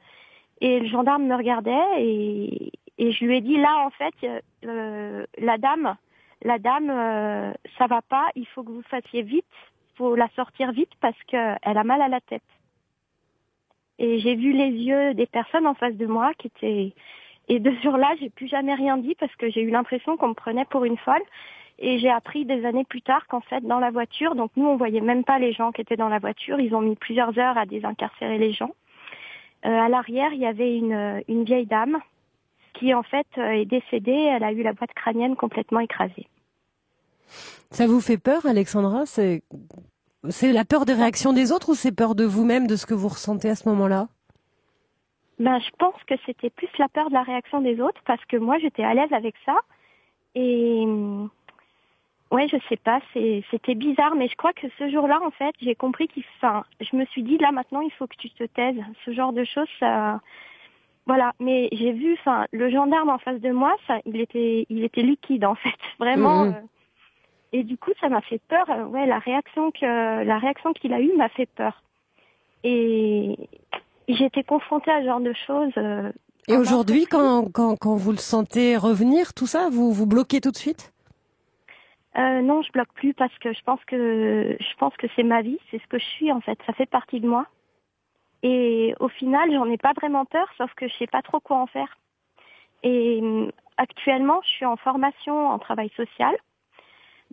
Et 0.61 0.79
le 0.79 0.87
gendarme 0.87 1.25
me 1.25 1.35
regardait 1.35 1.85
et, 1.99 2.71
et 2.97 3.11
je 3.11 3.25
lui 3.25 3.37
ai 3.37 3.41
dit 3.41 3.57
là 3.57 3.85
en 3.85 3.89
fait 3.89 4.43
euh, 4.65 5.25
la 5.37 5.57
dame 5.57 5.95
la 6.43 6.59
dame 6.59 6.89
euh, 6.89 7.51
ça 7.77 7.87
va 7.87 8.01
pas 8.01 8.29
il 8.35 8.45
faut 8.47 8.63
que 8.63 8.71
vous 8.71 8.83
fassiez 8.83 9.23
vite 9.23 9.45
faut 9.95 10.15
la 10.15 10.27
sortir 10.35 10.71
vite 10.71 10.91
parce 10.99 11.21
que 11.27 11.55
elle 11.61 11.77
a 11.77 11.83
mal 11.83 12.01
à 12.01 12.07
la 12.07 12.21
tête 12.21 12.43
et 13.99 14.19
j'ai 14.19 14.35
vu 14.35 14.51
les 14.51 14.69
yeux 14.69 15.13
des 15.13 15.25
personnes 15.25 15.67
en 15.67 15.73
face 15.73 15.95
de 15.95 16.05
moi 16.05 16.33
qui 16.37 16.47
étaient 16.47 16.93
et 17.47 17.59
de 17.59 17.71
ce 17.75 17.81
jour-là 17.81 18.13
j'ai 18.19 18.29
plus 18.29 18.47
jamais 18.47 18.73
rien 18.73 18.97
dit 18.97 19.15
parce 19.15 19.35
que 19.35 19.49
j'ai 19.49 19.61
eu 19.61 19.69
l'impression 19.69 20.17
qu'on 20.17 20.29
me 20.29 20.33
prenait 20.33 20.65
pour 20.65 20.85
une 20.85 20.97
folle 20.97 21.23
et 21.79 21.97
j'ai 21.99 22.09
appris 22.09 22.45
des 22.45 22.65
années 22.65 22.85
plus 22.85 23.01
tard 23.01 23.25
qu'en 23.27 23.41
fait 23.41 23.61
dans 23.61 23.79
la 23.79 23.91
voiture 23.91 24.35
donc 24.35 24.51
nous 24.55 24.65
on 24.65 24.75
voyait 24.75 25.01
même 25.01 25.23
pas 25.23 25.39
les 25.39 25.53
gens 25.53 25.71
qui 25.71 25.81
étaient 25.81 25.97
dans 25.97 26.09
la 26.09 26.19
voiture 26.19 26.59
ils 26.59 26.75
ont 26.75 26.81
mis 26.81 26.95
plusieurs 26.95 27.37
heures 27.39 27.57
à 27.57 27.65
désincarcérer 27.65 28.37
les 28.37 28.53
gens 28.53 28.71
euh, 29.65 29.69
à 29.69 29.89
l'arrière 29.89 30.33
il 30.33 30.39
y 30.39 30.45
avait 30.45 30.75
une 30.77 31.23
une 31.27 31.43
vieille 31.43 31.67
dame 31.67 31.99
qui 32.73 32.93
en 32.93 33.03
fait 33.03 33.27
euh, 33.37 33.51
est 33.51 33.65
décédée. 33.65 34.11
Elle 34.11 34.43
a 34.43 34.51
eu 34.51 34.63
la 34.63 34.73
boîte 34.73 34.93
crânienne 34.93 35.35
complètement 35.35 35.79
écrasée. 35.79 36.27
Ça 37.71 37.87
vous 37.87 38.01
fait 38.01 38.17
peur, 38.17 38.45
Alexandra 38.45 39.05
C'est 39.05 39.43
c'est 40.29 40.53
la 40.53 40.63
peur 40.63 40.85
des 40.85 40.93
réactions 40.93 41.33
des 41.33 41.51
autres 41.51 41.69
ou 41.69 41.75
c'est 41.75 41.91
peur 41.91 42.15
de 42.15 42.23
vous-même, 42.23 42.65
de 42.65 42.77
ce 42.77 42.85
que 42.85 42.93
vous 42.93 43.09
ressentez 43.09 43.49
à 43.49 43.55
ce 43.55 43.67
moment-là 43.69 44.07
Ben, 45.37 45.59
je 45.59 45.69
pense 45.77 46.01
que 46.07 46.15
c'était 46.25 46.49
plus 46.49 46.69
la 46.79 46.87
peur 46.87 47.09
de 47.09 47.13
la 47.13 47.23
réaction 47.23 47.59
des 47.59 47.81
autres 47.81 48.01
parce 48.05 48.23
que 48.25 48.37
moi 48.37 48.57
j'étais 48.59 48.83
à 48.83 48.93
l'aise 48.93 49.11
avec 49.11 49.35
ça 49.45 49.57
et 50.35 50.85
ouais, 52.33 52.47
je 52.47 52.57
sais 52.67 52.77
pas, 52.77 52.99
c'était 53.13 53.75
bizarre, 53.75 54.15
mais 54.15 54.27
je 54.27 54.35
crois 54.35 54.53
que 54.53 54.67
ce 54.79 54.89
jour-là, 54.89 55.19
en 55.23 55.31
fait, 55.31 55.53
j'ai 55.61 55.75
compris 55.75 56.07
qu'il, 56.07 56.23
enfin, 56.37 56.63
je 56.81 56.95
me 56.95 57.05
suis 57.05 57.23
dit 57.23 57.37
là 57.37 57.51
maintenant, 57.51 57.81
il 57.81 57.91
faut 57.91 58.07
que 58.07 58.15
tu 58.17 58.29
te 58.31 58.43
taises. 58.43 58.81
Ce 59.05 59.11
genre 59.11 59.33
de 59.33 59.43
choses, 59.43 59.67
ça, 59.79 60.19
voilà, 61.05 61.33
mais 61.39 61.69
j'ai 61.71 61.91
vu, 61.91 62.13
enfin, 62.13 62.45
le 62.51 62.69
gendarme 62.71 63.09
en 63.09 63.19
face 63.19 63.39
de 63.39 63.51
moi, 63.51 63.75
ça, 63.87 63.99
il 64.05 64.19
était, 64.19 64.65
il 64.69 64.83
était 64.83 65.03
liquide 65.03 65.45
en 65.45 65.55
fait, 65.55 65.77
vraiment. 65.99 66.45
Mhm. 66.45 66.53
Euh, 66.53 66.61
et 67.53 67.63
du 67.63 67.77
coup, 67.77 67.91
ça 68.01 68.09
m'a 68.09 68.21
fait 68.21 68.41
peur. 68.49 68.69
Euh, 68.69 68.83
ouais, 68.85 69.05
la 69.05 69.19
réaction 69.19 69.71
que, 69.71 70.23
la 70.23 70.37
réaction 70.39 70.73
qu'il 70.73 70.91
a 70.91 70.99
eue 70.99 71.15
m'a 71.15 71.29
fait 71.29 71.45
peur. 71.45 71.83
Et 72.63 73.37
j'étais 74.07 74.43
confrontée 74.43 74.91
à 74.91 75.01
ce 75.01 75.05
genre 75.05 75.21
de 75.21 75.33
choses. 75.33 75.71
Euh, 75.77 76.11
et 76.47 76.57
aujourd'hui, 76.57 77.05
quand, 77.05 77.51
quand, 77.53 77.77
quand 77.77 77.95
vous 77.95 78.11
le 78.11 78.17
sentez 78.17 78.75
revenir, 78.75 79.33
tout 79.33 79.45
ça, 79.47 79.69
vous 79.69 79.93
vous 79.93 80.07
bloquez 80.07 80.41
tout 80.41 80.51
de 80.51 80.57
suite? 80.57 80.91
Euh, 82.17 82.41
Non, 82.41 82.63
je 82.63 82.71
bloque 82.71 82.91
plus 82.95 83.13
parce 83.13 83.37
que 83.39 83.53
je 83.53 83.61
pense 83.63 83.83
que 83.85 84.57
je 84.59 84.77
pense 84.77 84.95
que 84.97 85.07
c'est 85.15 85.23
ma 85.23 85.41
vie, 85.41 85.59
c'est 85.69 85.81
ce 85.81 85.87
que 85.87 85.99
je 85.99 86.05
suis 86.05 86.31
en 86.31 86.41
fait. 86.41 86.59
Ça 86.65 86.73
fait 86.73 86.89
partie 86.89 87.19
de 87.19 87.27
moi. 87.27 87.45
Et 88.41 88.93
au 88.99 89.07
final, 89.07 89.51
j'en 89.53 89.69
ai 89.69 89.77
pas 89.77 89.93
vraiment 89.93 90.25
peur, 90.25 90.47
sauf 90.57 90.73
que 90.73 90.87
je 90.87 90.93
sais 90.95 91.07
pas 91.07 91.21
trop 91.21 91.39
quoi 91.39 91.57
en 91.57 91.67
faire. 91.67 91.97
Et 92.83 93.19
hum, 93.21 93.51
actuellement, 93.77 94.41
je 94.43 94.49
suis 94.49 94.65
en 94.65 94.75
formation 94.75 95.47
en 95.47 95.59
travail 95.59 95.89
social, 95.95 96.35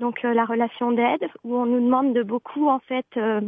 donc 0.01 0.25
euh, 0.25 0.35
la 0.35 0.45
relation 0.45 0.93
d'aide, 0.93 1.29
où 1.45 1.57
on 1.57 1.67
nous 1.67 1.81
demande 1.81 2.13
de 2.13 2.23
beaucoup 2.23 2.69
en 2.69 2.81
fait, 2.81 3.07
euh, 3.17 3.41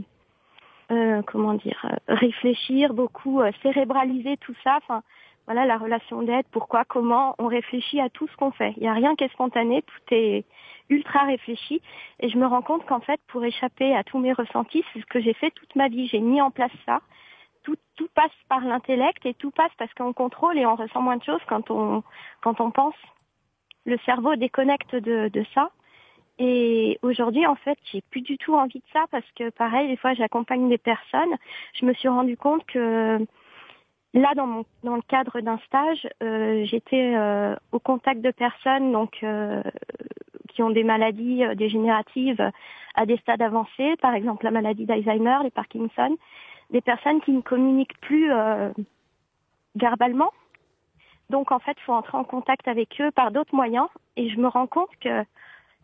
euh, 0.93 1.23
comment 1.27 1.55
dire, 1.55 1.85
réfléchir, 2.07 2.95
beaucoup 2.95 3.43
cérébraliser 3.63 4.37
tout 4.37 4.55
ça. 4.63 4.77
Enfin, 4.77 5.03
voilà 5.47 5.65
la 5.67 5.77
relation 5.77 6.23
d'aide, 6.23 6.45
pourquoi, 6.53 6.85
comment, 6.85 7.35
on 7.39 7.49
réfléchit 7.49 8.01
à 8.01 8.09
tout 8.11 8.29
ce 8.29 8.37
qu'on 8.37 8.53
fait. 8.53 8.75
Il 8.77 8.83
n'y 8.83 8.89
a 8.89 8.93
rien 8.93 9.17
qui 9.17 9.25
est 9.25 9.33
spontané, 9.33 9.83
tout 9.83 10.15
est 10.15 10.45
ultra 10.89 11.25
réfléchi. 11.25 11.81
Et 12.21 12.29
je 12.29 12.39
me 12.39 12.47
rends 12.47 12.63
compte 12.63 12.87
qu'en 12.87 13.01
fait, 13.01 13.21
pour 13.27 13.45
échapper 13.45 13.97
à 13.97 14.05
tous 14.05 14.19
mes 14.19 14.33
ressentis, 14.33 14.85
c'est 14.93 15.01
ce 15.01 15.07
que 15.07 15.21
j'ai 15.21 15.35
fait 15.35 15.51
toute 15.51 15.75
ma 15.75 15.89
vie. 15.89 16.07
J'ai 16.07 16.21
mis 16.21 16.41
en 16.41 16.53
place 16.53 16.71
ça 16.87 17.01
tout, 17.63 17.77
tout 17.97 18.09
passe 18.15 18.33
par 18.49 18.61
l'intellect 18.61 19.25
et 19.27 19.35
tout 19.35 19.51
passe 19.51 19.73
parce 19.79 19.93
qu'on 19.95 20.13
contrôle 20.13 20.59
et 20.59 20.67
on 20.67 20.77
ressent 20.77 21.01
moins 21.01 21.17
de 21.17 21.25
choses 21.25 21.41
quand 21.49 21.71
on, 21.71 22.03
quand 22.43 22.61
on 22.61 22.71
pense. 22.71 22.95
Le 23.85 23.99
cerveau 24.05 24.37
déconnecte 24.37 24.95
de, 24.95 25.29
de 25.29 25.45
ça. 25.55 25.71
Et 26.39 26.99
aujourd'hui, 27.03 27.47
en 27.47 27.55
fait, 27.55 27.79
j'ai 27.93 28.03
plus 28.11 28.23
du 28.23 28.39
tout 28.39 28.55
envie 28.55 28.81
de 28.81 28.85
ça 28.93 29.05
parce 29.11 29.31
que, 29.37 29.51
pareil, 29.51 29.89
des 29.89 29.97
fois, 29.97 30.15
j'accompagne 30.15 30.69
des 30.69 30.79
personnes. 30.79 31.37
Je 31.75 31.85
me 31.85 31.93
suis 31.95 32.09
rendu 32.09 32.37
compte 32.37 32.65
que 32.67 33.19
là, 34.15 34.33
dans, 34.35 34.47
mon, 34.47 34.65
dans 34.83 34.97
le 34.97 35.03
cadre 35.03 35.41
d'un 35.41 35.59
stage, 35.67 36.09
euh, 36.23 36.65
j'étais 36.65 37.15
euh, 37.15 37.55
au 37.71 37.79
contact 37.79 38.23
de 38.23 38.31
personnes 38.31 38.93
donc 38.93 39.19
euh, 39.23 39.63
qui 40.49 40.63
ont 40.63 40.71
des 40.71 40.85
maladies 40.85 41.45
euh, 41.45 41.55
dégénératives 41.55 42.51
à 42.95 43.07
des 43.07 43.17
stades 43.19 43.43
avancés, 43.43 43.97
par 44.01 44.15
exemple 44.15 44.45
la 44.45 44.51
maladie 44.51 44.85
d'Alzheimer, 44.85 45.39
les 45.45 45.51
Parkinson 45.51 46.17
des 46.73 46.81
personnes 46.81 47.21
qui 47.21 47.33
ne 47.33 47.43
communiquent 47.43 47.99
plus 48.01 48.33
euh, 48.33 48.73
verbalement. 49.77 50.33
Donc 51.31 51.53
en 51.53 51.59
fait, 51.59 51.77
il 51.79 51.83
faut 51.83 51.93
entrer 51.93 52.19
en 52.19 52.25
contact 52.25 52.67
avec 52.67 53.01
eux 53.01 53.11
par 53.11 53.31
d'autres 53.31 53.55
moyens. 53.55 53.87
Et 54.17 54.29
je 54.29 54.39
me 54.39 54.49
rends 54.49 54.67
compte 54.67 54.91
que 55.01 55.25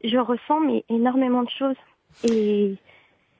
je 0.04 0.18
ressens 0.18 0.60
mais, 0.60 0.84
énormément 0.88 1.42
de 1.42 1.50
choses. 1.50 1.76
Et 2.24 2.76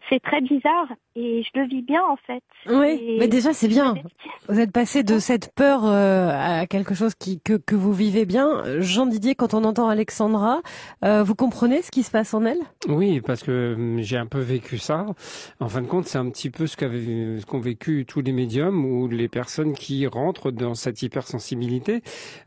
c'est 0.09 0.21
très 0.21 0.41
bizarre 0.41 0.89
et 1.19 1.43
je 1.43 1.61
le 1.61 1.67
vis 1.67 1.83
bien 1.83 2.03
en 2.03 2.17
fait. 2.17 2.43
Oui, 2.69 3.17
mais 3.19 3.29
déjà 3.29 3.53
c'est 3.53 3.69
bien. 3.69 3.95
Vous 4.49 4.61
êtes 4.61 4.71
passé 4.71 5.03
de 5.03 5.19
cette 5.19 5.53
peur 5.55 5.85
euh, 5.85 6.31
à 6.33 6.67
quelque 6.67 6.95
chose 6.95 7.15
qui, 7.15 7.41
que, 7.41 7.55
que 7.55 7.75
vous 7.75 7.93
vivez 7.93 8.25
bien. 8.25 8.81
Jean 8.81 9.07
Didier, 9.07 9.35
quand 9.35 9.53
on 9.53 9.65
entend 9.65 9.89
Alexandra, 9.89 10.61
euh, 11.05 11.23
vous 11.25 11.35
comprenez 11.35 11.83
ce 11.83 11.91
qui 11.91 12.03
se 12.05 12.11
passe 12.11 12.35
en 12.35 12.45
elle? 12.45 12.61
Oui, 12.89 13.21
parce 13.21 13.43
que 13.43 13.75
hum, 13.75 13.99
j'ai 14.01 14.17
un 14.17 14.27
peu 14.27 14.39
vécu 14.39 14.79
ça. 14.79 15.07
En 15.59 15.69
fin 15.69 15.83
de 15.83 15.87
compte, 15.87 16.07
c'est 16.07 16.19
un 16.19 16.31
petit 16.31 16.51
peu 16.51 16.67
ce 16.67 16.77
qu'ont 16.77 17.61
vécu 17.61 18.05
tous 18.07 18.21
les 18.21 18.33
médiums 18.33 18.85
ou 18.85 19.09
les 19.09 19.29
personnes 19.29 19.73
qui 19.73 20.07
rentrent 20.07 20.53
dans 20.53 20.75
cette 20.75 21.03
hypersensibilité. 21.03 22.03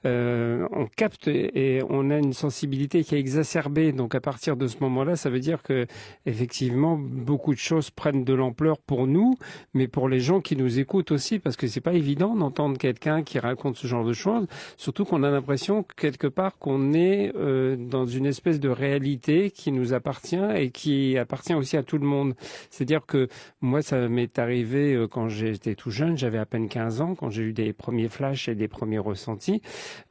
Euh, 0.05 0.65
on 0.71 0.86
capte 0.86 1.27
et 1.27 1.81
on 1.89 2.10
a 2.10 2.17
une 2.17 2.34
sensibilité 2.34 3.03
qui 3.03 3.15
est 3.15 3.19
exacerbée. 3.19 3.91
Donc 3.91 4.15
à 4.15 4.21
partir 4.21 4.55
de 4.55 4.67
ce 4.67 4.77
moment-là, 4.81 5.17
ça 5.17 5.29
veut 5.29 5.39
dire 5.39 5.62
que 5.62 5.88
effectivement 6.25 6.97
beaucoup 6.97 7.53
de 7.53 7.60
choses 7.60 7.89
prennent 7.89 8.23
de 8.23 8.34
l'ampleur 8.34 8.61
pour 8.86 9.08
nous, 9.08 9.36
mais 9.74 9.88
pour 9.88 10.10
les 10.10 10.19
gens 10.19 10.41
qui 10.41 10.56
nous 10.56 10.80
écoutent 10.80 11.12
aussi, 11.12 11.39
parce 11.39 11.56
que 11.56 11.67
c'est 11.67 11.82
pas 11.82 11.93
évident 11.93 12.36
d'entendre 12.36 12.78
quelqu'un 12.78 13.24
qui 13.24 13.39
raconte 13.39 13.78
ce 13.78 13.88
genre 13.88 14.06
de 14.06 14.13
choses, 14.13 14.47
surtout 14.78 15.06
qu'on 15.06 15.24
a 15.24 15.30
l'impression 15.30 15.84
quelque 15.97 16.28
part 16.28 16.58
qu'on 16.58 16.93
est 16.93 17.32
euh, 17.36 17.76
dans 17.76 18.06
une 18.06 18.26
espèce 18.26 18.60
de 18.60 18.69
réalité 18.69 19.52
qui 19.52 19.71
nous 19.71 19.93
appartient 19.93 20.39
et 20.56 20.69
qui 20.69 21.17
appartient 21.17 21.54
aussi 21.54 21.78
à 21.78 21.84
tout 21.84 21.97
le 21.97 22.06
monde. 22.06 22.34
C'est-à-dire 22.69 23.06
que 23.06 23.28
moi, 23.62 23.82
ça 23.82 24.08
m'est 24.08 24.39
arrivé 24.39 24.93
euh, 24.93 25.08
quand 25.08 25.28
j'étais 25.28 25.76
tout 25.76 25.91
jeune, 25.91 26.17
j'avais 26.17 26.38
à 26.38 26.45
peine 26.45 26.69
15 26.69 27.02
ans, 27.02 27.15
quand 27.15 27.30
j'ai 27.30 27.43
eu 27.43 27.54
des 27.54 27.74
premiers 27.74 28.10
flashs 28.10 28.47
et 28.47 28.56
des 28.56 28.67
premiers 28.67 29.00
ressentis, 29.00 29.62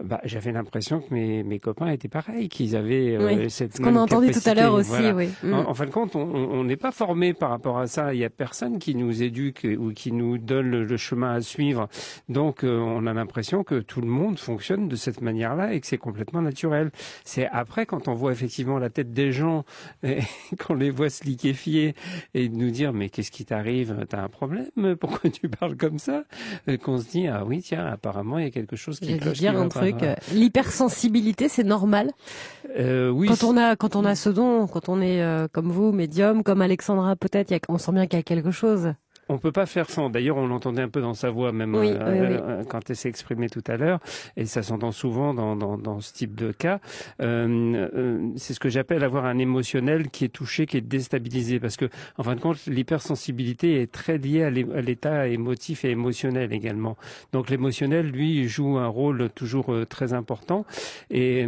bah, 0.02 0.20
j'avais 0.24 0.52
l'impression 0.52 1.00
que 1.00 1.14
mes, 1.14 1.42
mes 1.42 1.58
copains 1.58 1.90
étaient 1.90 2.08
pareils, 2.08 2.48
qu'ils 2.48 2.76
avaient 2.76 3.16
euh, 3.16 3.48
cette 3.48 3.76
Ce 3.76 3.82
qu'on 3.82 3.96
a 3.96 4.00
entendu 4.00 4.30
tout 4.30 4.40
à 4.46 4.54
l'heure 4.54 4.74
aussi, 4.74 5.12
oui. 5.14 5.28
En, 5.44 5.70
en, 5.70 5.74
fin 5.74 5.86
de 5.86 5.90
compte, 5.90 6.16
on 6.16 6.64
n'est 6.64 6.76
pas 6.76 6.92
formé 6.92 7.34
par 7.34 7.50
rapport 7.50 7.78
à 7.78 7.86
ça. 7.86 8.14
Il 8.14 8.20
y 8.20 8.24
a 8.24 8.30
personne 8.40 8.78
qui 8.78 8.94
nous 8.94 9.22
éduque 9.22 9.66
ou 9.78 9.92
qui 9.92 10.12
nous 10.12 10.38
donne 10.38 10.70
le, 10.70 10.96
chemin 10.96 11.34
à 11.34 11.42
suivre. 11.42 11.90
Donc 12.30 12.64
euh, 12.64 12.78
on 12.78 13.06
a 13.06 13.12
l'impression 13.12 13.64
que 13.64 13.80
tout 13.80 14.00
le 14.00 14.06
monde 14.06 14.38
fonctionne 14.38 14.88
de 14.88 14.96
cette 14.96 15.20
manière-là 15.20 15.74
et 15.74 15.80
que 15.80 15.86
c'est 15.86 15.98
complètement 15.98 16.40
naturel. 16.40 16.90
C'est 17.22 17.46
après 17.48 17.84
quand 17.84 18.08
on 18.08 18.14
voit 18.14 18.32
effectivement 18.32 18.78
la 18.78 18.88
tête 18.88 19.12
des 19.12 19.30
gens, 19.30 19.66
et 20.02 20.20
qu'on 20.58 20.72
les 20.72 20.88
voit 20.88 21.10
se 21.10 21.22
liquéfier 21.24 21.94
et 22.32 22.48
nous 22.48 22.70
dire 22.70 22.94
mais 22.94 23.10
qu'est-ce 23.10 23.30
qui 23.30 23.44
t'arrive? 23.44 24.06
T'as 24.08 24.22
un 24.22 24.30
problème? 24.30 24.70
Pourquoi 24.98 25.28
tu 25.28 25.50
parles 25.50 25.76
comme 25.76 25.98
ça? 25.98 26.24
euh, 26.66 26.78
Qu'on 26.78 26.96
se 26.96 27.10
dit 27.10 27.26
ah 27.26 27.44
oui 27.44 27.60
tiens 27.60 27.84
apparemment 27.84 28.38
il 28.38 28.44
y 28.44 28.48
a 28.48 28.50
quelque 28.50 28.76
chose 28.76 29.00
qui 29.00 29.18
cloche. 29.18 29.36
dire 29.36 29.54
un 29.60 29.68
truc. 29.68 30.02
Euh, 30.02 30.14
l'hypersensibilité 30.32 31.50
c'est 31.50 31.64
normal. 31.64 32.10
Euh, 32.78 33.10
oui. 33.10 33.28
Quand 33.28 33.44
on 33.44 33.58
a 33.58 33.76
quand 33.76 33.96
on 33.96 34.06
a 34.06 34.14
ce 34.14 34.30
don, 34.30 34.66
quand 34.66 34.88
on 34.88 35.02
est 35.02 35.22
comme 35.52 35.70
vous 35.70 35.92
médium, 35.92 36.42
comme 36.42 36.62
Alexandra 36.62 37.16
peut-être, 37.16 37.52
on 37.68 37.76
sent 37.76 37.92
bien 37.92 38.06
qu'il 38.06 38.19
quelque 38.22 38.50
chose. 38.50 38.94
On 39.30 39.38
peut 39.38 39.52
pas 39.52 39.66
faire 39.66 39.88
sans. 39.88 40.10
D'ailleurs, 40.10 40.36
on 40.36 40.46
l'entendait 40.48 40.82
un 40.82 40.88
peu 40.88 41.00
dans 41.00 41.14
sa 41.14 41.30
voix, 41.30 41.52
même 41.52 41.74
euh, 41.76 42.64
quand 42.64 42.90
elle 42.90 42.96
s'est 42.96 43.08
exprimée 43.08 43.48
tout 43.48 43.62
à 43.68 43.76
l'heure, 43.76 44.00
et 44.36 44.44
ça 44.44 44.62
s'entend 44.62 44.90
souvent 44.90 45.34
dans, 45.34 45.54
dans, 45.54 45.78
dans, 45.78 46.00
ce 46.00 46.12
type 46.12 46.34
de 46.34 46.50
cas. 46.50 46.80
c'est 47.18 48.54
ce 48.54 48.60
que 48.60 48.68
j'appelle 48.68 49.04
avoir 49.04 49.26
un 49.26 49.38
émotionnel 49.38 50.10
qui 50.10 50.24
est 50.24 50.28
touché, 50.28 50.66
qui 50.66 50.76
est 50.76 50.80
déstabilisé, 50.80 51.60
parce 51.60 51.76
que 51.76 51.88
en 52.18 52.24
fin 52.24 52.34
de 52.34 52.40
compte, 52.40 52.66
l'hypersensibilité 52.66 53.80
est 53.80 53.92
très 53.92 54.18
liée 54.18 54.42
à 54.42 54.50
l'état 54.50 55.28
émotif 55.28 55.84
et 55.84 55.90
émotionnel 55.90 56.52
également. 56.52 56.96
Donc 57.32 57.50
l'émotionnel, 57.50 58.08
lui, 58.08 58.48
joue 58.48 58.78
un 58.78 58.88
rôle 58.88 59.30
toujours 59.30 59.72
très 59.88 60.12
important. 60.12 60.66
Et 61.10 61.44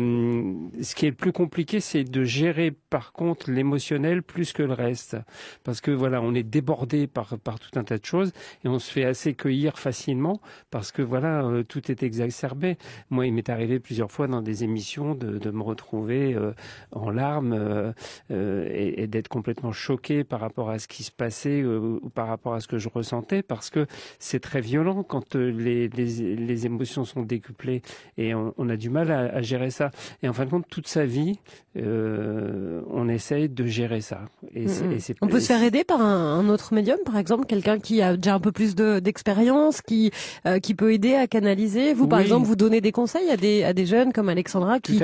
ce 0.81 0.95
qui 0.95 1.07
est 1.07 1.11
le 1.11 1.17
plus 1.17 1.33
compliqué, 1.33 1.81
c'est 1.81 2.05
de 2.05 2.23
gérer 2.23 2.71
par 2.71 3.13
contre 3.13 3.51
l'émotionnel 3.51 4.23
plus 4.23 4.53
que 4.53 4.63
le 4.63 4.73
reste, 4.73 5.17
parce 5.65 5.81
que 5.81 5.91
voilà, 5.91 6.23
on 6.23 6.33
est 6.35 6.45
débordé 6.45 7.09
par 7.09 7.39
par 7.39 7.59
tout 7.59 7.72
un 7.77 7.85
tas 7.85 7.99
de 7.99 8.05
choses 8.05 8.33
et 8.65 8.69
on 8.69 8.79
se 8.79 8.91
fait 8.91 9.05
assez 9.05 9.35
cueillir 9.35 9.79
facilement 9.79 10.41
parce 10.71 10.93
que 10.93 11.03
voilà, 11.03 11.45
euh, 11.45 11.63
tout 11.63 11.91
est 11.91 12.03
exacerbé. 12.03 12.77
Moi, 13.11 13.27
il 13.27 13.33
m'est 13.35 13.49
arrivé 13.49 13.79
plusieurs 13.81 14.11
fois 14.11 14.27
dans 14.27 14.43
des 14.43 14.65
émissions 14.65 15.15
de, 15.15 15.39
de 15.39 15.51
me 15.51 15.63
retrouver 15.63 16.35
euh, 16.35 16.53
en 16.93 17.11
larmes 17.11 17.53
euh, 17.53 17.93
et, 18.31 19.03
et 19.03 19.07
d'être 19.07 19.29
complètement 19.29 19.73
choqué 19.73 20.25
par 20.25 20.41
rapport 20.41 20.71
à 20.71 20.79
ce 20.79 20.89
qui 20.89 21.03
se 21.03 21.11
passait 21.11 21.65
ou 21.65 22.11
par 22.15 22.29
rapport 22.29 22.55
à 22.55 22.61
ce 22.61 22.69
que 22.69 22.79
je 22.79 22.89
ressentais 22.89 23.43
parce 23.43 23.71
que 23.71 23.87
c'est 24.19 24.41
très 24.41 24.61
violent 24.61 25.03
quand 25.03 25.35
les, 25.35 25.89
les, 25.89 26.37
les, 26.37 26.67
émotions 26.67 27.05
sont 27.05 27.23
décuplées 27.23 27.83
et 28.19 28.35
on, 28.35 28.55
on 28.57 28.69
a 28.69 28.77
du 28.77 28.91
mal 28.91 29.11
à, 29.11 29.35
à, 29.35 29.43
gérer 29.43 29.71
ça. 29.71 29.91
Et 30.23 30.29
en 30.29 30.33
fin 30.33 30.45
de 30.45 30.51
compte, 30.51 30.67
toute 30.69 30.87
sa 30.87 31.05
vie, 31.05 31.39
on 31.75 33.09
essaye 33.09 33.49
de 33.49 33.67
gérer 33.67 34.01
ça. 34.01 34.23
Et, 34.55 34.65
et 34.65 35.15
on 35.21 35.27
peut 35.27 35.41
se 35.41 35.47
faire 35.47 35.63
aider 35.63 35.85
par 35.85 36.01
un, 36.01 36.39
un 36.39 36.49
autre 36.49 36.75
médium, 36.75 36.99
par 37.05 37.17
exemple, 37.17 37.47
quelqu'un 37.53 37.79
qui 37.79 38.01
a 38.01 38.17
déjà 38.17 38.35
un 38.35 38.41
peu 38.41 38.51
plus 38.51 38.75
d'expérience, 38.75 39.83
qui 39.83 40.11
euh, 40.47 40.59
qui 40.59 40.75
peut 40.75 40.93
aider 40.95 41.15
à 41.15 41.27
canaliser. 41.27 41.93
Vous, 41.93 42.09
par 42.09 42.21
exemple, 42.21 42.47
vous 42.47 42.57
donnez 42.57 42.81
des 42.81 42.93
conseils 42.93 43.31
à 43.31 43.37
des 43.37 43.63
à 43.63 43.75
des 43.75 43.85
jeunes 43.85 44.13
comme 44.13 44.31
Alexandra 44.31 44.81
qui 44.81 45.01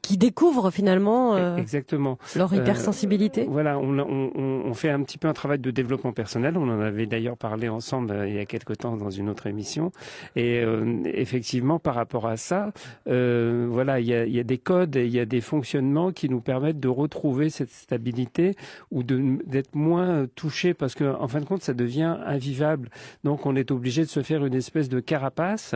qui 0.00 0.16
découvrent 0.16 0.70
finalement 0.70 1.36
euh, 1.36 1.56
exactement 1.56 2.18
leur 2.34 2.52
hypersensibilité. 2.54 3.42
Euh, 3.42 3.50
voilà, 3.50 3.78
on, 3.78 3.98
on, 3.98 4.30
on, 4.34 4.74
fait 4.74 4.88
un 4.88 5.02
petit 5.02 5.18
peu 5.18 5.28
un 5.28 5.34
travail 5.34 5.58
de 5.58 5.70
développement 5.70 6.12
personnel. 6.12 6.56
On 6.56 6.68
en 6.68 6.80
avait 6.80 7.06
d'ailleurs 7.06 7.36
parlé 7.36 7.68
ensemble 7.68 8.24
il 8.26 8.34
y 8.34 8.38
a 8.38 8.46
quelque 8.46 8.72
temps 8.72 8.96
dans 8.96 9.10
une 9.10 9.28
autre 9.28 9.46
émission. 9.46 9.92
Et 10.36 10.64
effectivement, 11.04 11.78
par 11.78 11.94
rapport 11.94 12.26
à 12.26 12.38
ça, 12.38 12.72
voilà, 13.06 14.00
il 14.00 14.06
y 14.06 14.14
a, 14.14 14.24
y 14.24 14.40
a 14.40 14.44
des 14.44 14.58
codes, 14.58 14.96
il 14.96 15.14
y 15.14 15.20
a 15.20 15.26
des 15.26 15.42
fonctionnements 15.42 16.12
qui 16.12 16.28
nous 16.30 16.40
permettent 16.40 16.80
de 16.80 16.88
retrouver 16.88 17.50
cette 17.50 17.70
stabilité 17.70 18.56
ou 18.90 19.02
d'être 19.02 19.74
moins 19.74 20.26
touché 20.34 20.72
parce 20.72 20.94
que 20.94 21.04
en 21.04 21.28
fin 21.28 21.40
de 21.40 21.44
compte, 21.44 21.62
ça 21.62 21.74
devient 21.74 21.89
invivable. 21.98 22.90
Donc 23.24 23.46
on 23.46 23.56
est 23.56 23.70
obligé 23.70 24.02
de 24.02 24.08
se 24.08 24.22
faire 24.22 24.44
une 24.44 24.54
espèce 24.54 24.88
de 24.88 25.00
carapace 25.00 25.74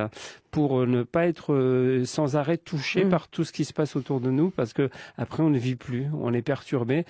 pour 0.54 0.78
euh, 0.78 0.86
ne 0.86 1.02
pas 1.02 1.26
être 1.26 1.52
euh, 1.52 2.04
sans 2.04 2.36
arrêt 2.36 2.58
touché 2.58 3.04
mm. 3.04 3.08
par 3.08 3.26
tout 3.26 3.42
ce 3.42 3.52
qui 3.52 3.64
se 3.64 3.72
passe 3.72 3.96
autour 3.96 4.20
de 4.20 4.30
nous 4.30 4.50
parce 4.50 4.72
que 4.72 4.88
après 5.18 5.42
on 5.42 5.50
ne 5.50 5.58
vit 5.58 5.74
plus, 5.74 6.06
on 6.20 6.32
est 6.32 6.42
perturbé. 6.42 7.04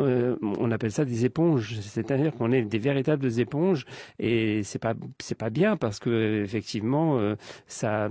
Euh, 0.00 0.36
on 0.40 0.70
appelle 0.70 0.92
ça 0.92 1.04
des 1.04 1.26
éponges, 1.26 1.78
c'est-à-dire 1.82 2.32
qu'on 2.34 2.52
est 2.52 2.62
des 2.62 2.78
véritables 2.78 3.38
éponges 3.38 3.84
et 4.18 4.62
c'est 4.62 4.78
pas 4.78 4.94
c'est 5.18 5.36
pas 5.36 5.50
bien 5.50 5.76
parce 5.76 5.98
que 5.98 6.42
effectivement 6.42 7.18
ça 7.66 8.08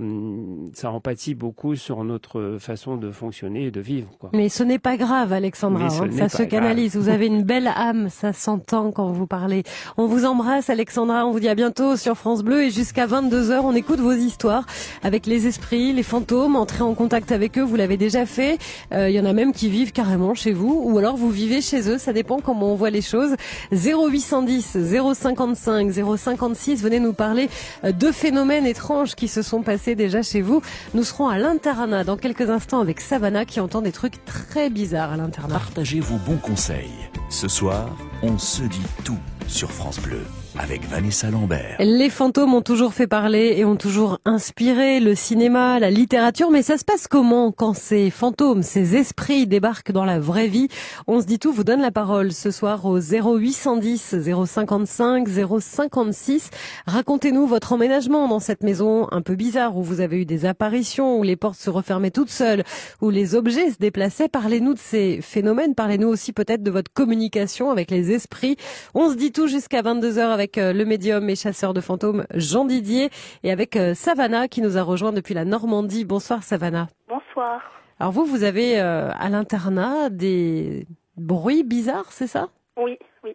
ça 0.72 0.90
empathie 0.92 1.34
beaucoup 1.34 1.74
sur 1.74 2.04
notre 2.04 2.58
façon 2.60 2.96
de 2.96 3.10
fonctionner 3.10 3.66
et 3.66 3.70
de 3.72 3.80
vivre. 3.80 4.08
Quoi. 4.18 4.30
Mais 4.34 4.48
ce 4.48 4.62
n'est 4.62 4.78
pas 4.78 4.96
grave, 4.96 5.32
Alexandra. 5.32 5.86
Hein. 5.86 6.10
ça 6.12 6.28
se 6.28 6.44
canalise. 6.44 6.96
Vous 6.96 7.08
avez 7.08 7.26
une 7.26 7.42
belle 7.42 7.66
âme, 7.66 8.08
ça 8.08 8.32
s'entend 8.32 8.92
quand 8.92 9.10
vous 9.10 9.26
parlez. 9.26 9.64
On 9.96 10.06
vous 10.06 10.24
Alexandra. 10.68 11.26
On 11.26 11.30
vous 11.30 11.40
dit 11.40 11.48
à 11.48 11.54
bientôt 11.54 11.96
sur 11.96 12.16
France 12.16 12.42
Bleu 12.42 12.64
et 12.64 12.70
jusqu'à 12.70 13.06
22 13.06 13.52
h 13.52 13.60
on 13.62 13.74
écoute 13.74 14.00
vos 14.00 14.12
histoires 14.12 14.66
avec 15.02 15.24
les 15.26 15.46
esprits, 15.46 15.92
les 15.92 16.02
fantômes, 16.02 16.56
entrer 16.56 16.82
en 16.82 16.94
contact 16.94 17.32
avec 17.32 17.56
eux, 17.58 17.62
vous 17.62 17.76
l'avez 17.76 17.96
déjà 17.96 18.26
fait. 18.26 18.58
Il 18.90 18.96
euh, 18.96 19.10
y 19.10 19.18
en 19.18 19.24
a 19.24 19.32
même 19.32 19.52
qui 19.52 19.70
vivent 19.70 19.92
carrément 19.92 20.34
chez 20.34 20.52
vous, 20.52 20.82
ou 20.84 20.98
alors 20.98 21.16
vous 21.16 21.30
vivez 21.30 21.62
chez 21.62 21.88
eux, 21.88 21.96
ça 21.96 22.12
dépend 22.12 22.40
comment 22.40 22.72
on 22.72 22.74
voit 22.74 22.90
les 22.90 23.00
choses. 23.00 23.34
0810 23.72 24.76
055 25.14 25.90
056, 26.16 26.82
venez 26.82 27.00
nous 27.00 27.14
parler 27.14 27.48
euh, 27.84 27.92
de 27.92 28.12
phénomènes 28.12 28.66
étranges 28.66 29.14
qui 29.14 29.28
se 29.28 29.40
sont 29.40 29.62
passés 29.62 29.94
déjà 29.94 30.22
chez 30.22 30.42
vous. 30.42 30.60
Nous 30.92 31.04
serons 31.04 31.28
à 31.28 31.38
l'internat 31.38 32.04
dans 32.04 32.16
quelques 32.16 32.50
instants 32.50 32.80
avec 32.80 33.00
Savannah 33.00 33.46
qui 33.46 33.60
entend 33.60 33.80
des 33.80 33.92
trucs 33.92 34.22
très 34.26 34.68
bizarres 34.68 35.12
à 35.12 35.16
l'internat. 35.16 35.54
Partagez 35.54 36.00
vos 36.00 36.18
bons 36.18 36.38
conseils. 36.38 36.92
Ce 37.30 37.48
soir, 37.48 37.88
on 38.22 38.38
se 38.38 38.62
dit 38.62 38.86
tout 39.04 39.18
sur 39.48 39.70
France 39.70 40.00
Bleu 40.00 40.24
avec 40.58 40.86
Vanessa 40.88 41.30
Lambert. 41.30 41.76
Les 41.78 42.10
fantômes 42.10 42.54
ont 42.54 42.62
toujours 42.62 42.94
fait 42.94 43.06
parler 43.06 43.54
et 43.56 43.64
ont 43.64 43.76
toujours 43.76 44.18
inspiré 44.24 45.00
le 45.00 45.14
cinéma, 45.14 45.78
la 45.78 45.90
littérature, 45.90 46.50
mais 46.50 46.62
ça 46.62 46.78
se 46.78 46.84
passe 46.84 47.08
comment 47.08 47.52
quand 47.52 47.74
ces 47.74 48.10
fantômes, 48.10 48.62
ces 48.62 48.96
esprits 48.96 49.46
débarquent 49.46 49.92
dans 49.92 50.04
la 50.04 50.18
vraie 50.18 50.48
vie? 50.48 50.68
On 51.06 51.20
se 51.20 51.26
dit 51.26 51.38
tout, 51.38 51.52
vous 51.52 51.64
donne 51.64 51.80
la 51.80 51.90
parole 51.90 52.32
ce 52.32 52.50
soir 52.50 52.84
au 52.86 52.98
0810 52.98 54.16
055 54.46 55.28
056. 55.60 56.50
Racontez-nous 56.86 57.46
votre 57.46 57.72
emménagement 57.72 58.28
dans 58.28 58.40
cette 58.40 58.62
maison 58.62 59.08
un 59.10 59.22
peu 59.22 59.34
bizarre 59.34 59.76
où 59.76 59.82
vous 59.82 60.00
avez 60.00 60.22
eu 60.22 60.24
des 60.24 60.46
apparitions, 60.46 61.18
où 61.18 61.22
les 61.22 61.36
portes 61.36 61.58
se 61.60 61.70
refermaient 61.70 62.10
toutes 62.10 62.30
seules, 62.30 62.64
où 63.00 63.10
les 63.10 63.34
objets 63.34 63.70
se 63.70 63.78
déplaçaient. 63.78 64.28
Parlez-nous 64.28 64.74
de 64.74 64.78
ces 64.78 65.20
phénomènes, 65.20 65.74
parlez-nous 65.74 66.08
aussi 66.08 66.32
peut-être 66.32 66.62
de 66.62 66.70
votre 66.70 66.92
communication 66.92 67.70
avec 67.70 67.90
les 67.90 68.12
esprits. 68.12 68.56
On 68.94 69.10
se 69.10 69.16
dit 69.16 69.32
tout 69.32 69.46
jusqu'à 69.48 69.82
22h 69.82 70.20
avec 70.20 70.45
avec 70.46 70.58
euh, 70.58 70.72
le 70.72 70.84
médium 70.84 71.28
et 71.28 71.34
chasseur 71.34 71.74
de 71.74 71.80
fantômes 71.80 72.24
Jean 72.32 72.66
Didier 72.66 73.10
et 73.42 73.50
avec 73.50 73.74
euh, 73.74 73.94
Savannah 73.94 74.46
qui 74.46 74.62
nous 74.62 74.78
a 74.78 74.82
rejoint 74.82 75.10
depuis 75.10 75.34
la 75.34 75.44
Normandie. 75.44 76.04
Bonsoir 76.04 76.44
Savannah. 76.44 76.86
Bonsoir. 77.08 77.60
Alors 77.98 78.12
vous, 78.12 78.24
vous 78.24 78.44
avez 78.44 78.80
euh, 78.80 79.10
à 79.18 79.28
l'internat 79.28 80.08
des 80.08 80.86
bruits 81.16 81.64
bizarres, 81.64 82.12
c'est 82.12 82.28
ça? 82.28 82.50
Oui, 82.76 82.96
oui. 83.24 83.34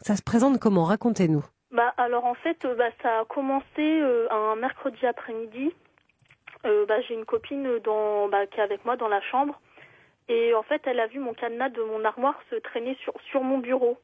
Ça 0.00 0.16
se 0.16 0.22
présente 0.22 0.58
comment? 0.58 0.82
Racontez-nous. 0.82 1.44
Bah 1.70 1.94
alors 1.96 2.24
en 2.24 2.34
fait, 2.34 2.58
bah, 2.76 2.90
ça 3.02 3.20
a 3.20 3.24
commencé 3.26 4.02
un 4.30 4.56
mercredi 4.56 5.06
après-midi. 5.06 5.72
bah, 6.64 7.00
j'ai 7.06 7.14
une 7.14 7.24
copine 7.24 7.68
dans, 7.84 8.28
bah, 8.28 8.48
qui 8.48 8.58
est 8.58 8.64
avec 8.64 8.84
moi 8.84 8.96
dans 8.96 9.08
la 9.08 9.20
chambre. 9.20 9.60
Et 10.28 10.54
en 10.54 10.64
fait, 10.64 10.82
elle 10.86 10.98
a 10.98 11.06
vu 11.06 11.20
mon 11.20 11.34
cadenas 11.34 11.68
de 11.68 11.82
mon 11.82 12.04
armoire 12.04 12.40
se 12.50 12.56
traîner 12.56 12.96
sur, 13.04 13.12
sur 13.30 13.44
mon 13.44 13.58
bureau. 13.58 13.96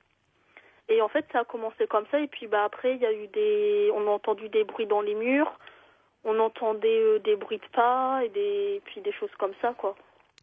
Et 0.89 1.01
en 1.01 1.09
fait, 1.09 1.25
ça 1.33 1.41
a 1.41 1.45
commencé 1.45 1.87
comme 1.87 2.05
ça. 2.11 2.21
Et 2.21 2.27
puis 2.27 2.47
bah 2.47 2.65
après, 2.65 2.95
il 2.97 3.01
y 3.01 3.07
a 3.07 3.13
eu 3.13 3.29
des, 3.29 3.91
on 3.95 4.07
a 4.07 4.11
entendu 4.11 4.49
des 4.49 4.65
bruits 4.65 4.87
dans 4.87 5.01
les 5.01 5.15
murs, 5.15 5.59
on 6.25 6.39
entendait 6.39 7.01
euh, 7.01 7.19
des 7.21 7.37
bruits 7.37 7.59
de 7.59 7.77
pas 7.77 8.21
et 8.25 8.29
des, 8.29 8.83
puis 8.85 9.01
des 9.01 9.13
choses 9.13 9.35
comme 9.39 9.55
ça, 9.61 9.75
quoi. 9.77 9.95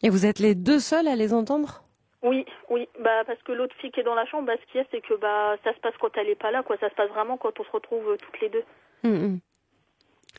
Et 0.02 0.10
vous 0.10 0.26
êtes 0.26 0.40
les 0.40 0.56
deux 0.56 0.80
seuls 0.80 1.08
à 1.08 1.16
les 1.16 1.34
entendre? 1.34 1.84
Oui, 2.22 2.46
oui. 2.70 2.88
Bah 3.00 3.24
parce 3.26 3.42
que 3.44 3.52
l'autre 3.52 3.76
fille 3.80 3.92
qui 3.92 4.00
est 4.00 4.04
dans 4.04 4.16
la 4.16 4.26
chambre, 4.26 4.48
bah, 4.48 4.56
ce 4.60 4.72
qu'il 4.72 4.82
y 4.82 4.84
a, 4.84 4.88
c'est 4.92 5.02
que 5.02 5.14
bah 5.16 5.56
ça 5.64 5.74
se 5.74 5.80
passe 5.80 5.94
quand 6.00 6.18
elle 6.18 6.30
est 6.30 6.36
pas 6.36 6.52
là, 6.52 6.64
quoi. 6.64 6.78
Ça 6.80 6.90
se 6.90 6.96
passe 6.96 7.10
vraiment 7.10 7.38
quand 7.38 7.60
on 7.60 7.64
se 7.64 7.72
retrouve 7.72 8.10
euh, 8.10 8.18
toutes 8.18 8.42
les 8.42 8.50
deux. 8.50 8.64
Hum, 9.04 9.24
hum. 9.24 9.40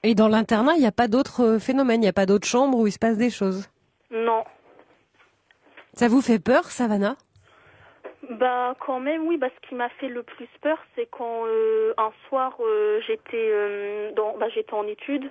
Et 0.03 0.15
dans 0.15 0.29
l'internat, 0.29 0.75
il 0.75 0.81
n'y 0.81 0.87
a 0.87 0.93
pas 0.93 1.09
d'autres 1.09 1.43
euh, 1.43 1.59
phénomènes, 1.59 2.01
il 2.01 2.05
n'y 2.05 2.09
a 2.09 2.15
pas 2.15 2.27
d'autres 2.27 2.47
chambres 2.47 2.79
où 2.79 2.87
il 2.87 2.93
se 2.93 2.99
passe 2.99 3.19
des 3.19 3.31
choses? 3.31 3.69
Non. 4.11 4.45
Ça 5.93 6.09
vous 6.09 6.23
fait 6.23 6.39
peur, 6.39 6.65
Savannah? 6.65 7.17
Bah 8.31 8.75
quand 8.79 9.01
même 9.01 9.27
oui. 9.27 9.37
Bah 9.37 9.49
ce 9.55 9.69
qui 9.69 9.75
m'a 9.75 9.89
fait 10.01 10.09
le 10.09 10.23
plus 10.23 10.49
peur, 10.61 10.79
c'est 10.95 11.07
quand 11.11 11.47
euh, 11.47 11.93
un 11.99 12.13
soir 12.29 12.57
euh, 12.61 13.01
j'étais 13.07 13.51
euh, 13.51 14.13
dans, 14.13 14.37
bah 14.39 14.49
j'étais 14.55 14.73
en 14.73 14.87
études 14.87 15.31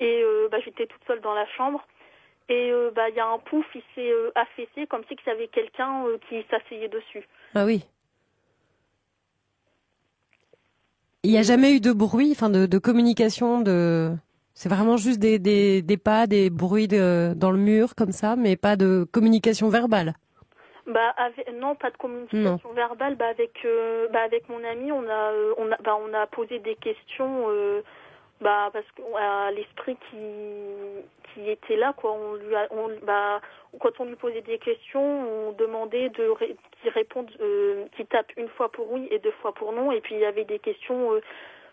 et 0.00 0.22
bah 0.50 0.58
j'étais 0.64 0.86
toute 0.86 1.02
seule 1.08 1.20
dans 1.20 1.34
la 1.34 1.46
chambre 1.56 1.84
et 2.48 2.70
bah 2.94 3.08
il 3.08 3.16
y 3.16 3.20
a 3.20 3.26
un 3.26 3.38
pouf, 3.38 3.66
il 3.74 3.82
s'est 3.94 4.12
affaissé 4.36 4.86
comme 4.86 5.02
si 5.08 5.16
qu'il 5.16 5.26
y 5.26 5.30
avait 5.30 5.48
quelqu'un 5.48 6.04
qui 6.28 6.44
s'asseyait 6.48 6.88
dessus. 6.88 7.26
Ah 7.56 7.64
oui. 7.64 7.84
Il 11.24 11.32
n'y 11.32 11.38
a 11.38 11.42
jamais 11.42 11.74
eu 11.74 11.80
de 11.80 11.92
bruit, 11.92 12.30
enfin 12.30 12.48
de, 12.48 12.78
communication, 12.78 13.60
de. 13.60 14.12
C'est 14.54 14.68
vraiment 14.68 14.96
juste 14.96 15.18
des, 15.18 15.40
des, 15.40 15.82
des 15.82 15.96
pas, 15.96 16.28
des 16.28 16.48
bruits 16.48 16.86
de, 16.86 17.34
dans 17.34 17.50
le 17.50 17.58
mur 17.58 17.96
comme 17.96 18.12
ça, 18.12 18.36
mais 18.36 18.56
pas 18.56 18.76
de 18.76 19.04
communication 19.10 19.68
verbale. 19.68 20.14
Bah 20.88 21.14
non, 21.52 21.74
pas 21.74 21.90
de 21.90 21.98
communication 21.98 22.72
verbale. 22.72 23.14
Bah 23.16 23.28
avec 23.28 23.64
euh, 23.66 24.08
bah 24.08 24.22
avec 24.22 24.48
mon 24.48 24.64
ami, 24.64 24.90
on 24.90 25.06
a 25.06 25.32
euh, 25.32 25.52
on 25.58 25.70
a 25.70 25.76
bah 25.76 25.98
on 26.00 26.14
a 26.14 26.26
posé 26.26 26.58
des 26.60 26.76
questions. 26.76 27.50
Euh, 27.50 27.82
bah 28.40 28.70
parce 28.72 28.86
que 28.96 29.02
à 29.18 29.50
l'esprit 29.50 29.98
qui 30.10 30.16
qui 31.34 31.50
était 31.50 31.76
là 31.76 31.92
quoi. 31.94 32.12
On 32.12 32.34
lui 32.36 32.54
a, 32.56 32.68
on 32.70 32.88
bah 33.02 33.42
quand 33.78 34.00
on 34.00 34.06
lui 34.06 34.16
posait 34.16 34.40
des 34.40 34.58
questions, 34.58 35.48
on 35.48 35.52
demandait 35.52 36.08
de 36.08 36.32
qu'il 36.80 36.90
réponde, 36.90 37.30
qu'il 37.94 38.06
tape 38.06 38.32
une 38.38 38.48
fois 38.48 38.70
pour 38.70 38.90
oui 38.90 39.08
et 39.10 39.18
deux 39.18 39.34
fois 39.42 39.52
pour 39.52 39.72
non. 39.74 39.92
Et 39.92 40.00
puis 40.00 40.14
il 40.14 40.22
y 40.22 40.24
avait 40.24 40.44
des 40.46 40.58
questions 40.58 41.20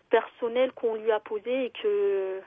personnelles 0.10 0.74
qu'on 0.74 0.96
lui 0.96 1.12
a 1.14 1.22
posées 1.22 1.66
et 1.66 1.70
que 1.70 2.42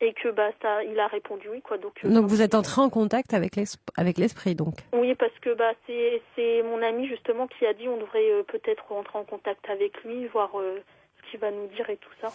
et 0.00 0.14
que 0.14 0.30
bah 0.30 0.50
ça, 0.62 0.82
il 0.84 0.98
a 0.98 1.06
répondu 1.08 1.48
oui 1.52 1.60
quoi. 1.62 1.76
Donc, 1.78 1.92
euh, 2.04 2.08
Donc 2.08 2.26
vous 2.26 2.42
êtes 2.42 2.54
entré 2.54 2.80
en 2.80 2.88
contact 2.90 3.34
avec 3.34 3.56
l'es- 3.56 3.76
avec 3.96 4.18
l'esprit 4.18 4.54
donc. 4.54 4.74
oui 4.92 5.14
parce 5.14 5.32
que 5.42 5.54
bah 5.54 5.72
c'est 5.86 6.22
c'est 6.36 6.62
mon 6.62 6.82
ami 6.82 7.06
justement 7.08 7.46
qui 7.46 7.66
a 7.66 7.72
dit 7.74 7.88
on 7.88 7.96
devrait 7.98 8.30
euh, 8.32 8.42
peut-être 8.42 8.84
rentrer 8.88 9.18
en 9.18 9.24
contact 9.24 9.68
avec 9.68 10.02
lui, 10.04 10.26
voir 10.28 10.50
euh, 10.58 10.78
ce 11.24 11.30
qu'il 11.30 11.40
va 11.40 11.50
nous 11.50 11.66
dire 11.76 11.88
et 11.90 11.96
tout 11.96 12.10
ça. 12.20 12.28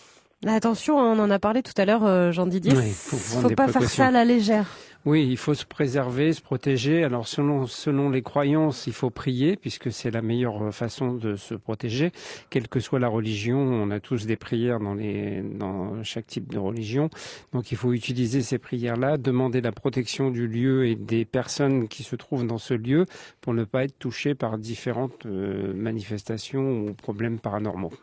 Là, 0.43 0.53
Attention, 0.53 0.99
hein, 0.99 1.15
on 1.17 1.19
en 1.23 1.31
a 1.31 1.39
parlé 1.39 1.63
tout 1.63 1.73
à 1.77 1.85
l'heure, 1.85 2.31
Jean 2.31 2.45
Didier. 2.45 2.73
Oui, 2.73 2.87
il 2.89 2.93
faut 2.93 3.17
prendre 3.17 3.41
faut 3.43 3.47
des 3.49 3.55
pas 3.55 3.67
faire 3.67 3.83
ça 3.89 4.07
à 4.07 4.11
la 4.11 4.25
légère. 4.25 4.67
Oui, 5.05 5.27
il 5.29 5.37
faut 5.37 5.53
se 5.53 5.65
préserver, 5.65 6.33
se 6.33 6.41
protéger. 6.41 7.03
Alors 7.03 7.27
selon 7.27 7.67
selon 7.67 8.09
les 8.09 8.23
croyances, 8.23 8.87
il 8.87 8.93
faut 8.93 9.11
prier 9.11 9.55
puisque 9.55 9.91
c'est 9.91 10.09
la 10.09 10.23
meilleure 10.23 10.73
façon 10.73 11.13
de 11.13 11.35
se 11.35 11.53
protéger, 11.53 12.11
quelle 12.49 12.67
que 12.67 12.79
soit 12.79 12.97
la 12.97 13.07
religion. 13.07 13.59
On 13.59 13.91
a 13.91 13.99
tous 13.99 14.25
des 14.25 14.35
prières 14.35 14.79
dans 14.79 14.95
les 14.95 15.43
dans 15.43 16.03
chaque 16.03 16.25
type 16.25 16.51
de 16.51 16.57
religion. 16.57 17.11
Donc 17.53 17.71
il 17.71 17.77
faut 17.77 17.93
utiliser 17.93 18.41
ces 18.41 18.57
prières-là, 18.57 19.17
demander 19.17 19.61
la 19.61 19.71
protection 19.71 20.31
du 20.31 20.47
lieu 20.47 20.87
et 20.87 20.95
des 20.95 21.23
personnes 21.23 21.87
qui 21.87 22.01
se 22.01 22.15
trouvent 22.15 22.47
dans 22.47 22.57
ce 22.57 22.73
lieu 22.73 23.05
pour 23.41 23.53
ne 23.53 23.63
pas 23.63 23.83
être 23.83 23.99
touché 23.99 24.33
par 24.33 24.57
différentes 24.57 25.27
euh, 25.27 25.71
manifestations 25.75 26.81
ou 26.81 26.93
problèmes 26.95 27.37
paranormaux. 27.37 27.93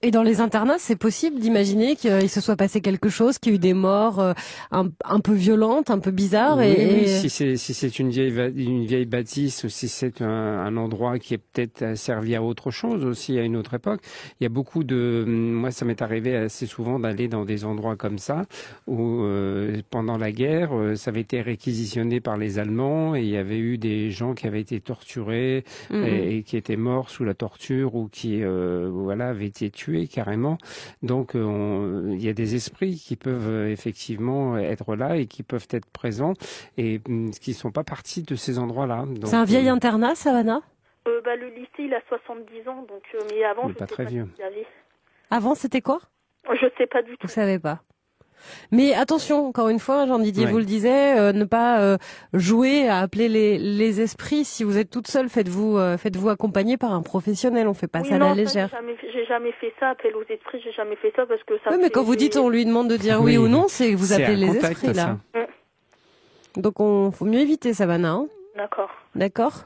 Et 0.00 0.12
dans 0.12 0.22
les 0.22 0.40
internats, 0.40 0.76
c'est 0.78 0.94
possible 0.94 1.40
d'imaginer 1.40 1.96
qu'il 1.96 2.28
se 2.28 2.40
soit 2.40 2.54
passé 2.54 2.80
quelque 2.80 3.08
chose, 3.08 3.38
qu'il 3.40 3.50
y 3.50 3.54
a 3.54 3.56
eu 3.56 3.58
des 3.58 3.74
morts 3.74 4.20
euh, 4.20 4.32
un, 4.70 4.90
un 5.04 5.18
peu 5.18 5.32
violentes, 5.32 5.90
un 5.90 5.98
peu 5.98 6.12
bizarres. 6.12 6.58
Oui, 6.58 6.66
et, 6.66 6.86
oui, 6.86 7.00
et- 7.00 7.06
si 7.08 7.28
c'est 7.28 7.56
si 7.56 7.74
c'est 7.74 7.98
une 7.98 8.08
vieille 8.10 8.30
va- 8.30 8.46
une 8.46 8.84
vieille 8.86 9.06
bâtisse 9.06 9.64
ou 9.64 9.68
si 9.68 9.88
c'est 9.88 10.22
un, 10.22 10.28
un 10.28 10.76
endroit 10.76 11.18
qui 11.18 11.34
est 11.34 11.38
peut-être 11.38 11.82
euh, 11.82 11.94
servi 11.96 12.36
à 12.36 12.44
autre 12.44 12.70
chose 12.70 13.04
aussi 13.04 13.40
à 13.40 13.42
une 13.42 13.56
autre 13.56 13.74
époque. 13.74 14.00
Il 14.38 14.44
y 14.44 14.46
a 14.46 14.50
beaucoup 14.50 14.84
de 14.84 15.24
moi 15.26 15.72
ça 15.72 15.84
m'est 15.84 16.00
arrivé 16.00 16.36
assez 16.36 16.66
souvent 16.66 17.00
d'aller 17.00 17.26
dans 17.26 17.44
des 17.44 17.64
endroits 17.64 17.96
comme 17.96 18.18
ça 18.18 18.46
où 18.86 19.22
euh, 19.24 19.82
pendant 19.90 20.16
la 20.16 20.30
guerre 20.30 20.76
euh, 20.78 20.94
ça 20.94 21.10
avait 21.10 21.22
été 21.22 21.40
réquisitionné 21.40 22.20
par 22.20 22.36
les 22.36 22.60
Allemands 22.60 23.16
et 23.16 23.22
il 23.22 23.30
y 23.30 23.36
avait 23.36 23.58
eu 23.58 23.78
des 23.78 24.12
gens 24.12 24.34
qui 24.34 24.46
avaient 24.46 24.60
été 24.60 24.78
torturés 24.80 25.64
Mhm. 25.90 26.04
et, 26.04 26.36
et 26.36 26.42
qui 26.44 26.56
étaient 26.56 26.76
morts 26.76 27.10
sous 27.10 27.24
la 27.24 27.34
torture 27.34 27.96
ou 27.96 28.06
qui 28.08 28.44
euh, 28.44 28.88
voilà 28.92 29.30
avaient 29.30 29.46
été 29.46 29.70
tués 29.70 29.87
carrément. 30.08 30.58
Donc 31.02 31.34
euh, 31.34 31.42
on- 31.42 32.12
il 32.12 32.22
y 32.24 32.28
a 32.28 32.32
des 32.32 32.54
esprits 32.54 32.96
qui 32.96 33.16
peuvent 33.16 33.48
euh, 33.48 33.70
effectivement 33.70 34.56
être 34.58 34.94
là 34.94 35.16
et 35.16 35.26
qui 35.26 35.42
peuvent 35.42 35.66
être 35.70 35.86
présents 35.90 36.34
et 36.76 37.00
hum, 37.08 37.30
qui 37.30 37.54
sont 37.54 37.70
pas 37.70 37.84
partis 37.84 38.22
de 38.22 38.34
ces 38.34 38.58
endroits-là. 38.58 39.04
C'est 39.24 39.36
un 39.36 39.44
vieil 39.44 39.68
euh, 39.68 39.72
internat, 39.72 40.14
Savannah? 40.14 40.62
Euh, 41.06 41.20
bah, 41.24 41.36
le 41.36 41.48
lycée, 41.48 41.68
il 41.80 41.94
a 41.94 42.00
70 42.08 42.68
ans, 42.68 42.82
donc 42.88 43.02
euh, 43.14 43.18
mais 43.32 43.44
avant, 43.44 43.68
pas 43.72 43.86
très 43.86 44.04
pas 44.04 44.10
vieux. 44.10 44.28
Avant, 45.30 45.54
c'était 45.54 45.80
quoi? 45.80 46.00
Je 46.50 46.66
sais 46.76 46.86
pas 46.86 47.02
du 47.02 47.12
tout. 47.16 47.26
Vous 47.26 47.32
savez 47.32 47.58
pas. 47.58 47.82
Mais 48.72 48.94
attention, 48.94 49.46
encore 49.48 49.68
une 49.68 49.78
fois, 49.78 50.06
Jean 50.06 50.18
Didier 50.18 50.44
Ouais. 50.46 50.50
vous 50.52 50.58
le 50.58 50.64
disait, 50.64 51.18
euh, 51.18 51.32
ne 51.32 51.44
pas 51.44 51.80
euh, 51.80 51.96
jouer 52.32 52.88
à 52.88 52.98
appeler 53.00 53.28
les, 53.28 53.58
les 53.58 54.00
esprits. 54.00 54.44
Si 54.44 54.64
vous 54.64 54.78
êtes 54.78 54.90
toute 54.90 55.06
seule, 55.08 55.28
faites-vous 55.28 55.76
euh, 55.78 55.96
faites-vous 55.98 56.28
accompagner 56.28 56.76
par 56.76 56.92
un 56.92 57.02
professionnel. 57.02 57.68
On 57.68 57.74
fait 57.74 57.88
pas 57.88 58.00
Oui, 58.00 58.08
ça 58.08 58.14
à 58.14 58.18
la 58.18 58.28
ça, 58.30 58.34
légère. 58.34 58.68
J'ai 58.70 58.76
jamais, 58.76 58.96
j'ai 59.12 59.24
jamais 59.26 59.52
fait 59.60 59.72
ça, 59.80 59.90
appel 59.90 60.14
aux 60.16 60.22
esprits, 60.32 60.60
j'ai 60.64 60.72
jamais 60.72 60.96
fait 60.96 61.12
ça 61.16 61.26
parce 61.26 61.42
que 61.44 61.54
ça. 61.64 61.70
Oui, 61.70 61.78
mais 61.80 61.90
quand 61.90 62.02
vous 62.02 62.16
dites 62.16 62.36
on 62.36 62.48
lui 62.48 62.64
demande 62.64 62.88
de 62.88 62.96
dire 62.96 63.20
oui, 63.20 63.36
Oui. 63.36 63.44
ou 63.44 63.48
non, 63.48 63.66
c'est 63.68 63.90
que 63.92 63.96
vous 63.96 64.12
appelez 64.12 64.36
les 64.36 64.46
contact, 64.48 64.72
esprits 64.84 64.92
là. 64.94 65.16
Donc 66.56 66.80
on 66.80 67.10
faut 67.10 67.24
mieux 67.24 67.40
éviter 67.40 67.74
Savannah, 67.74 68.12
hein 68.12 68.26
D'accord. 68.56 68.90
d'accord? 69.14 69.64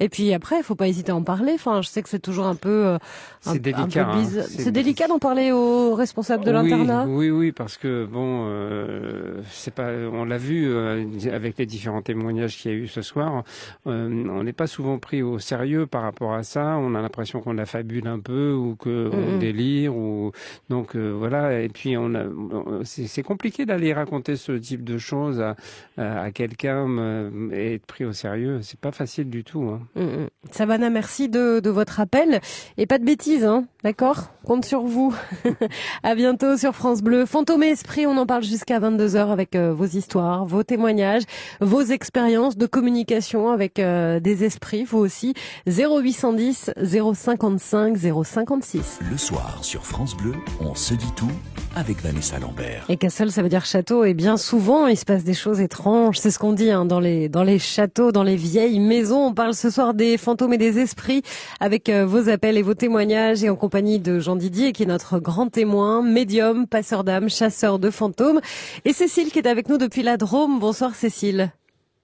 Et 0.00 0.08
puis 0.08 0.32
après, 0.32 0.58
il 0.58 0.62
faut 0.62 0.74
pas 0.76 0.86
hésiter 0.88 1.10
à 1.12 1.16
en 1.16 1.22
parler. 1.22 1.52
Enfin, 1.54 1.82
je 1.82 1.88
sais 1.88 2.02
que 2.02 2.08
c'est 2.08 2.18
toujours 2.20 2.46
un 2.46 2.54
peu, 2.54 2.68
euh, 2.86 2.94
un, 2.94 2.98
C'est 3.40 3.50
un 3.50 3.54
délicat, 3.56 4.08
hein. 4.08 4.24
C'est- 4.24 4.62
C'est 4.62 4.70
délicat 4.72 5.08
d'en 5.08 5.18
parler 5.18 5.50
aux 5.50 5.94
responsables 5.94 6.44
de 6.44 6.50
l'internat. 6.52 7.06
Oui, 7.08 7.30
oui, 7.30 7.50
parce 7.52 7.76
que 7.76 8.04
bon, 8.06 8.46
euh, 8.48 9.42
c'est 9.50 9.74
pas, 9.74 9.90
on 10.12 10.24
l'a 10.24 10.38
vu 10.38 10.66
euh, 10.68 11.04
avec 11.32 11.58
les 11.58 11.66
différents 11.66 12.02
témoignages 12.02 12.56
qu'il 12.56 12.70
y 12.70 12.74
a 12.74 12.76
eu 12.76 12.86
ce 12.86 13.02
soir. 13.02 13.42
euh, 13.86 14.24
on 14.30 14.44
n'est 14.44 14.52
pas 14.52 14.66
souvent 14.66 14.98
pris 14.98 15.22
au 15.22 15.38
sérieux 15.38 15.86
par 15.86 16.02
rapport 16.02 16.32
à 16.34 16.42
ça. 16.42 16.76
On 16.78 16.94
a 16.94 17.02
l'impression 17.02 17.40
qu'on 17.40 17.52
la 17.52 17.66
fabule 17.66 18.06
un 18.06 18.20
peu 18.20 18.52
ou 18.52 18.76
que 18.76 19.10
on 19.12 19.32
Mhm. 19.32 19.38
délire 19.38 19.96
ou 19.96 20.32
donc 20.68 20.94
euh, 20.94 21.10
voilà. 21.16 21.60
Et 21.60 21.68
puis 21.68 21.96
on 21.96 22.14
a, 22.14 22.24
on- 22.24 22.84
c'est 22.84 23.06
c'est 23.06 23.22
compliqué 23.22 23.66
d'aller 23.66 23.92
raconter 23.92 24.36
ce 24.36 24.52
type 24.52 24.84
de 24.84 24.98
choses 24.98 25.40
à, 25.40 25.56
à, 25.96 26.20
à 26.22 26.30
quelqu'un 26.30 26.88
euh, 26.88 27.30
et 27.52 27.74
être 27.74 27.86
pris 27.86 28.04
au 28.04 28.12
sérieux. 28.12 28.60
C'est 28.62 28.78
pas 28.80 28.92
facile 28.92 29.28
du 29.30 29.42
tout. 29.44 29.62
Hein. 29.62 29.80
Mm, 29.94 30.02
mm. 30.02 30.28
Savannah, 30.50 30.90
merci 30.90 31.28
de, 31.28 31.60
de 31.60 31.70
votre 31.70 32.00
appel. 32.00 32.40
Et 32.76 32.86
pas 32.86 32.98
de 32.98 33.04
bêtises, 33.04 33.44
hein 33.44 33.66
D'accord? 33.84 34.30
Compte 34.44 34.64
sur 34.64 34.82
vous. 34.82 35.14
à 36.02 36.14
bientôt 36.14 36.56
sur 36.56 36.74
France 36.74 37.00
Bleu. 37.00 37.26
Fantôme 37.26 37.62
et 37.62 37.68
Esprit, 37.68 38.06
on 38.06 38.16
en 38.16 38.26
parle 38.26 38.42
jusqu'à 38.42 38.80
22h 38.80 39.30
avec 39.30 39.54
euh, 39.54 39.72
vos 39.72 39.86
histoires, 39.86 40.46
vos 40.46 40.64
témoignages, 40.64 41.22
vos 41.60 41.82
expériences 41.82 42.56
de 42.56 42.66
communication 42.66 43.50
avec 43.50 43.78
euh, 43.78 44.18
des 44.18 44.44
esprits, 44.44 44.84
vous 44.84 44.98
aussi. 44.98 45.34
0810 45.66 46.72
055 46.82 47.96
056. 48.24 48.98
Le 49.08 49.16
soir 49.16 49.58
sur 49.62 49.86
France 49.86 50.16
Bleu, 50.16 50.34
on 50.60 50.74
se 50.74 50.94
dit 50.94 51.12
tout 51.14 51.30
avec 51.76 52.02
Vanessa 52.02 52.40
Lambert. 52.40 52.84
Et 52.88 52.96
Castle, 52.96 53.30
ça 53.30 53.42
veut 53.42 53.48
dire 53.48 53.64
château. 53.64 54.04
Et 54.04 54.14
bien 54.14 54.36
souvent, 54.36 54.88
il 54.88 54.96
se 54.96 55.04
passe 55.04 55.22
des 55.22 55.34
choses 55.34 55.60
étranges. 55.60 56.18
C'est 56.18 56.32
ce 56.32 56.40
qu'on 56.40 56.52
dit 56.52 56.72
hein, 56.72 56.84
dans 56.84 56.98
les 56.98 57.28
dans 57.28 57.44
les 57.44 57.60
châteaux, 57.60 58.10
dans 58.10 58.24
les 58.24 58.34
vieilles 58.34 58.80
maisons. 58.80 59.26
On 59.26 59.34
parle 59.34 59.54
ce 59.54 59.70
soir 59.70 59.77
des 59.94 60.18
fantômes 60.18 60.52
et 60.52 60.58
des 60.58 60.78
esprits 60.78 61.22
avec 61.60 61.88
euh, 61.88 62.04
vos 62.04 62.28
appels 62.28 62.56
et 62.56 62.62
vos 62.62 62.74
témoignages 62.74 63.44
et 63.44 63.50
en 63.50 63.56
compagnie 63.56 64.00
de 64.00 64.18
Jean 64.18 64.36
Didier 64.36 64.72
qui 64.72 64.82
est 64.82 64.86
notre 64.86 65.18
grand 65.18 65.48
témoin, 65.48 66.02
médium, 66.02 66.66
passeur 66.66 67.04
d'âme, 67.04 67.28
chasseur 67.28 67.78
de 67.78 67.90
fantômes. 67.90 68.40
Et 68.84 68.92
Cécile 68.92 69.30
qui 69.30 69.38
est 69.38 69.46
avec 69.46 69.68
nous 69.68 69.78
depuis 69.78 70.02
la 70.02 70.16
Drôme. 70.16 70.58
Bonsoir 70.58 70.94
Cécile. 70.94 71.50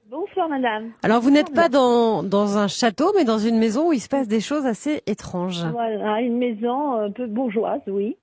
Bonsoir 0.09 0.49
madame. 0.49 0.93
Alors 1.03 1.20
vous 1.20 1.31
n'êtes 1.31 1.53
pas 1.53 1.68
dans 1.68 2.22
dans 2.22 2.57
un 2.57 2.68
château, 2.68 3.12
mais 3.16 3.25
dans 3.25 3.39
une 3.39 3.59
maison 3.59 3.89
où 3.89 3.93
il 3.93 4.01
se 4.01 4.09
passe 4.09 4.29
des 4.29 4.41
choses 4.41 4.66
assez 4.66 5.03
étranges. 5.07 5.64
Voilà, 5.72 6.20
une 6.20 6.39
maison 6.39 6.95
un 6.95 7.11
peu 7.11 7.27
bourgeoise, 7.27 7.83
oui. 7.89 8.16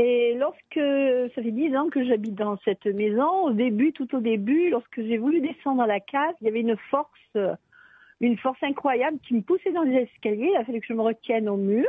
Et 0.00 0.36
lorsque, 0.38 0.80
ça 1.34 1.42
fait 1.42 1.50
dix 1.50 1.76
ans 1.76 1.88
que 1.88 2.04
j'habite 2.04 2.36
dans 2.36 2.56
cette 2.64 2.86
maison, 2.86 3.46
au 3.46 3.52
début, 3.52 3.92
tout 3.92 4.14
au 4.14 4.20
début, 4.20 4.70
lorsque 4.70 5.02
j'ai 5.02 5.18
voulu 5.18 5.40
descendre 5.40 5.78
dans 5.78 5.86
la 5.86 5.98
case, 5.98 6.36
il 6.40 6.44
y 6.44 6.48
avait 6.48 6.60
une 6.60 6.76
force, 6.88 7.08
une 8.20 8.36
force 8.38 8.62
incroyable 8.62 9.18
qui 9.20 9.34
me 9.34 9.42
poussait 9.42 9.72
dans 9.72 9.82
les 9.82 10.02
escaliers. 10.02 10.50
Il 10.52 10.56
a 10.56 10.64
fallu 10.64 10.80
que 10.80 10.86
je 10.86 10.92
me 10.94 11.02
retienne 11.02 11.48
au 11.48 11.56
mur. 11.56 11.88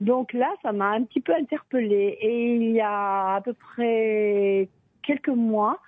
Donc 0.00 0.32
là, 0.32 0.52
ça 0.62 0.72
m'a 0.72 0.90
un 0.90 1.02
petit 1.04 1.20
peu 1.20 1.34
interpellée. 1.34 2.18
Et 2.20 2.56
il 2.56 2.70
y 2.72 2.80
a 2.80 3.36
à 3.36 3.40
peu 3.40 3.52
près 3.52 4.68
quelques 5.02 5.28
mois, 5.28 5.78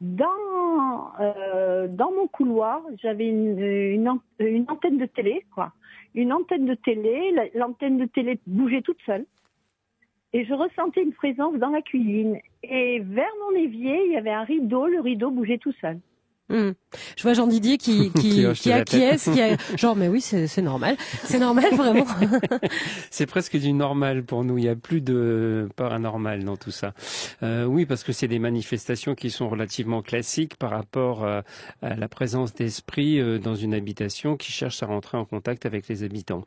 dans 0.00 1.12
euh, 1.20 1.86
dans 1.88 2.10
mon 2.10 2.26
couloir, 2.26 2.82
j'avais 3.00 3.28
une, 3.28 3.58
une, 3.58 4.18
une 4.40 4.66
antenne 4.68 4.98
de 4.98 5.06
télé, 5.06 5.44
quoi. 5.54 5.72
Une 6.14 6.32
antenne 6.32 6.66
de 6.66 6.74
télé, 6.74 7.30
la- 7.30 7.48
l'antenne 7.54 7.98
de 7.98 8.06
télé 8.06 8.38
bougeait 8.46 8.82
toute 8.82 9.00
seule. 9.06 9.24
Et 10.32 10.44
je 10.44 10.54
ressentais 10.54 11.02
une 11.02 11.12
présence 11.12 11.54
dans 11.56 11.70
la 11.70 11.82
cuisine. 11.82 12.38
Et 12.62 13.00
vers 13.00 13.32
mon 13.44 13.56
évier, 13.56 14.06
il 14.06 14.12
y 14.12 14.16
avait 14.16 14.30
un 14.30 14.44
rideau, 14.44 14.86
le 14.86 15.00
rideau 15.00 15.30
bougeait 15.30 15.58
tout 15.58 15.74
seul. 15.80 15.98
Hmm. 16.52 16.72
Je 17.16 17.22
vois 17.22 17.32
Jean 17.32 17.46
Didier 17.46 17.78
qui 17.78 18.10
qui, 18.10 18.44
Qui 18.44 18.52
qui 18.54 18.72
acquiesce, 18.72 19.30
qui 19.32 19.40
a, 19.40 19.56
genre 19.76 19.96
mais 19.96 20.08
oui 20.08 20.20
c'est 20.20 20.46
c'est 20.46 20.60
normal, 20.60 20.96
c'est 21.24 21.38
normal 21.38 21.74
vraiment. 21.74 22.06
C'est 23.10 23.26
presque 23.26 23.56
du 23.56 23.72
normal 23.72 24.24
pour 24.24 24.44
nous. 24.44 24.58
Il 24.58 24.62
n'y 24.62 24.68
a 24.68 24.76
plus 24.76 25.00
de 25.00 25.68
paranormal 25.76 26.44
dans 26.44 26.56
tout 26.56 26.70
ça. 26.70 26.92
Euh, 27.42 27.64
oui, 27.64 27.86
parce 27.86 28.04
que 28.04 28.12
c'est 28.12 28.28
des 28.28 28.38
manifestations 28.38 29.14
qui 29.14 29.30
sont 29.30 29.48
relativement 29.48 30.02
classiques 30.02 30.56
par 30.56 30.70
rapport 30.70 31.24
euh, 31.24 31.40
à 31.80 31.94
la 31.96 32.08
présence 32.08 32.54
d'esprit 32.54 33.20
euh, 33.20 33.38
dans 33.38 33.54
une 33.54 33.74
habitation 33.74 34.36
qui 34.36 34.52
cherche 34.52 34.82
à 34.82 34.86
rentrer 34.86 35.18
en 35.18 35.24
contact 35.24 35.66
avec 35.66 35.88
les 35.88 36.02
habitants. 36.04 36.44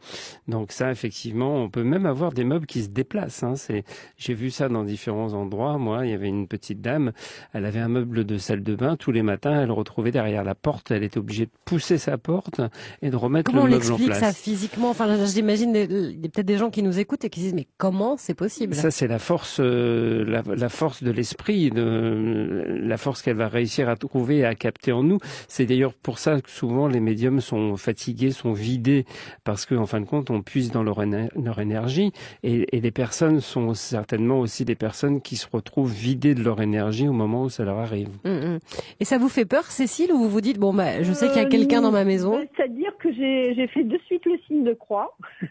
Donc 0.47 0.71
ça, 0.71 0.91
effectivement, 0.91 1.55
on 1.55 1.69
peut 1.69 1.83
même 1.83 2.05
avoir 2.05 2.31
des 2.31 2.43
meubles 2.43 2.65
qui 2.65 2.83
se 2.83 2.89
déplacent. 2.89 3.43
Hein. 3.43 3.55
C'est, 3.55 3.83
j'ai 4.17 4.33
vu 4.33 4.51
ça 4.51 4.69
dans 4.69 4.83
différents 4.83 5.33
endroits. 5.33 5.77
Moi, 5.77 6.05
il 6.05 6.11
y 6.11 6.13
avait 6.13 6.27
une 6.27 6.47
petite 6.47 6.81
dame. 6.81 7.11
Elle 7.53 7.65
avait 7.65 7.79
un 7.79 7.89
meuble 7.89 8.25
de 8.25 8.37
salle 8.37 8.63
de 8.63 8.75
bain. 8.75 8.95
Tous 8.97 9.11
les 9.11 9.23
matins, 9.23 9.61
elle 9.61 9.71
retrouvait 9.71 9.94
derrière 10.03 10.43
la 10.43 10.55
porte. 10.55 10.91
Elle 10.91 11.03
était 11.03 11.17
obligée 11.17 11.45
de 11.45 11.51
pousser 11.65 11.97
sa 11.97 12.17
porte 12.17 12.61
et 13.01 13.09
de 13.09 13.15
remettre 13.15 13.51
Comment 13.51 13.63
on 13.63 13.65
le 13.65 13.71
meuble 13.73 13.85
en 13.85 13.89
l'explique 13.89 14.09
place. 14.09 14.19
ça 14.19 14.33
physiquement? 14.33 14.89
Enfin, 14.89 15.25
j'imagine 15.25 15.75
il 15.75 16.21
y 16.21 16.25
a 16.25 16.29
peut-être 16.29 16.45
des 16.45 16.57
gens 16.57 16.69
qui 16.69 16.83
nous 16.83 16.99
écoutent 16.99 17.25
et 17.25 17.29
qui 17.29 17.39
se 17.39 17.45
disent 17.45 17.53
mais 17.53 17.67
comment 17.77 18.17
c'est 18.17 18.33
possible? 18.33 18.75
Ça, 18.75 18.91
c'est 18.91 19.07
la 19.07 19.19
force, 19.19 19.57
euh, 19.59 20.23
la, 20.25 20.43
la 20.55 20.69
force 20.69 21.03
de 21.03 21.11
l'esprit, 21.11 21.69
de, 21.69 22.65
la 22.83 22.97
force 22.97 23.21
qu'elle 23.21 23.37
va 23.37 23.47
réussir 23.47 23.89
à 23.89 23.95
trouver 23.95 24.37
et 24.37 24.45
à 24.45 24.55
capter 24.55 24.91
en 24.91 25.03
nous. 25.03 25.19
C'est 25.47 25.65
d'ailleurs 25.65 25.93
pour 25.93 26.19
ça 26.19 26.41
que 26.41 26.49
souvent 26.49 26.87
les 26.87 26.99
médiums 26.99 27.41
sont 27.41 27.77
fatigués, 27.77 28.31
sont 28.31 28.53
vidés, 28.53 29.05
parce 29.43 29.65
qu'en 29.65 29.77
en 29.77 29.85
fin 29.85 29.99
de 30.01 30.05
compte, 30.05 30.29
on 30.29 30.41
puise 30.41 30.71
dans 30.71 30.83
leur, 30.83 31.01
éner- 31.01 31.29
leur 31.41 31.59
énergie. 31.59 32.11
Et, 32.43 32.75
et 32.75 32.81
les 32.81 32.91
personnes 32.91 33.39
sont 33.39 33.73
certainement 33.73 34.39
aussi 34.39 34.65
des 34.65 34.75
personnes 34.75 35.21
qui 35.21 35.35
se 35.35 35.47
retrouvent 35.51 35.91
vidées 35.91 36.35
de 36.35 36.43
leur 36.43 36.61
énergie 36.61 37.07
au 37.07 37.13
moment 37.13 37.43
où 37.43 37.49
ça 37.49 37.63
leur 37.63 37.77
arrive. 37.79 38.09
Hum, 38.25 38.31
hum. 38.43 38.59
Et 38.99 39.05
ça 39.05 39.17
vous 39.17 39.29
fait 39.29 39.45
peur, 39.45 39.65
Cécile, 39.85 40.11
ou 40.13 40.17
vous 40.17 40.29
vous 40.29 40.41
dites 40.41 40.57
bon 40.57 40.73
bah 40.73 41.03
je 41.03 41.13
sais 41.13 41.27
qu'il 41.27 41.37
y 41.37 41.39
a 41.39 41.45
Euh, 41.45 41.49
quelqu'un 41.49 41.81
dans 41.81 41.91
ma 41.91 42.05
maison 42.05 42.37
ben, 42.39 42.47
C'est-à-dire 42.55 42.97
que 42.97 43.11
j'ai 43.13 43.67
fait 43.67 43.83
de 43.83 43.97
suite 44.05 44.25
le 44.25 44.37
signe 44.47 44.63
de 44.63 44.73
croix. 44.73 45.15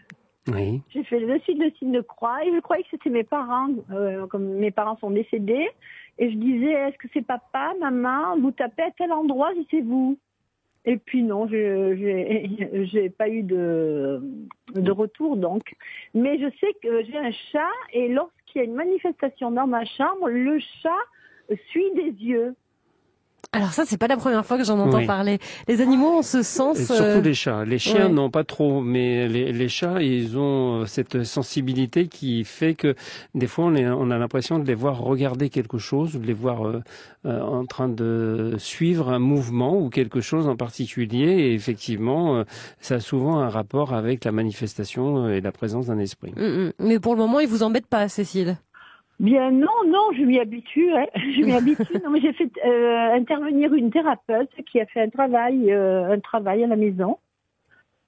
Oui. 0.53 0.81
J'ai 0.93 1.03
fait 1.05 1.19
de 1.19 1.39
suite 1.39 1.57
le 1.57 1.71
signe 1.79 1.91
de 1.91 2.01
croix 2.01 2.43
et 2.45 2.53
je 2.53 2.59
croyais 2.59 2.83
que 2.83 2.89
c'était 2.91 3.09
mes 3.09 3.23
parents, 3.23 3.69
euh, 3.91 4.27
comme 4.27 4.45
mes 4.45 4.69
parents 4.69 4.95
sont 4.97 5.09
décédés. 5.09 5.67
et 6.19 6.29
je 6.29 6.35
disais 6.37 6.71
est-ce 6.71 6.97
que 6.97 7.07
c'est 7.13 7.25
papa, 7.25 7.73
maman, 7.79 8.37
vous 8.39 8.51
tapez 8.51 8.83
à 8.83 8.91
tel 8.91 9.11
endroit 9.11 9.51
si 9.55 9.65
c'est 9.71 9.81
vous? 9.81 10.17
Et 10.85 10.97
puis 10.97 11.23
non, 11.23 11.47
j'ai 11.49 13.09
pas 13.17 13.27
eu 13.29 13.41
de 13.41 14.21
de 14.75 14.91
retour 14.91 15.35
donc. 15.37 15.63
Mais 16.13 16.37
je 16.37 16.49
sais 16.59 16.73
que 16.83 17.03
j'ai 17.05 17.17
un 17.17 17.31
chat 17.51 17.75
et 17.93 18.09
lorsqu'il 18.09 18.57
y 18.59 18.61
a 18.61 18.65
une 18.65 18.75
manifestation 18.75 19.49
dans 19.49 19.65
ma 19.65 19.83
chambre, 19.85 20.27
le 20.29 20.59
chat 20.83 21.55
suit 21.69 21.91
des 21.95 22.11
yeux. 22.23 22.53
Alors 23.51 23.71
ça, 23.71 23.83
c'est 23.85 23.97
pas 23.97 24.07
la 24.07 24.17
première 24.17 24.45
fois 24.45 24.57
que 24.57 24.63
j'en 24.65 24.77
entends 24.79 24.97
Oui. 24.97 25.05
parler. 25.05 25.39
Les 25.69 25.79
animaux 25.81 26.17
ont 26.19 26.21
ce 26.21 26.39
Et 26.39 26.43
sens. 26.43 26.77
surtout 26.77 27.01
euh, 27.01 27.21
les 27.21 27.33
chats. 27.33 27.63
Les 27.63 27.79
chiens 27.79 28.07
ouais. 28.07 28.11
non 28.11 28.29
pas 28.29 28.43
trop, 28.43 28.81
mais 28.81 29.27
les, 29.29 29.53
les 29.53 29.69
chats, 29.69 30.01
ils 30.01 30.37
ont 30.37 30.81
euh, 30.81 30.85
cette 30.85 31.23
sensibilité 31.23 32.07
qui 32.07 32.43
fait 32.43 32.73
que 32.75 32.95
des 33.33 33.47
fois 33.47 33.65
on, 33.65 33.75
est- 33.75 33.87
on 33.87 34.11
a 34.11 34.17
l'impression 34.17 34.59
de 34.59 34.65
les 34.65 34.75
voir 34.75 34.99
regarder 34.99 35.49
quelque 35.49 35.77
chose, 35.77 36.13
de 36.13 36.25
les 36.25 36.33
voir 36.33 36.67
euh, 36.67 36.81
euh, 37.25 37.41
en 37.41 37.65
train 37.65 37.87
de 37.87 38.55
suivre 38.57 39.09
un 39.09 39.19
mouvement 39.19 39.77
ou 39.79 39.89
quelque 39.89 40.19
chose 40.19 40.47
en 40.49 40.57
particulier. 40.57 41.25
Et 41.25 41.53
effectivement, 41.53 42.43
ça 42.81 42.95
a 42.95 42.99
souvent 42.99 43.39
un 43.39 43.49
rapport 43.49 43.93
avec 43.93 44.25
la 44.25 44.31
manifestation 44.33 45.29
et 45.29 45.39
la 45.39 45.51
présence 45.53 45.87
d'un 45.87 45.99
esprit. 45.99 46.33
mm, 46.35 46.41
mm. 46.43 46.71
Mais 46.79 46.99
pour 46.99 47.13
le 47.15 47.19
moment, 47.21 47.39
ils 47.39 47.47
vous 47.47 47.63
embêtent 47.63 47.87
pas, 47.87 48.09
Cécile? 48.09 48.57
Bien 49.19 49.51
non, 49.51 49.71
non, 49.87 50.11
je 50.17 50.23
m'y 50.23 50.39
habitue. 50.39 50.91
hein. 50.93 51.05
Je 51.15 51.41
m'y 51.45 51.53
habitue. 51.55 51.99
Non, 52.03 52.09
mais 52.09 52.19
j'ai 52.21 52.33
fait 52.33 52.51
euh, 52.65 53.13
intervenir 53.13 53.73
une 53.73 53.89
thérapeute 53.91 54.49
qui 54.69 54.79
a 54.79 54.85
fait 54.85 55.01
un 55.01 55.09
travail, 55.09 55.71
euh, 55.71 56.11
un 56.11 56.19
travail 56.19 56.63
à 56.63 56.67
la 56.67 56.75
maison. 56.75 57.17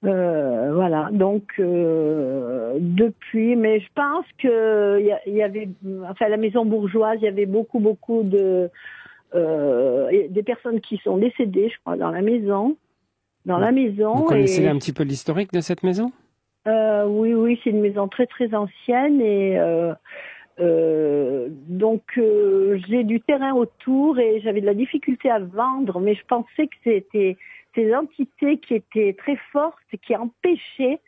Euh, 0.04 0.72
voilà. 0.74 1.08
Donc 1.10 1.54
depuis, 1.58 3.56
mais 3.56 3.80
je 3.80 3.88
pense 3.94 4.26
que 4.38 5.00
il 5.26 5.34
y, 5.34 5.42
avait, 5.42 5.68
enfin, 6.08 6.26
à 6.26 6.28
la 6.28 6.36
maison 6.36 6.64
bourgeoise, 6.64 7.18
il 7.20 7.24
y 7.24 7.28
avait 7.28 7.46
beaucoup, 7.46 7.80
beaucoup 7.80 8.22
de 8.22 8.70
des 9.34 10.42
personnes 10.44 10.80
qui 10.80 10.98
sont 10.98 11.18
décédées, 11.18 11.68
je 11.70 11.80
crois, 11.80 11.96
dans 11.96 12.10
la 12.10 12.22
maison, 12.22 12.76
dans 13.44 13.58
la 13.58 13.72
maison. 13.72 14.14
Vous 14.14 14.24
connaissez 14.24 14.62
et- 14.62 14.68
un 14.68 14.78
petit 14.78 14.92
peu 14.92 15.02
l'historique 15.02 15.52
de 15.52 15.60
cette 15.60 15.82
maison? 15.82 16.12
Oui, 16.66 17.34
oui, 17.34 17.58
c'est 17.64 17.70
une 17.70 17.80
maison 17.80 18.08
très 18.08 18.26
très 18.26 18.54
ancienne 18.54 19.20
et 19.20 19.58
donc 21.88 22.02
euh, 22.18 22.78
j'ai 22.86 23.02
du 23.02 23.18
terrain 23.22 23.54
autour 23.54 24.18
et 24.18 24.40
j'avais 24.42 24.60
de 24.60 24.66
la 24.66 24.74
difficulté 24.74 25.30
à 25.30 25.38
vendre, 25.38 26.00
mais 26.00 26.14
je 26.14 26.24
pensais 26.26 26.66
que 26.66 26.76
c'était 26.84 27.38
ces 27.74 27.94
entités 27.94 28.58
qui 28.58 28.74
étaient 28.74 29.14
très 29.16 29.36
fortes 29.52 29.78
qui 30.02 30.14
empêchaient 30.14 31.00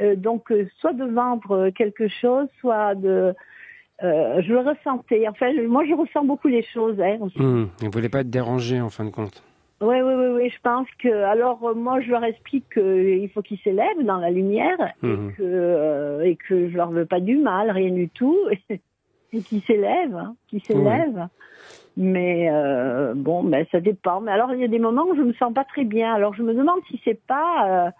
euh, 0.00 0.14
donc 0.14 0.52
euh, 0.52 0.68
soit 0.78 0.92
de 0.92 1.04
vendre 1.04 1.70
quelque 1.70 2.06
chose, 2.06 2.46
soit 2.60 2.94
de 2.94 3.34
je 4.00 4.52
le 4.52 4.60
ressentais. 4.60 5.28
Enfin, 5.28 5.50
moi 5.68 5.84
je 5.84 5.94
ressens 5.94 6.24
beaucoup 6.24 6.48
les 6.48 6.64
choses. 6.74 7.00
Hein. 7.00 7.18
Hum, 7.38 7.68
Ils 7.80 7.86
ne 7.86 7.92
voulaient 7.92 8.08
pas 8.08 8.20
être 8.20 8.30
dérangés 8.30 8.80
en 8.80 8.90
fin 8.90 9.04
de 9.04 9.10
compte? 9.10 9.42
Oui, 9.80 9.96
oui, 10.00 10.14
oui, 10.14 10.26
oui, 10.36 10.48
je 10.48 10.60
pense 10.62 10.86
que. 11.00 11.12
Alors, 11.24 11.74
moi, 11.74 12.00
je 12.00 12.10
leur 12.10 12.22
explique 12.22 12.72
qu'il 12.72 13.28
faut 13.34 13.42
qu'ils 13.42 13.58
s'élèvent 13.58 14.04
dans 14.04 14.18
la 14.18 14.30
lumière 14.30 14.78
et, 15.02 15.16
que, 15.36 15.42
euh, 15.42 16.22
et 16.22 16.36
que 16.36 16.68
je 16.70 16.76
leur 16.76 16.90
veux 16.90 17.06
pas 17.06 17.18
du 17.18 17.36
mal, 17.36 17.68
rien 17.70 17.90
du 17.90 18.08
tout, 18.08 18.38
et 19.32 19.40
qu'ils 19.42 19.62
s'élèvent, 19.62 20.16
hein, 20.16 20.34
qu'ils 20.48 20.62
s'élèvent. 20.64 21.28
Mais 21.96 22.48
euh, 22.50 23.12
bon, 23.14 23.44
ben 23.44 23.66
ça 23.70 23.80
dépend. 23.80 24.20
Mais 24.20 24.32
alors, 24.32 24.52
il 24.54 24.60
y 24.60 24.64
a 24.64 24.68
des 24.68 24.78
moments 24.78 25.04
où 25.04 25.14
je 25.14 25.22
me 25.22 25.32
sens 25.34 25.52
pas 25.52 25.64
très 25.64 25.84
bien. 25.84 26.14
Alors, 26.14 26.34
je 26.34 26.42
me 26.42 26.54
demande 26.54 26.80
si 26.88 27.00
c'est 27.04 27.20
pas. 27.26 27.66
Euh, 27.86 27.90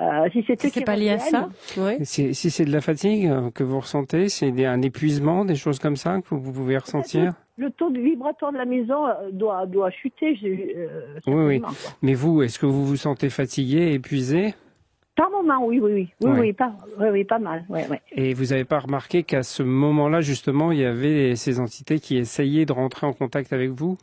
euh, 0.00 0.28
si 0.32 0.44
c'est 0.44 0.60
Si 0.60 0.80
pas 0.82 0.96
lié 0.96 1.10
à 1.10 1.18
ça. 1.20 1.48
Ouais. 1.76 1.98
Si, 2.02 2.34
si 2.34 2.50
c'est 2.50 2.64
de 2.64 2.72
la 2.72 2.80
fatigue 2.80 3.30
que 3.54 3.62
vous 3.62 3.78
ressentez, 3.78 4.28
c'est 4.28 4.66
un 4.66 4.82
épuisement, 4.82 5.44
des 5.44 5.54
choses 5.54 5.78
comme 5.78 5.94
ça 5.94 6.20
que 6.20 6.34
vous, 6.34 6.52
pouvez 6.52 6.76
ressentir 6.76 7.34
Le 7.56 7.70
taux 7.70 7.90
de 7.90 8.00
vibratoire 8.00 8.50
de 8.50 8.58
la 8.58 8.64
maison 8.64 9.04
doit, 9.30 9.66
doit 9.66 9.92
chuter. 9.92 10.36
euh, 10.44 11.20
Oui, 11.28 11.44
oui. 11.46 11.60
quoi. 11.60 11.70
Mais 12.02 12.14
vous, 12.14 12.42
est-ce 12.42 12.58
que 12.58 12.66
vous 12.66 12.84
vous 12.84 12.96
sentez 12.96 13.30
fatigué, 13.30 13.92
épuisé 13.92 14.54
Par 15.16 15.30
moment, 15.30 15.64
oui, 15.64 15.78
oui, 15.80 15.92
oui. 15.92 16.08
Oui, 16.20 16.52
pas, 16.52 16.72
oui, 16.98 17.08
oui, 17.12 17.24
pas 17.24 17.38
mal. 17.38 17.64
Ouais, 17.68 17.86
ouais. 17.88 18.00
Et 18.12 18.34
vous 18.34 18.46
n'avez 18.46 18.64
pas 18.64 18.80
remarqué 18.80 19.22
qu'à 19.22 19.44
ce 19.44 19.62
moment-là, 19.62 20.20
justement, 20.20 20.72
il 20.72 20.80
y 20.80 20.84
avait 20.84 21.36
ces 21.36 21.60
entités 21.60 22.00
qui 22.00 22.16
essayaient 22.16 22.66
de 22.66 22.72
rentrer 22.72 23.06
en 23.06 23.12
contact 23.12 23.52
avec 23.52 23.70
vous? 23.70 23.96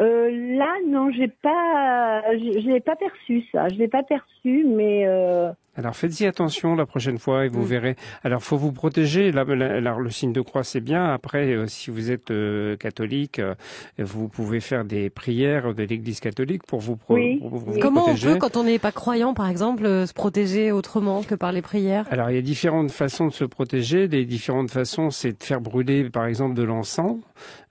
Euh, 0.00 0.56
là, 0.56 0.72
non, 0.86 1.10
j'ai 1.10 1.28
pas, 1.28 2.22
je, 2.32 2.60
je 2.60 2.68
l'ai 2.68 2.80
pas 2.80 2.96
perçu 2.96 3.44
ça. 3.50 3.68
Je 3.68 3.74
l'ai 3.74 3.88
pas 3.88 4.02
perçu, 4.02 4.64
mais 4.66 5.04
euh, 5.06 5.50
Alors 5.74 5.96
faites-y 5.96 6.26
attention 6.26 6.74
la 6.74 6.84
prochaine 6.84 7.18
fois 7.18 7.46
et 7.46 7.48
vous 7.48 7.62
Mm. 7.62 7.66
verrez. 7.66 7.96
Alors 8.24 8.42
faut 8.42 8.58
vous 8.58 8.72
protéger. 8.72 9.32
Là, 9.32 9.44
le 9.44 10.10
signe 10.10 10.32
de 10.34 10.40
croix 10.42 10.64
c'est 10.64 10.80
bien. 10.82 11.06
Après, 11.12 11.46
euh, 11.54 11.66
si 11.66 11.90
vous 11.90 12.10
êtes 12.10 12.30
euh, 12.30 12.76
catholique, 12.76 13.38
euh, 13.38 13.54
vous 13.98 14.28
pouvez 14.28 14.60
faire 14.60 14.84
des 14.84 15.08
prières 15.08 15.74
de 15.74 15.82
l'Église 15.82 16.20
catholique 16.20 16.62
pour 16.66 16.80
vous, 16.80 16.96
pro- 16.96 17.14
Oui. 17.14 17.38
pour 17.38 17.56
vous 17.56 17.78
Comment 17.80 18.00
on 18.02 18.04
protéger. 18.04 18.32
peut, 18.34 18.38
quand 18.38 18.56
on 18.58 18.64
n'est 18.64 18.78
pas 18.78 18.92
croyant, 18.92 19.32
par 19.32 19.48
exemple, 19.48 19.86
euh, 19.86 20.04
se 20.06 20.12
protéger 20.12 20.72
autrement 20.72 21.22
que 21.22 21.34
par 21.34 21.52
les 21.52 21.62
prières? 21.62 22.06
Alors 22.10 22.28
il 22.28 22.34
y 22.36 22.38
a 22.38 22.42
différentes 22.42 22.90
façons 22.90 23.28
de 23.28 23.32
se 23.32 23.44
protéger. 23.44 24.08
Les 24.08 24.26
différentes 24.26 24.70
façons, 24.70 25.08
c'est 25.10 25.38
de 25.38 25.42
faire 25.42 25.62
brûler, 25.62 26.10
par 26.10 26.26
exemple, 26.26 26.54
de 26.54 26.62
l'encens 26.64 27.16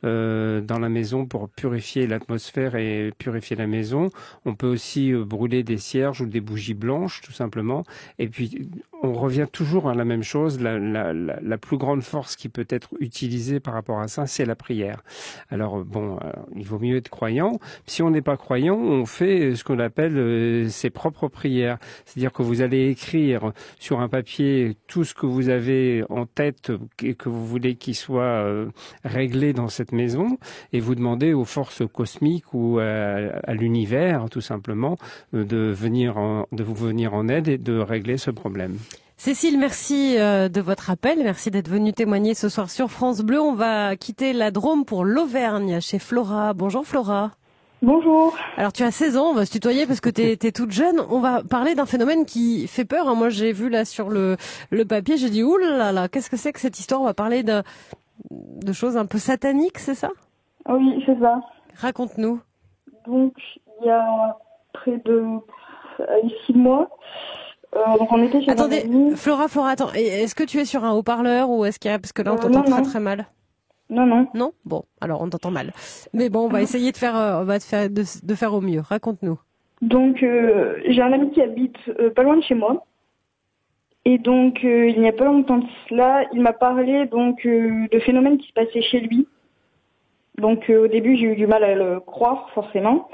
euh, 0.03 0.61
dans 0.61 0.79
la 0.79 0.89
maison 0.89 1.25
pour 1.27 1.49
purifier 1.49 2.07
l'atmosphère 2.07 2.75
et 2.75 3.11
purifier 3.17 3.55
la 3.55 3.67
maison. 3.67 4.09
On 4.45 4.55
peut 4.55 4.67
aussi 4.67 5.13
euh, 5.13 5.23
brûler 5.23 5.61
des 5.63 5.77
cierges 5.77 6.21
ou 6.21 6.25
des 6.25 6.41
bougies 6.41 6.73
blanches, 6.73 7.21
tout 7.21 7.31
simplement. 7.31 7.83
Et 8.19 8.27
puis 8.27 8.69
on 9.03 9.13
revient 9.13 9.47
toujours 9.51 9.89
à 9.89 9.95
la 9.95 10.05
même 10.05 10.23
chose. 10.23 10.59
La, 10.61 11.57
plus 11.57 11.77
grande 11.77 12.01
force 12.01 12.35
qui 12.35 12.49
peut 12.49 12.65
être 12.69 12.89
utilisée 12.99 13.59
par 13.59 13.73
rapport 13.75 13.99
à 13.99 14.07
ça, 14.07 14.25
c'est 14.25 14.45
la 14.45 14.55
prière. 14.55 15.03
Alors 15.49 15.77
euh, 15.77 15.83
bon, 15.83 16.17
euh, 16.23 16.31
il 16.55 16.65
vaut 16.65 16.79
mieux 16.79 16.97
être 16.97 17.09
croyant. 17.09 17.59
Si 17.85 18.01
on 18.01 18.09
n'est 18.09 18.21
pas 18.21 18.37
croyant, 18.37 18.77
on 18.77 19.05
fait 19.05 19.55
ce 19.55 19.63
qu'on 19.63 19.79
appelle 19.79 20.17
euh, 20.17 20.69
ses 20.69 20.89
propres 20.89 21.27
prières. 21.27 21.77
C'est-à-dire 22.05 22.31
que 22.31 22.41
vous 22.41 22.61
allez 22.61 22.89
écrire 22.89 23.51
sur 23.79 24.01
un 24.01 24.09
papier 24.09 24.75
tout 24.87 25.03
ce 25.03 25.13
que 25.13 25.25
vous 25.25 25.49
avez 25.49 26.03
en 26.09 26.25
tête 26.25 26.71
et 27.03 27.15
que 27.15 27.29
vous 27.29 27.45
voulez 27.45 27.75
qu'il 27.75 27.95
soit 27.95 28.23
euh, 28.23 28.69
réglé 29.03 29.53
dans 29.53 29.67
cette 29.67 29.91
maison 29.91 30.37
et 30.73 30.79
vous 30.79 30.95
demandez 30.95 31.33
aux 31.33 31.45
forces 31.45 31.83
cosmiques 31.91 32.53
ou 32.53 32.79
à, 32.79 33.53
l'univers 33.53 34.29
tout 34.29 34.41
simplement 34.41 34.97
euh, 35.33 35.43
de 35.43 35.71
venir 35.71 36.17
en, 36.17 36.47
de 36.51 36.63
vous 36.63 36.75
venir 36.75 37.13
en 37.13 37.27
aide 37.27 37.47
et 37.47 37.57
de 37.57 37.79
régler 37.83 38.17
ce 38.17 38.31
problème. 38.31 38.77
Cécile, 39.17 39.59
merci 39.59 40.17
euh, 40.17 40.49
de 40.49 40.61
votre 40.61 40.89
appel. 40.89 41.19
Merci 41.23 41.51
d'être 41.51 41.69
venue 41.69 41.93
témoigner 41.93 42.33
ce 42.33 42.49
soir 42.49 42.69
sur 42.69 42.89
France 42.89 43.21
Bleu. 43.21 43.39
On 43.39 43.53
va 43.53 43.95
quitter 43.95 44.33
la 44.33 44.49
Drôme 44.51 44.83
pour 44.85 45.05
l'Auvergne 45.05 45.79
chez 45.79 45.99
Flora. 45.99 46.53
Bonjour 46.53 46.85
Flora. 46.85 47.31
Bonjour. 47.83 48.35
Alors 48.57 48.73
tu 48.73 48.83
as 48.83 48.91
16 48.91 49.17
ans, 49.17 49.29
on 49.31 49.33
va 49.33 49.45
se 49.45 49.51
tutoyer 49.51 49.87
parce 49.87 50.01
que 50.01 50.09
tu 50.09 50.21
es, 50.21 50.51
toute 50.51 50.71
jeune. 50.71 50.99
On 51.09 51.19
va 51.19 51.41
parler 51.43 51.73
d'un 51.75 51.85
phénomène 51.87 52.25
qui 52.25 52.67
fait 52.67 52.85
peur. 52.85 53.07
hein. 53.07 53.15
Moi 53.15 53.29
j'ai 53.29 53.51
vu 53.53 53.69
là 53.69 53.85
sur 53.85 54.09
le, 54.09 54.37
le 54.69 54.85
papier, 54.85 55.17
j'ai 55.17 55.29
dit 55.31 55.43
oulala, 55.43 55.77
là 55.77 55.91
là, 55.91 56.07
qu'est-ce 56.07 56.29
que 56.29 56.37
c'est 56.37 56.53
que 56.53 56.59
cette 56.59 56.77
histoire? 56.79 57.01
On 57.01 57.05
va 57.05 57.15
parler 57.15 57.41
de, 57.43 57.63
de 58.29 58.73
choses 58.73 58.97
un 58.97 59.05
peu 59.07 59.17
sataniques, 59.17 59.79
c'est 59.79 59.95
ça? 59.95 60.09
Oui, 60.69 61.01
c'est 61.07 61.19
ça. 61.19 61.41
Raconte-nous. 61.77 62.39
Donc, 63.07 63.33
il 63.81 63.87
y 63.87 63.89
a 63.89 64.37
près 64.73 65.01
de 65.03 65.23
euh, 66.01 66.05
six 66.45 66.53
mois, 66.53 66.87
euh, 66.87 67.40
donc 67.73 68.11
on 68.11 68.23
était 68.23 68.41
chez 68.41 68.51
Attendez. 68.51 68.83
Flora, 69.15 69.47
Flora, 69.47 69.69
attends, 69.69 69.91
est-ce 69.93 70.35
que 70.35 70.43
tu 70.43 70.57
es 70.59 70.65
sur 70.65 70.83
un 70.83 70.91
haut-parleur 70.93 71.49
ou 71.49 71.65
est-ce 71.65 71.79
qu'il 71.79 71.89
y 71.91 71.93
a 71.93 71.99
parce 71.99 72.11
que 72.13 72.21
là 72.21 72.33
on 72.33 72.37
Euh, 72.37 72.39
t'entend 72.39 72.63
très 72.63 72.81
très 72.83 72.99
mal 72.99 73.27
Non, 73.89 74.05
non. 74.05 74.27
Non? 74.33 74.51
Bon, 74.65 74.83
alors 74.99 75.21
on 75.21 75.29
t'entend 75.29 75.51
mal. 75.51 75.71
Mais 76.13 76.29
bon, 76.29 76.41
on 76.45 76.49
va 76.49 76.61
essayer 76.61 76.91
de 76.91 76.97
faire, 76.97 77.17
euh, 77.17 77.41
on 77.41 77.45
va 77.45 77.59
te 77.59 77.63
faire 77.65 77.89
de, 77.89 78.03
de 78.23 78.35
faire 78.35 78.53
au 78.53 78.61
mieux. 78.61 78.81
Raconte-nous. 78.81 79.39
Donc, 79.81 80.21
euh, 80.21 80.77
j'ai 80.87 81.01
un 81.01 81.11
ami 81.11 81.31
qui 81.31 81.41
habite 81.41 81.77
euh, 81.99 82.09
pas 82.11 82.23
loin 82.23 82.37
de 82.37 82.43
chez 82.43 82.55
moi. 82.55 82.85
Et 84.05 84.17
donc, 84.17 84.63
euh, 84.63 84.89
il 84.89 84.99
n'y 84.99 85.07
a 85.07 85.11
pas 85.13 85.25
longtemps 85.25 85.57
de 85.59 85.65
cela, 85.89 86.23
il 86.33 86.41
m'a 86.41 86.53
parlé 86.53 87.05
donc 87.05 87.45
euh, 87.45 87.87
de 87.91 87.99
phénomènes 87.99 88.37
qui 88.37 88.47
se 88.47 88.53
passaient 88.53 88.81
chez 88.81 88.99
lui. 88.99 89.27
Donc, 90.37 90.69
euh, 90.69 90.85
au 90.85 90.87
début, 90.87 91.15
j'ai 91.17 91.25
eu 91.27 91.35
du 91.35 91.45
mal 91.47 91.63
à 91.63 91.75
le 91.75 91.99
croire, 91.99 92.49
forcément. 92.53 93.09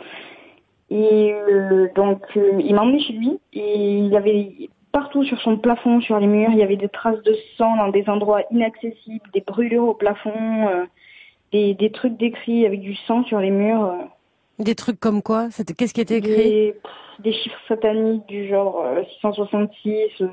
Et 0.89 1.33
euh, 1.33 1.87
donc, 1.95 2.21
euh, 2.37 2.59
il 2.63 2.73
m'a 2.73 2.81
emmené 2.83 2.99
chez 3.01 3.13
lui 3.13 3.39
et 3.53 3.97
il 3.97 4.07
y 4.07 4.15
avait 4.17 4.69
partout 4.93 5.23
sur 5.23 5.39
son 5.41 5.57
plafond, 5.57 5.99
sur 6.01 6.17
les 6.19 6.27
murs, 6.27 6.49
il 6.51 6.57
y 6.57 6.63
avait 6.63 6.77
des 6.77 6.87
traces 6.89 7.21
de 7.23 7.35
sang 7.57 7.75
dans 7.75 7.89
des 7.89 8.07
endroits 8.09 8.41
inaccessibles, 8.51 9.29
des 9.33 9.41
brûlures 9.41 9.83
au 9.89 9.93
plafond, 9.93 10.31
euh, 10.69 10.85
des, 11.51 11.73
des 11.73 11.91
trucs 11.91 12.17
décrits 12.17 12.65
avec 12.65 12.79
du 12.81 12.95
sang 12.95 13.23
sur 13.25 13.39
les 13.39 13.51
murs. 13.51 13.83
euh. 13.83 13.97
Des 14.63 14.75
trucs 14.75 14.99
comme 14.99 15.21
quoi? 15.21 15.49
C'était 15.51 15.73
qu'est-ce 15.73 15.93
qui 15.93 16.01
était 16.01 16.17
écrit? 16.17 16.35
Des, 16.35 16.75
pff, 16.81 16.91
des 17.19 17.33
chiffres 17.33 17.59
sataniques 17.67 18.25
du 18.27 18.47
genre 18.47 18.81
euh, 18.85 19.03
666, 19.21 20.21
euh, 20.21 20.27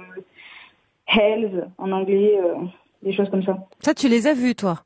Hells 1.09 1.69
en 1.79 1.93
anglais, 1.93 2.39
euh, 2.43 2.55
des 3.03 3.13
choses 3.13 3.29
comme 3.31 3.43
ça. 3.45 3.59
Ça, 3.81 3.93
tu 3.93 4.09
les 4.09 4.27
as 4.27 4.35
vus, 4.35 4.55
toi? 4.55 4.77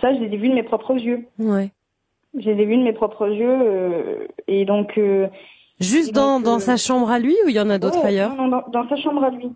Ça, 0.00 0.12
je 0.14 0.18
les 0.20 0.34
ai 0.34 0.36
vus 0.36 0.48
de 0.48 0.54
mes 0.54 0.62
propres 0.64 0.94
yeux. 0.98 1.26
Ouais. 1.38 1.70
Je 2.34 2.50
les 2.50 2.62
ai 2.62 2.66
vus 2.66 2.76
de 2.76 2.82
mes 2.82 2.92
propres 2.92 3.28
yeux 3.28 3.58
euh, 3.62 4.26
et 4.46 4.64
donc. 4.64 4.98
euh, 4.98 5.28
Juste 5.80 6.10
et 6.10 6.12
dans, 6.12 6.36
donc, 6.36 6.44
dans 6.44 6.56
euh, 6.56 6.58
sa 6.60 6.76
chambre 6.76 7.10
à 7.10 7.18
lui 7.18 7.36
ou 7.44 7.48
il 7.48 7.54
y 7.54 7.60
en 7.60 7.70
a 7.70 7.78
d'autres 7.78 8.00
ouais, 8.02 8.08
ailleurs 8.08 8.34
non, 8.34 8.48
dans, 8.48 8.64
dans 8.68 8.88
sa 8.88 8.96
chambre 8.96 9.22
à 9.24 9.30
lui. 9.30 9.50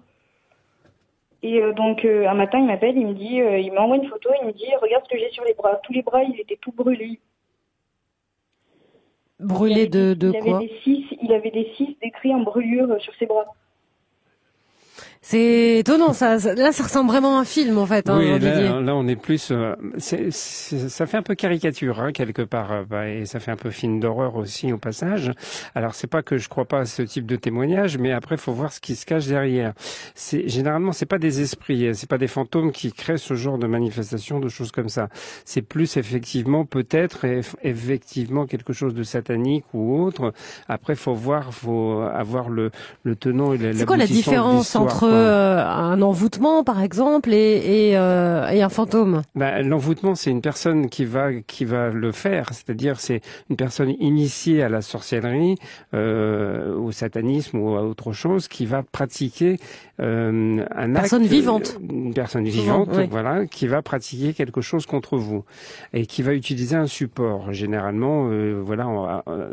Et 1.43 1.61
euh, 1.61 1.73
donc 1.73 2.05
euh, 2.05 2.29
un 2.29 2.35
matin, 2.35 2.59
il 2.61 2.66
m'appelle, 2.66 2.97
il 2.97 3.07
me 3.07 3.14
dit, 3.14 3.41
euh, 3.41 3.59
il 3.59 3.73
m'envoie 3.73 3.97
une 3.97 4.09
photo, 4.09 4.31
il 4.41 4.47
me 4.47 4.53
dit, 4.53 4.64
regarde 4.81 5.05
ce 5.05 5.11
que 5.14 5.18
j'ai 5.18 5.31
sur 5.31 5.45
les 5.45 5.55
bras. 5.55 5.81
Tous 5.83 5.93
les 5.93 6.03
bras, 6.03 6.23
ils 6.23 6.39
étaient 6.41 6.59
tout 6.61 6.73
brûlés. 6.73 7.18
Brûlé 9.41 9.89
de, 9.89 10.14
de 10.14 10.31
il 10.33 10.39
quoi 10.41 10.57
avait 10.59 10.68
des 10.68 10.75
cis, 10.85 11.18
il 11.20 11.33
avait 11.33 11.51
des 11.51 11.73
cis 11.77 11.97
décrits 12.01 12.33
en 12.33 12.41
brûlure 12.41 12.95
sur 13.01 13.12
ses 13.16 13.27
bras. 13.27 13.47
C'est 15.25 15.79
étonnant, 15.79 16.12
ça. 16.12 16.37
Là, 16.37 16.73
ça 16.73 16.83
ressemble 16.83 17.09
vraiment 17.09 17.39
à 17.39 17.43
un 17.43 17.45
film, 17.45 17.79
en 17.79 17.87
fait, 17.87 18.11
hein, 18.11 18.18
oui, 18.18 18.41
là, 18.41 18.81
là, 18.81 18.97
on 18.97 19.07
est 19.07 19.14
plus. 19.14 19.51
euh, 19.53 19.77
c'est- 19.97 20.33
c'est- 20.33 20.89
ça 20.89 21.07
fait 21.07 21.16
un 21.16 21.23
peu 21.23 21.37
caricature 21.37 22.01
hein, 22.01 22.11
quelque 22.11 22.43
part, 22.43 22.73
euh, 22.73 22.83
bah, 22.91 23.09
et 23.09 23.25
ça 23.25 23.39
fait 23.39 23.53
un 23.53 23.57
peu 23.57 23.70
film 23.70 24.01
d'horreur 24.01 24.35
aussi 24.35 24.73
au 24.73 24.79
passage. 24.79 25.31
Alors, 25.77 25.95
c'est 25.95 26.09
pas 26.09 26.23
que 26.23 26.39
je 26.39 26.49
crois 26.49 26.64
pas 26.64 26.81
à 26.81 26.87
ce 26.87 27.03
type 27.03 27.25
de 27.27 27.37
témoignage, 27.37 27.99
mais 27.99 28.11
après, 28.11 28.37
faut 28.37 28.53
voir 28.53 28.73
ce 28.73 28.81
qui 28.81 28.97
se 28.97 29.07
cache 29.07 29.27
derrière. 29.27 29.75
C'est 30.16 30.49
généralement, 30.49 30.91
c'est 30.91 31.07
pas 31.07 31.18
des 31.18 31.41
esprits, 31.41 31.87
euh, 31.87 31.93
c'est 31.95 32.09
pas 32.11 32.18
des 32.18 32.27
fantômes 32.27 32.73
qui 32.73 32.93
créent 32.93 33.16
ce 33.16 33.35
genre 33.35 33.59
de 33.59 33.68
manifestations, 33.68 34.41
de 34.41 34.49
choses 34.49 34.73
comme 34.73 34.89
ça. 34.89 35.09
C'est 35.45 35.62
plus 35.62 35.97
effectivement, 35.99 36.64
peut-être, 36.64 37.27
eff- 37.27 37.55
effectivement 37.62 38.47
quelque 38.47 38.73
chose 38.73 38.93
de 38.93 39.05
satanique 39.05 39.66
ou 39.73 40.03
autre. 40.03 40.33
Après, 40.68 40.97
faut 40.97 41.14
voir, 41.14 41.55
faut 41.55 42.01
avoir 42.12 42.49
le, 42.49 42.73
le 43.05 43.14
tenant 43.14 43.53
et 43.53 43.59
la- 43.59 43.73
C'est 43.73 43.87
quoi 43.87 43.97
la 43.97 44.07
différence 44.16 44.75
entre. 44.75 45.12
Euh, 45.13 45.65
un 45.67 46.01
envoûtement, 46.03 46.65
par 46.65 46.83
exemple, 46.83 47.33
et, 47.33 47.91
et, 47.91 47.97
euh, 47.97 48.49
et 48.49 48.63
un 48.63 48.69
fantôme 48.69 49.23
Bah, 49.35 49.63
L'envoûtement, 49.63 50.15
c'est 50.15 50.31
une 50.31 50.41
personne 50.43 50.89
qui 50.89 51.05
va 51.05 51.33
qui 51.47 51.65
va 51.65 51.91
le 51.91 52.13
faire, 52.13 52.49
c'est-à-dire 52.53 52.99
c'est 53.01 53.21
une 53.51 53.57
personne 53.57 53.91
initiée 54.01 54.63
à 54.63 54.69
la 54.69 54.83
sorcellerie, 54.83 55.57
euh, 55.95 56.75
au 56.77 56.93
satanisme 56.93 57.59
ou 57.59 57.77
à 57.77 57.83
autre 57.83 58.13
chose, 58.13 58.49
qui 58.49 58.67
va 58.67 58.83
pratiquer 58.83 59.59
euh, 60.01 60.65
un 60.75 60.93
Personne 60.95 61.23
acte, 61.23 61.31
vivante. 61.31 61.79
une 61.81 62.15
personne 62.15 62.45
vivante, 62.45 62.89
oui. 62.97 63.07
voilà, 63.11 63.47
qui 63.47 63.67
va 63.67 63.83
pratiquer 63.83 64.33
quelque 64.33 64.61
chose 64.61 64.87
contre 64.87 65.17
vous 65.17 65.45
et 65.93 66.07
qui 66.07 66.23
va 66.23 66.35
utiliser 66.35 66.77
un 66.77 66.87
support. 66.87 67.53
Généralement, 67.53 68.29
euh, 68.31 68.61
voilà, 68.65 68.89
on- 68.89 69.05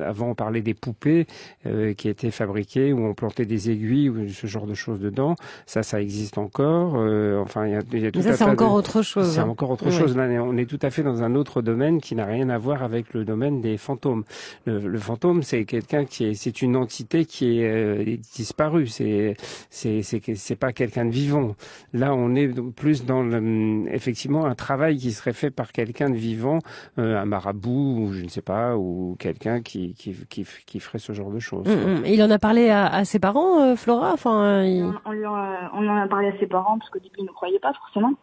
avant 0.04 0.30
on 0.30 0.36
parlait 0.36 0.62
des 0.62 0.74
poupées 0.74 1.28
euh, 1.66 1.94
qui 1.94 2.08
étaient 2.10 2.32
fabriquées 2.32 2.94
où 2.94 3.06
on 3.06 3.14
plantait 3.14 3.46
des 3.46 3.70
aiguilles 3.70 4.10
ou 4.10 4.30
ce 4.30 4.48
genre 4.48 4.66
de 4.66 4.74
choses 4.74 5.00
dedans. 5.00 5.36
Ça, 5.66 5.84
ça 5.84 6.02
existe 6.02 6.38
encore. 6.38 6.94
euh, 6.98 7.40
enfin, 7.42 7.66
il 7.68 7.74
y 7.74 7.76
a, 7.76 7.82
il 7.94 8.00
y 8.00 8.06
a 8.06 8.12
tout 8.12 8.20
Mais 8.20 8.26
ça, 8.26 8.34
c'est 8.34 8.46
tas 8.46 8.52
encore 8.52 8.72
de- 8.74 8.78
autre 8.78 9.02
chose, 9.02 9.32
C'est 9.34 9.40
hein. 9.40 9.48
encore 9.50 9.72
autre 9.72 9.86
Oui. 9.88 9.92
chose. 9.92 10.16
Là, 10.16 10.26
on 10.44 10.58
est 10.58 10.66
tout 10.66 10.80
à 10.82 10.90
fait 10.90 11.04
dans 11.04 11.24
un 11.24 11.36
autre 11.36 11.62
domaine 11.62 12.02
qui 12.02 12.16
n'a 12.16 12.26
rien 12.26 12.50
à 12.50 12.58
voir 12.58 12.84
avec 12.84 13.14
le 13.14 13.26
domaine 13.26 13.62
des 13.62 13.78
fantômes. 13.78 14.24
Le, 14.66 14.80
le 14.80 15.00
fantôme, 15.00 15.44
c'est 15.44 15.66
quelqu'un 15.66 16.06
qui 16.06 16.26
est, 16.26 16.34
c'est 16.34 16.62
une 16.62 16.76
entité 16.76 17.26
qui 17.26 17.60
est 17.62 17.70
euh, 17.70 18.18
disparue. 18.36 18.88
C'est, 18.88 19.36
c'est, 19.70 20.02
c'est, 20.02 20.22
c'est 20.36 20.56
pas 20.56 20.72
quelqu'un 20.74 21.06
de 21.06 21.12
vivant. 21.12 21.56
Là, 21.94 22.14
on 22.14 22.36
est 22.36 22.48
plus 22.76 23.06
dans 23.06 23.24
le, 23.24 23.84
effectivement 23.92 24.46
un 24.46 24.56
travail 24.56 24.98
qui 24.98 25.12
serait 25.12 25.34
fait 25.34 25.50
par 25.52 25.72
quelqu'un 25.72 26.10
de 26.10 26.16
vivant, 26.16 26.60
euh, 26.98 27.20
un 27.20 27.26
marabout 27.26 27.70
ou 28.00 28.14
je 28.14 28.24
ne 28.24 28.30
sais 28.30 28.42
pas, 28.42 28.76
ou 28.78 29.16
quelqu'un 29.20 29.62
qui, 29.62 29.94
qui, 29.94 30.16
qui, 30.30 30.46
qui 30.66 30.80
ferait 30.80 31.00
ce 31.00 31.14
genre 31.14 31.32
de 31.32 31.40
choses. 31.40 31.68
Mm, 31.68 32.02
mm. 32.02 32.06
Il 32.06 32.24
en 32.24 32.30
a 32.32 32.40
parlé 32.40 32.70
à, 32.70 32.88
à 32.88 33.06
ses 33.06 33.20
parents, 33.20 33.62
euh, 33.62 33.76
Flora 33.76 34.12
Enfin, 34.14 34.64
il- 34.64 34.84
On, 35.06 35.12
lui 35.12 35.26
en- 35.26 35.36
on 35.74 35.88
en 35.88 35.98
a 35.98 36.08
parlé 36.08 36.28
à 36.28 36.38
ses 36.40 36.48
parents 36.48 36.78
parce 36.78 36.90
qu'au 36.90 37.00
début 37.00 37.20
ils 37.20 37.26
ne 37.26 37.32
croyaient 37.32 37.60
pas 37.60 37.74
forcément. 37.74 38.14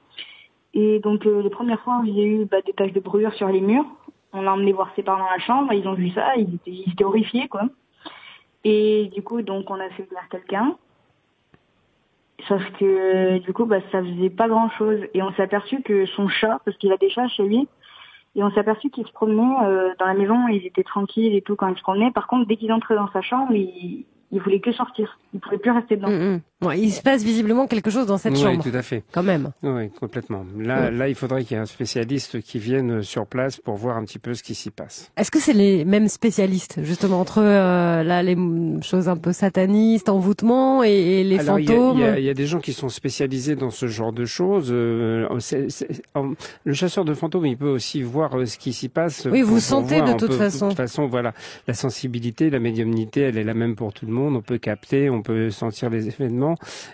Et 0.74 0.98
donc 1.00 1.26
euh, 1.26 1.42
les 1.42 1.50
premières 1.50 1.80
fois 1.80 2.02
il 2.04 2.16
y 2.16 2.20
a 2.20 2.24
eu 2.24 2.44
bah, 2.44 2.60
des 2.62 2.72
taches 2.72 2.92
de 2.92 3.00
brûlure 3.00 3.32
sur 3.34 3.48
les 3.48 3.60
murs, 3.60 3.86
on 4.32 4.42
l'a 4.42 4.52
emmené 4.52 4.72
voir 4.72 4.90
ses 4.96 5.02
parents 5.02 5.24
dans 5.24 5.30
la 5.30 5.38
chambre, 5.38 5.72
ils 5.72 5.86
ont 5.88 5.94
vu 5.94 6.10
ça, 6.10 6.36
ils 6.36 6.54
étaient, 6.54 7.04
horrifiés 7.04 7.48
quoi. 7.48 7.62
Et 8.64 9.10
du 9.14 9.22
coup 9.22 9.42
donc 9.42 9.70
on 9.70 9.80
a 9.80 9.88
fait 9.90 10.02
venir 10.04 10.22
quelqu'un. 10.30 10.76
Sauf 12.48 12.62
que 12.78 13.38
du 13.38 13.52
coup 13.52 13.64
bah 13.64 13.80
ça 13.90 14.02
faisait 14.02 14.30
pas 14.30 14.48
grand 14.48 14.70
chose 14.70 15.00
et 15.14 15.22
on 15.22 15.32
s'est 15.32 15.42
aperçu 15.42 15.82
que 15.82 16.06
son 16.06 16.28
chat, 16.28 16.60
parce 16.64 16.76
qu'il 16.76 16.92
a 16.92 16.96
des 16.96 17.10
chats 17.10 17.28
chez 17.28 17.44
lui, 17.44 17.68
et 18.34 18.42
on 18.42 18.50
s'est 18.50 18.60
aperçu 18.60 18.90
qu'il 18.90 19.06
se 19.06 19.12
promenait 19.12 19.64
euh, 19.64 19.94
dans 19.98 20.06
la 20.06 20.14
maison, 20.14 20.46
ils 20.48 20.66
étaient 20.66 20.84
tranquilles 20.84 21.34
et 21.34 21.40
tout 21.40 21.56
quand 21.56 21.68
ils 21.68 21.76
se 21.78 21.82
promenaient. 21.82 22.10
Par 22.10 22.26
contre 22.26 22.46
dès 22.46 22.56
qu'ils 22.56 22.72
entraient 22.72 22.96
dans 22.96 23.10
sa 23.12 23.22
chambre, 23.22 23.52
il, 23.52 24.04
il 24.32 24.40
voulait 24.40 24.60
que 24.60 24.72
sortir, 24.72 25.18
il 25.32 25.40
pouvait 25.40 25.58
plus 25.58 25.70
rester 25.70 25.96
dedans. 25.96 26.10
Mm, 26.10 26.40
il 26.74 26.90
se 26.90 27.02
passe 27.02 27.22
visiblement 27.22 27.66
quelque 27.66 27.90
chose 27.90 28.06
dans 28.06 28.16
cette 28.16 28.32
Oui, 28.32 28.40
chambre. 28.40 28.62
tout 28.62 28.74
à 28.74 28.80
fait. 28.80 29.04
Quand 29.12 29.22
même. 29.22 29.52
Oui, 29.62 29.90
complètement. 29.90 30.44
Là, 30.58 30.90
là, 30.90 31.06
il 31.08 31.14
faudrait 31.14 31.44
qu'il 31.44 31.54
y 31.54 31.60
ait 31.60 31.62
un 31.62 31.66
spécialiste 31.66 32.40
qui 32.40 32.58
vienne 32.58 33.02
sur 33.02 33.26
place 33.26 33.58
pour 33.58 33.76
voir 33.76 33.98
un 33.98 34.04
petit 34.04 34.18
peu 34.18 34.32
ce 34.32 34.42
qui 34.42 34.54
s'y 34.54 34.70
passe. 34.70 35.10
Est-ce 35.18 35.30
que 35.30 35.38
c'est 35.38 35.52
les 35.52 35.84
mêmes 35.84 36.08
spécialistes, 36.08 36.80
justement, 36.82 37.20
entre 37.20 37.42
euh, 37.42 38.02
là 38.02 38.22
les 38.22 38.36
choses 38.80 39.08
un 39.10 39.18
peu 39.18 39.32
satanistes, 39.34 40.08
envoûtements 40.08 40.82
et, 40.82 40.88
et 41.20 41.24
les 41.24 41.40
Alors, 41.40 41.58
fantômes 41.58 41.98
Il 41.98 42.00
y, 42.00 42.04
a, 42.04 42.18
il 42.20 42.24
y 42.24 42.30
a 42.30 42.34
des 42.34 42.46
gens 42.46 42.60
qui 42.60 42.72
sont 42.72 42.88
spécialisés 42.88 43.54
dans 43.54 43.70
ce 43.70 43.86
genre 43.86 44.14
de 44.14 44.24
choses. 44.24 44.68
Euh, 44.70 45.28
c'est- 45.40 45.68
c'est- 45.68 46.02
en- 46.14 46.32
le 46.64 46.72
chasseur 46.72 47.04
de 47.04 47.12
fantômes, 47.12 47.44
il 47.44 47.58
peut 47.58 47.68
aussi 47.68 48.00
voir 48.00 48.34
euh, 48.34 48.46
ce 48.46 48.56
qui 48.56 48.72
s'y 48.72 48.88
passe. 48.88 49.26
Oui, 49.30 49.42
pour- 49.42 49.50
vous 49.50 49.60
sentez 49.60 49.96
voir. 49.96 50.14
de 50.14 50.18
toute 50.18 50.30
peut- 50.30 50.36
façon. 50.38 50.66
De 50.68 50.70
toute 50.70 50.78
façon, 50.78 51.06
voilà, 51.06 51.34
la 51.68 51.74
sensibilité, 51.74 52.48
la 52.48 52.60
médiumnité, 52.60 53.20
elle 53.20 53.36
est 53.36 53.44
la 53.44 53.54
même 53.54 53.76
pour 53.76 53.92
tout 53.92 54.06
le 54.06 54.12
monde. 54.12 54.36
On 54.36 54.40
peut 54.40 54.56
capter, 54.58 55.10
on 55.10 55.20
peut 55.20 55.50
sentir 55.50 55.90
les 55.90 56.08
événements 56.08 56.45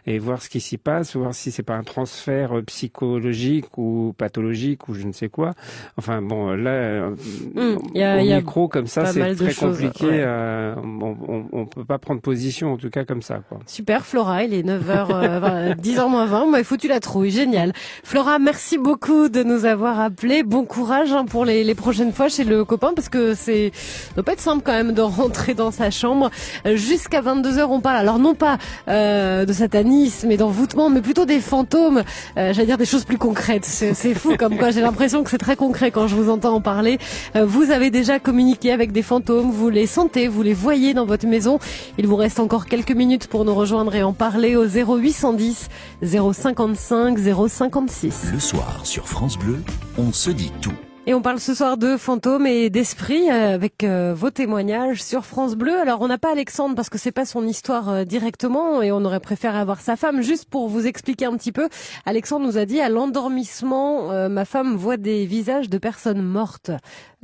et 0.06 0.18
voir 0.18 0.40
ce 0.42 0.48
qui 0.48 0.60
s'y 0.60 0.78
passe, 0.78 1.16
voir 1.16 1.34
si 1.34 1.50
c'est 1.50 1.62
pas 1.62 1.74
un 1.74 1.82
transfert 1.82 2.58
euh, 2.58 2.62
psychologique 2.62 3.66
ou 3.78 4.14
pathologique 4.16 4.88
ou 4.88 4.94
je 4.94 5.06
ne 5.06 5.12
sais 5.12 5.28
quoi. 5.28 5.52
Enfin 5.98 6.22
bon, 6.22 6.52
là, 6.52 6.70
euh, 6.70 7.14
il 7.56 7.78
y 7.98 8.02
a- 8.02 8.16
au 8.16 8.20
y 8.20 8.32
a 8.32 8.36
micro 8.38 8.68
comme 8.68 8.86
ça, 8.86 9.06
c'est 9.06 9.34
très 9.34 9.54
compliqué. 9.54 10.06
ouais. 10.06 10.22
euh, 10.24 10.74
on, 10.82 11.44
on 11.52 11.66
peut 11.66 11.84
pas 11.84 11.98
prendre 11.98 12.20
position 12.20 12.72
en 12.72 12.76
tout 12.76 12.90
cas 12.90 13.04
comme 13.04 13.22
ça, 13.22 13.40
quoi. 13.48 13.58
Super, 13.66 14.04
Flora, 14.04 14.44
il 14.44 14.54
est 14.54 14.62
9h, 14.62 15.76
10h 15.80 16.08
moins 16.08 16.26
20, 16.26 16.46
moi, 16.46 16.64
foutu 16.64 16.88
la 16.88 17.00
trouille, 17.00 17.30
génial. 17.30 17.72
Flora, 18.04 18.38
merci 18.38 18.78
beaucoup 18.78 19.28
de 19.28 19.42
nous 19.42 19.64
avoir 19.64 20.00
appelés. 20.00 20.42
Bon 20.42 20.64
courage 20.64 21.12
hein, 21.12 21.24
pour 21.24 21.44
les, 21.44 21.64
les 21.64 21.74
prochaines 21.74 22.12
fois 22.12 22.28
chez 22.28 22.44
le 22.44 22.64
copain, 22.64 22.92
parce 22.94 23.08
que 23.08 23.34
c'est 23.34 23.72
doit 24.14 24.24
pas 24.24 24.32
être 24.32 24.40
simple 24.40 24.62
quand 24.64 24.72
même 24.72 24.92
de 24.92 25.00
rentrer 25.02 25.54
dans 25.54 25.70
sa 25.70 25.90
chambre. 25.90 26.30
Euh, 26.66 26.76
Jusqu'à 26.76 27.20
22h, 27.22 27.62
on 27.68 27.80
parle, 27.80 27.96
alors 27.96 28.18
non 28.18 28.34
pas 28.34 28.58
euh, 28.88 29.41
de 29.44 29.52
satanisme 29.52 30.30
et 30.30 30.36
d'envoûtement, 30.36 30.90
mais 30.90 31.00
plutôt 31.00 31.24
des 31.24 31.40
fantômes, 31.40 32.02
euh, 32.36 32.52
j'allais 32.52 32.66
dire 32.66 32.78
des 32.78 32.84
choses 32.84 33.04
plus 33.04 33.18
concrètes. 33.18 33.64
C'est 33.64 33.94
c'est 33.94 34.14
fou 34.14 34.36
comme 34.38 34.56
quoi, 34.56 34.70
j'ai 34.70 34.80
l'impression 34.80 35.22
que 35.22 35.30
c'est 35.30 35.38
très 35.38 35.56
concret 35.56 35.90
quand 35.90 36.06
je 36.06 36.14
vous 36.14 36.30
entends 36.30 36.54
en 36.54 36.60
parler. 36.60 36.98
Euh, 37.36 37.44
vous 37.44 37.70
avez 37.70 37.90
déjà 37.90 38.18
communiqué 38.18 38.72
avec 38.72 38.92
des 38.92 39.02
fantômes, 39.02 39.50
vous 39.50 39.70
les 39.70 39.86
sentez, 39.86 40.28
vous 40.28 40.42
les 40.42 40.54
voyez 40.54 40.94
dans 40.94 41.06
votre 41.06 41.26
maison. 41.26 41.58
Il 41.98 42.06
vous 42.06 42.16
reste 42.16 42.40
encore 42.40 42.66
quelques 42.66 42.92
minutes 42.92 43.26
pour 43.26 43.44
nous 43.44 43.54
rejoindre 43.54 43.94
et 43.94 44.02
en 44.02 44.12
parler 44.12 44.56
au 44.56 44.66
0810 44.66 45.68
055 46.02 47.18
056. 47.18 48.32
Le 48.32 48.40
soir 48.40 48.80
sur 48.84 49.08
France 49.08 49.38
Bleu, 49.38 49.58
on 49.98 50.12
se 50.12 50.30
dit 50.30 50.52
tout. 50.60 50.72
Et 51.04 51.14
on 51.14 51.20
parle 51.20 51.40
ce 51.40 51.52
soir 51.52 51.78
de 51.78 51.96
fantômes 51.96 52.46
et 52.46 52.70
d'esprits 52.70 53.28
euh, 53.28 53.54
avec 53.56 53.82
euh, 53.82 54.14
vos 54.16 54.30
témoignages 54.30 55.02
sur 55.02 55.24
France 55.26 55.56
Bleu. 55.56 55.76
Alors 55.80 56.00
on 56.00 56.06
n'a 56.06 56.16
pas 56.16 56.30
Alexandre 56.30 56.76
parce 56.76 56.90
que 56.90 56.96
c'est 56.96 57.10
pas 57.10 57.24
son 57.24 57.44
histoire 57.44 57.88
euh, 57.88 58.04
directement 58.04 58.82
et 58.82 58.92
on 58.92 59.04
aurait 59.04 59.18
préféré 59.18 59.58
avoir 59.58 59.80
sa 59.80 59.96
femme 59.96 60.22
juste 60.22 60.48
pour 60.48 60.68
vous 60.68 60.86
expliquer 60.86 61.24
un 61.24 61.36
petit 61.36 61.50
peu. 61.50 61.68
Alexandre 62.06 62.46
nous 62.46 62.56
a 62.56 62.66
dit 62.66 62.80
à 62.80 62.88
l'endormissement, 62.88 64.12
euh, 64.12 64.28
ma 64.28 64.44
femme 64.44 64.76
voit 64.76 64.96
des 64.96 65.26
visages 65.26 65.68
de 65.68 65.76
personnes 65.78 66.22
mortes. 66.22 66.70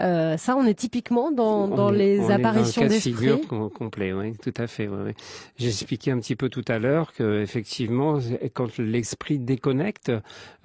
Euh, 0.00 0.36
ça, 0.36 0.56
on 0.56 0.64
est 0.64 0.74
typiquement 0.78 1.30
dans, 1.32 1.66
dans 1.68 1.88
On 1.88 1.90
les 1.90 2.20
on 2.20 2.30
apparitions 2.30 2.82
d'esprits. 2.82 3.12
figure 3.14 3.40
com- 3.48 3.68
complet, 3.70 4.12
oui, 4.12 4.32
tout 4.42 4.54
à 4.56 4.66
fait. 4.68 4.86
oui, 4.88 4.96
oui. 5.06 5.12
J'ai 5.56 5.68
expliqué 5.68 6.10
un 6.12 6.18
petit 6.18 6.36
peu 6.36 6.48
tout 6.48 6.64
à 6.68 6.78
l'heure 6.78 7.12
que 7.12 7.42
effectivement, 7.42 8.18
quand 8.54 8.78
l'esprit 8.78 9.38
déconnecte 9.40 10.12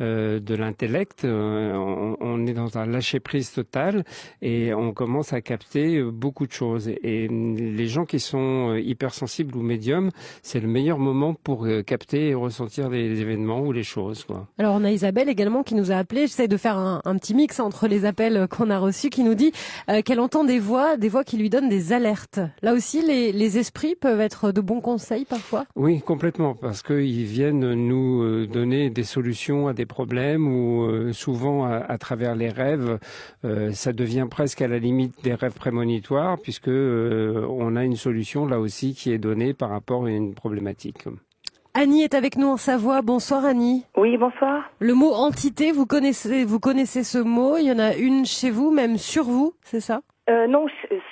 euh, 0.01 0.39
de 0.39 0.55
l'intellect, 0.55 1.25
on, 1.25 2.15
on 2.19 2.45
est 2.45 2.53
dans 2.53 2.77
un 2.77 2.85
lâcher 3.03 3.19
prise 3.19 3.51
total 3.51 4.05
et 4.41 4.73
on 4.73 4.93
commence 4.93 5.33
à 5.33 5.41
capter 5.41 5.97
euh, 5.97 6.09
beaucoup 6.09 6.47
de 6.47 6.53
choses. 6.53 6.87
Et, 6.87 7.27
les 7.27 7.87
gens 7.87 8.05
qui 8.05 8.19
sont 8.19 8.71
euh, 8.71 8.79
hypersensibles 8.79 9.57
ou 9.57 9.61
médiums, 9.61 10.09
c'est 10.41 10.61
le 10.61 10.69
meilleur 10.69 10.99
moment 10.99 11.33
pour 11.33 11.65
euh, 11.65 11.81
capter 11.81 12.29
et 12.29 12.33
ressentir 12.33 12.89
les 12.89 13.19
événements 13.19 13.59
ou 13.59 13.73
les 13.73 13.83
choses. 13.83 14.23
Quoi. 14.23 14.47
Alors 14.57 14.75
on 14.75 14.85
a 14.85 14.91
Isabelle 14.91 15.27
également 15.27 15.63
qui 15.63 15.75
nous 15.75 15.91
a 15.91 15.95
appelé. 15.95 16.21
J'essaie 16.27 16.47
de 16.47 16.55
faire 16.55 16.77
un, 16.77 17.01
un 17.03 17.17
petit 17.17 17.33
mix 17.33 17.59
entre 17.59 17.89
les 17.89 18.05
appels 18.05 18.47
qu'on 18.49 18.69
a 18.69 18.79
reçus, 18.79 19.09
qui 19.09 19.23
nous 19.23 19.35
dit 19.35 19.51
euh, 19.89 20.01
qu'elle 20.01 20.21
entend 20.21 20.45
des 20.45 20.59
voix, 20.59 20.95
des 20.95 21.09
voix 21.09 21.25
qui 21.25 21.35
lui 21.35 21.49
donnent 21.49 21.69
des 21.69 21.91
alertes. 21.91 22.39
Là 22.61 22.73
aussi, 22.73 23.01
les, 23.01 23.33
les 23.33 23.57
esprits 23.57 23.95
peuvent 23.95 24.21
être 24.21 24.53
de 24.53 24.61
bons 24.61 24.79
conseils 24.79 25.25
parfois? 25.25 25.65
Oui, 25.75 26.01
complètement, 26.01 26.55
parce 26.55 26.81
qu'ils 26.83 27.25
viennent 27.25 27.73
nous 27.73 28.45
donner 28.47 28.89
des 28.89 29.03
solutions 29.03 29.67
à 29.67 29.73
des 29.73 29.85
problèmes 29.85 30.47
ou 30.47 30.83
euh, 30.83 31.11
souvent 31.11 31.65
à, 31.65 31.77
à 31.77 31.97
travers 31.97 32.35
les 32.35 32.49
rêves, 32.49 32.92
euh, 33.45 33.71
ça 33.71 33.93
devient 33.93 34.27
presque 34.29 34.61
à 34.61 34.67
la 34.67 34.77
limite 34.79 35.23
des 35.23 35.33
rêves 35.33 35.57
prémonitoires 35.57 36.37
puisque 36.41 36.67
euh, 36.69 37.45
on 37.49 37.75
a 37.75 37.83
une 37.83 37.95
solution 37.95 38.45
là 38.45 38.59
aussi 38.59 38.93
qui 38.93 39.11
est 39.11 39.17
donnée 39.17 39.53
par 39.53 39.69
rapport 39.69 40.05
à 40.05 40.09
une 40.09 40.33
problématique. 40.33 41.05
Annie 41.75 42.03
est 42.03 42.13
avec 42.13 42.37
nous 42.37 42.47
en 42.47 42.57
Savoie. 42.57 43.01
Bonsoir 43.01 43.45
Annie. 43.45 43.85
Oui, 43.97 44.15
bonsoir. 44.17 44.63
Le 44.79 44.93
mot 44.93 45.11
entité, 45.13 45.71
vous 45.71 45.87
connaissez, 45.87 46.45
vous 46.45 46.59
connaissez 46.59 47.03
ce 47.03 47.17
mot? 47.17 47.57
Il 47.57 47.65
y 47.65 47.71
en 47.71 47.79
a 47.79 47.95
une 47.95 48.25
chez 48.25 48.51
vous, 48.51 48.69
même 48.69 48.97
sur 48.97 49.23
vous, 49.23 49.53
c'est 49.63 49.79
ça? 49.79 50.01
Euh, 50.29 50.45
non, 50.47 50.67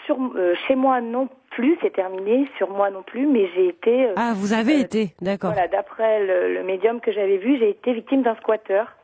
sur, 0.06 0.18
euh, 0.36 0.54
chez 0.68 0.76
moi, 0.76 1.02
non, 1.02 1.28
plus, 1.50 1.78
c'est 1.82 1.92
terminé 1.92 2.48
sur 2.58 2.70
moi 2.70 2.92
non 2.92 3.02
plus, 3.04 3.26
mais 3.26 3.50
j'ai 3.56 3.70
été. 3.70 4.06
euh, 4.06 4.14
Ah, 4.16 4.34
vous 4.36 4.54
avez 4.54 4.80
été, 4.80 5.16
d'accord. 5.20 5.52
Voilà, 5.52 5.68
d'après 5.68 6.26
le, 6.26 6.54
le 6.54 6.64
médium 6.64 7.02
que 7.02 7.12
j'avais 7.12 7.38
vu, 7.38 7.58
j'ai 7.58 7.72
été 7.72 7.92
victime 7.94 8.22
d'un 8.22 8.36
squatteur. 8.36 8.96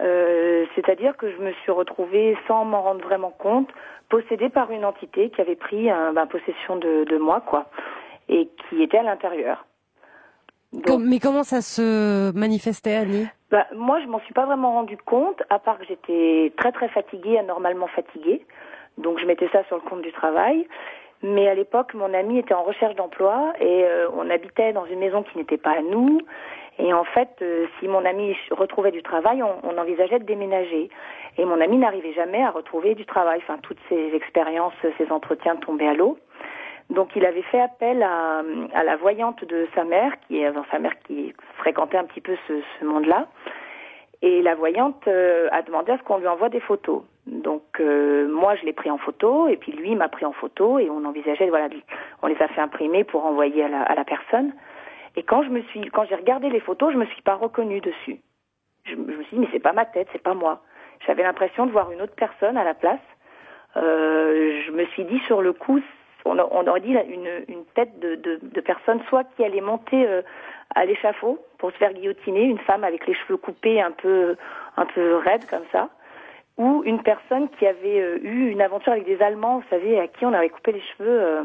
Euh, 0.00 0.66
C'est-à-dire 0.74 1.16
que 1.16 1.30
je 1.30 1.38
me 1.38 1.52
suis 1.62 1.72
retrouvée 1.72 2.36
sans 2.48 2.64
m'en 2.64 2.82
rendre 2.82 3.04
vraiment 3.04 3.30
compte, 3.30 3.68
possédée 4.08 4.48
par 4.48 4.70
une 4.70 4.84
entité 4.84 5.30
qui 5.30 5.40
avait 5.40 5.56
pris 5.56 5.90
euh, 5.90 6.12
ben, 6.12 6.26
possession 6.26 6.76
de, 6.76 7.04
de 7.04 7.16
moi, 7.16 7.40
quoi, 7.40 7.66
et 8.28 8.48
qui 8.68 8.82
était 8.82 8.98
à 8.98 9.02
l'intérieur. 9.02 9.64
Mais 10.98 11.20
comment 11.20 11.44
ça 11.44 11.60
se 11.60 12.32
manifestait, 12.36 12.96
Annie? 12.96 13.28
Bah, 13.50 13.66
moi, 13.74 14.00
je 14.00 14.06
m'en 14.06 14.18
suis 14.20 14.34
pas 14.34 14.46
vraiment 14.46 14.72
rendu 14.72 14.96
compte, 14.96 15.40
à 15.48 15.60
part 15.60 15.78
que 15.78 15.84
j'étais 15.84 16.52
très 16.56 16.72
très 16.72 16.88
fatiguée, 16.88 17.38
anormalement 17.38 17.86
fatiguée. 17.86 18.44
Donc, 18.98 19.20
je 19.20 19.26
mettais 19.26 19.48
ça 19.52 19.62
sur 19.64 19.76
le 19.76 19.82
compte 19.82 20.02
du 20.02 20.12
travail. 20.12 20.66
Mais 21.22 21.48
à 21.48 21.54
l'époque, 21.54 21.94
mon 21.94 22.12
ami 22.12 22.38
était 22.38 22.54
en 22.54 22.64
recherche 22.64 22.96
d'emploi 22.96 23.54
et 23.58 23.84
euh, 23.84 24.08
on 24.14 24.28
habitait 24.28 24.72
dans 24.72 24.84
une 24.84 24.98
maison 24.98 25.22
qui 25.22 25.38
n'était 25.38 25.56
pas 25.56 25.78
à 25.78 25.80
nous. 25.80 26.20
Et 26.78 26.92
en 26.92 27.04
fait, 27.04 27.30
euh, 27.42 27.66
si 27.78 27.88
mon 27.88 28.04
ami 28.04 28.36
retrouvait 28.50 28.90
du 28.90 29.02
travail, 29.02 29.42
on, 29.42 29.54
on 29.62 29.78
envisageait 29.78 30.18
de 30.18 30.24
déménager. 30.24 30.90
Et 31.38 31.44
mon 31.44 31.60
ami 31.60 31.78
n'arrivait 31.78 32.12
jamais 32.12 32.42
à 32.42 32.50
retrouver 32.50 32.94
du 32.94 33.06
travail. 33.06 33.40
Enfin, 33.42 33.58
toutes 33.62 33.78
ces 33.88 34.14
expériences, 34.14 34.74
ces 34.98 35.10
entretiens 35.12 35.56
tombaient 35.56 35.88
à 35.88 35.94
l'eau. 35.94 36.18
Donc 36.90 37.16
il 37.16 37.24
avait 37.24 37.42
fait 37.42 37.60
appel 37.60 38.02
à, 38.02 38.42
à 38.74 38.82
la 38.82 38.96
voyante 38.96 39.44
de 39.44 39.66
sa 39.74 39.84
mère, 39.84 40.12
qui 40.26 40.42
est 40.42 40.52
sa 40.70 40.78
mère 40.78 40.92
qui 41.06 41.32
fréquentait 41.56 41.96
un 41.96 42.04
petit 42.04 42.20
peu 42.20 42.36
ce, 42.46 42.54
ce 42.78 42.84
monde-là. 42.84 43.26
Et 44.22 44.42
la 44.42 44.54
voyante 44.54 45.06
euh, 45.06 45.48
a 45.52 45.62
demandé 45.62 45.92
à 45.92 45.98
ce 45.98 46.02
qu'on 46.02 46.18
lui 46.18 46.28
envoie 46.28 46.48
des 46.48 46.60
photos. 46.60 47.02
Donc 47.26 47.62
euh, 47.80 48.28
moi 48.28 48.54
je 48.56 48.64
l'ai 48.64 48.72
pris 48.72 48.90
en 48.90 48.98
photo 48.98 49.48
et 49.48 49.56
puis 49.56 49.72
lui 49.72 49.94
m'a 49.94 50.08
pris 50.08 50.26
en 50.26 50.32
photo 50.32 50.78
et 50.78 50.90
on 50.90 51.04
envisageait 51.06 51.48
voilà 51.48 51.68
on 52.22 52.26
les 52.26 52.40
a 52.40 52.48
fait 52.48 52.60
imprimer 52.60 53.02
pour 53.04 53.24
envoyer 53.24 53.64
à 53.64 53.68
la, 53.68 53.82
à 53.82 53.94
la 53.94 54.04
personne. 54.04 54.52
Et 55.16 55.22
quand 55.22 55.42
je 55.42 55.50
me 55.50 55.62
suis 55.62 55.80
quand 55.90 56.04
j'ai 56.06 56.16
regardé 56.16 56.50
les 56.50 56.60
photos 56.60 56.92
je 56.92 56.98
me 56.98 57.06
suis 57.06 57.22
pas 57.22 57.34
reconnue 57.34 57.80
dessus. 57.80 58.20
Je, 58.84 58.96
me 58.96 59.22
suis 59.24 59.36
dit 59.36 59.40
mais 59.40 59.48
c'est 59.52 59.60
pas 59.60 59.72
ma 59.72 59.86
tête 59.86 60.08
c'est 60.12 60.22
pas 60.22 60.34
moi. 60.34 60.62
J'avais 61.06 61.22
l'impression 61.22 61.66
de 61.66 61.72
voir 61.72 61.90
une 61.92 62.02
autre 62.02 62.14
personne 62.16 62.56
à 62.56 62.64
la 62.64 62.74
place. 62.74 63.00
Euh, 63.76 64.62
je 64.66 64.70
me 64.70 64.84
suis 64.86 65.04
dit 65.04 65.18
sur 65.20 65.42
le 65.42 65.52
coup 65.52 65.80
on, 66.24 66.38
aurait 66.38 66.80
dit 66.80 66.96
une, 67.48 67.64
tête 67.74 67.98
de, 68.00 68.60
personne 68.60 69.00
soit 69.08 69.24
qui 69.36 69.44
allait 69.44 69.60
monter 69.60 70.06
euh, 70.06 70.22
à 70.74 70.84
l'échafaud 70.84 71.38
pour 71.58 71.70
se 71.72 71.76
faire 71.76 71.92
guillotiner, 71.92 72.44
une 72.44 72.58
femme 72.58 72.84
avec 72.84 73.06
les 73.06 73.14
cheveux 73.14 73.36
coupés 73.36 73.80
un 73.80 73.90
peu 73.90 74.36
un 74.76 74.86
peu 74.86 75.16
raides 75.16 75.46
comme 75.48 75.64
ça, 75.70 75.90
ou 76.56 76.82
une 76.84 77.02
personne 77.02 77.48
qui 77.58 77.66
avait 77.66 78.00
euh, 78.00 78.18
eu 78.22 78.50
une 78.50 78.62
aventure 78.62 78.92
avec 78.92 79.04
des 79.04 79.20
Allemands, 79.22 79.58
vous 79.58 79.68
savez, 79.68 80.00
à 80.00 80.08
qui 80.08 80.24
on 80.24 80.32
avait 80.32 80.48
coupé 80.48 80.72
les 80.72 80.80
cheveux. 80.80 81.20
euh, 81.20 81.44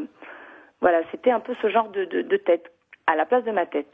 voilà, 0.81 1.01
c'était 1.11 1.31
un 1.31 1.41
peu 1.41 1.53
ce 1.61 1.67
genre 1.67 1.89
de 1.89 2.37
tête 2.37 2.71
à 3.09 3.15
la 3.15 3.25
place 3.25 3.43
de 3.43 3.51
ma 3.51 3.65
tête. 3.65 3.91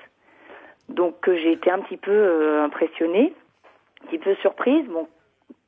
Donc 0.89 1.28
euh, 1.28 1.38
j'ai 1.38 1.53
été 1.53 1.72
un 1.72 1.80
petit 1.80 1.97
peu 1.97 2.11
euh, 2.11 2.63
impressionnée, 2.63 3.34
un 4.03 4.07
petit 4.07 4.20
peu 4.20 4.36
surprise, 4.36 4.86
bon, 4.88 5.07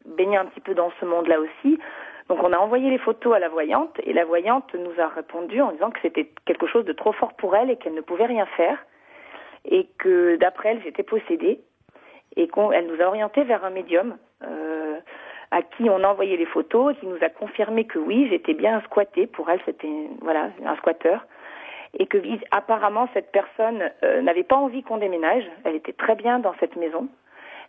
baignée 0.06 0.38
un 0.38 0.46
petit 0.46 0.60
peu 0.60 0.74
dans 0.74 0.92
ce 1.00 1.06
monde-là 1.06 1.40
aussi. 1.40 1.80
Donc 2.28 2.44
on 2.44 2.52
a 2.52 2.58
envoyé 2.58 2.90
les 2.90 2.98
photos 2.98 3.34
à 3.34 3.40
la 3.40 3.48
voyante 3.48 3.96
et 4.04 4.12
la 4.12 4.26
voyante 4.26 4.76
nous 4.76 5.02
a 5.02 5.08
répondu 5.08 5.62
en 5.62 5.72
disant 5.72 5.92
que 5.92 6.00
c'était 6.02 6.30
quelque 6.46 6.68
chose 6.68 6.84
de 6.84 6.92
trop 6.92 7.14
fort 7.14 7.34
pour 7.36 7.56
elle 7.56 7.72
et 7.72 7.78
qu'elle 7.78 7.94
ne 7.94 8.02
pouvait 8.02 8.26
rien 8.26 8.46
faire 8.58 8.78
et 9.64 9.88
que 9.98 10.36
d'après 10.36 10.72
elle 10.72 10.84
j'étais 10.84 11.04
possédée 11.04 11.62
et 12.36 12.50
qu'elle 12.50 12.88
nous 12.88 13.02
a 13.02 13.06
orienté 13.06 13.44
vers 13.44 13.64
un 13.64 13.70
médium 13.70 14.18
euh, 14.44 15.00
à 15.52 15.62
qui 15.62 15.90
on 15.90 16.04
a 16.04 16.08
envoyé 16.08 16.36
les 16.36 16.46
photos 16.46 16.94
et 16.94 17.00
qui 17.00 17.08
nous 17.08 17.18
a 17.22 17.30
confirmé 17.30 17.86
que 17.86 17.98
oui 17.98 18.28
j'étais 18.30 18.54
bien 18.54 18.82
squattée 18.82 19.26
pour 19.26 19.50
elle 19.50 19.62
c'était 19.66 20.10
voilà 20.20 20.50
un 20.66 20.76
squatteur 20.76 21.26
et 21.98 22.06
que 22.08 22.18
apparemment 22.52 23.08
cette 23.14 23.32
personne 23.32 23.92
euh, 24.04 24.22
n'avait 24.22 24.44
pas 24.44 24.56
envie 24.56 24.84
qu'on 24.84 24.98
déménage 24.98 25.44
elle 25.64 25.76
était 25.76 25.94
très 25.94 26.16
bien 26.16 26.40
dans 26.40 26.54
cette 26.60 26.76
maison 26.76 27.08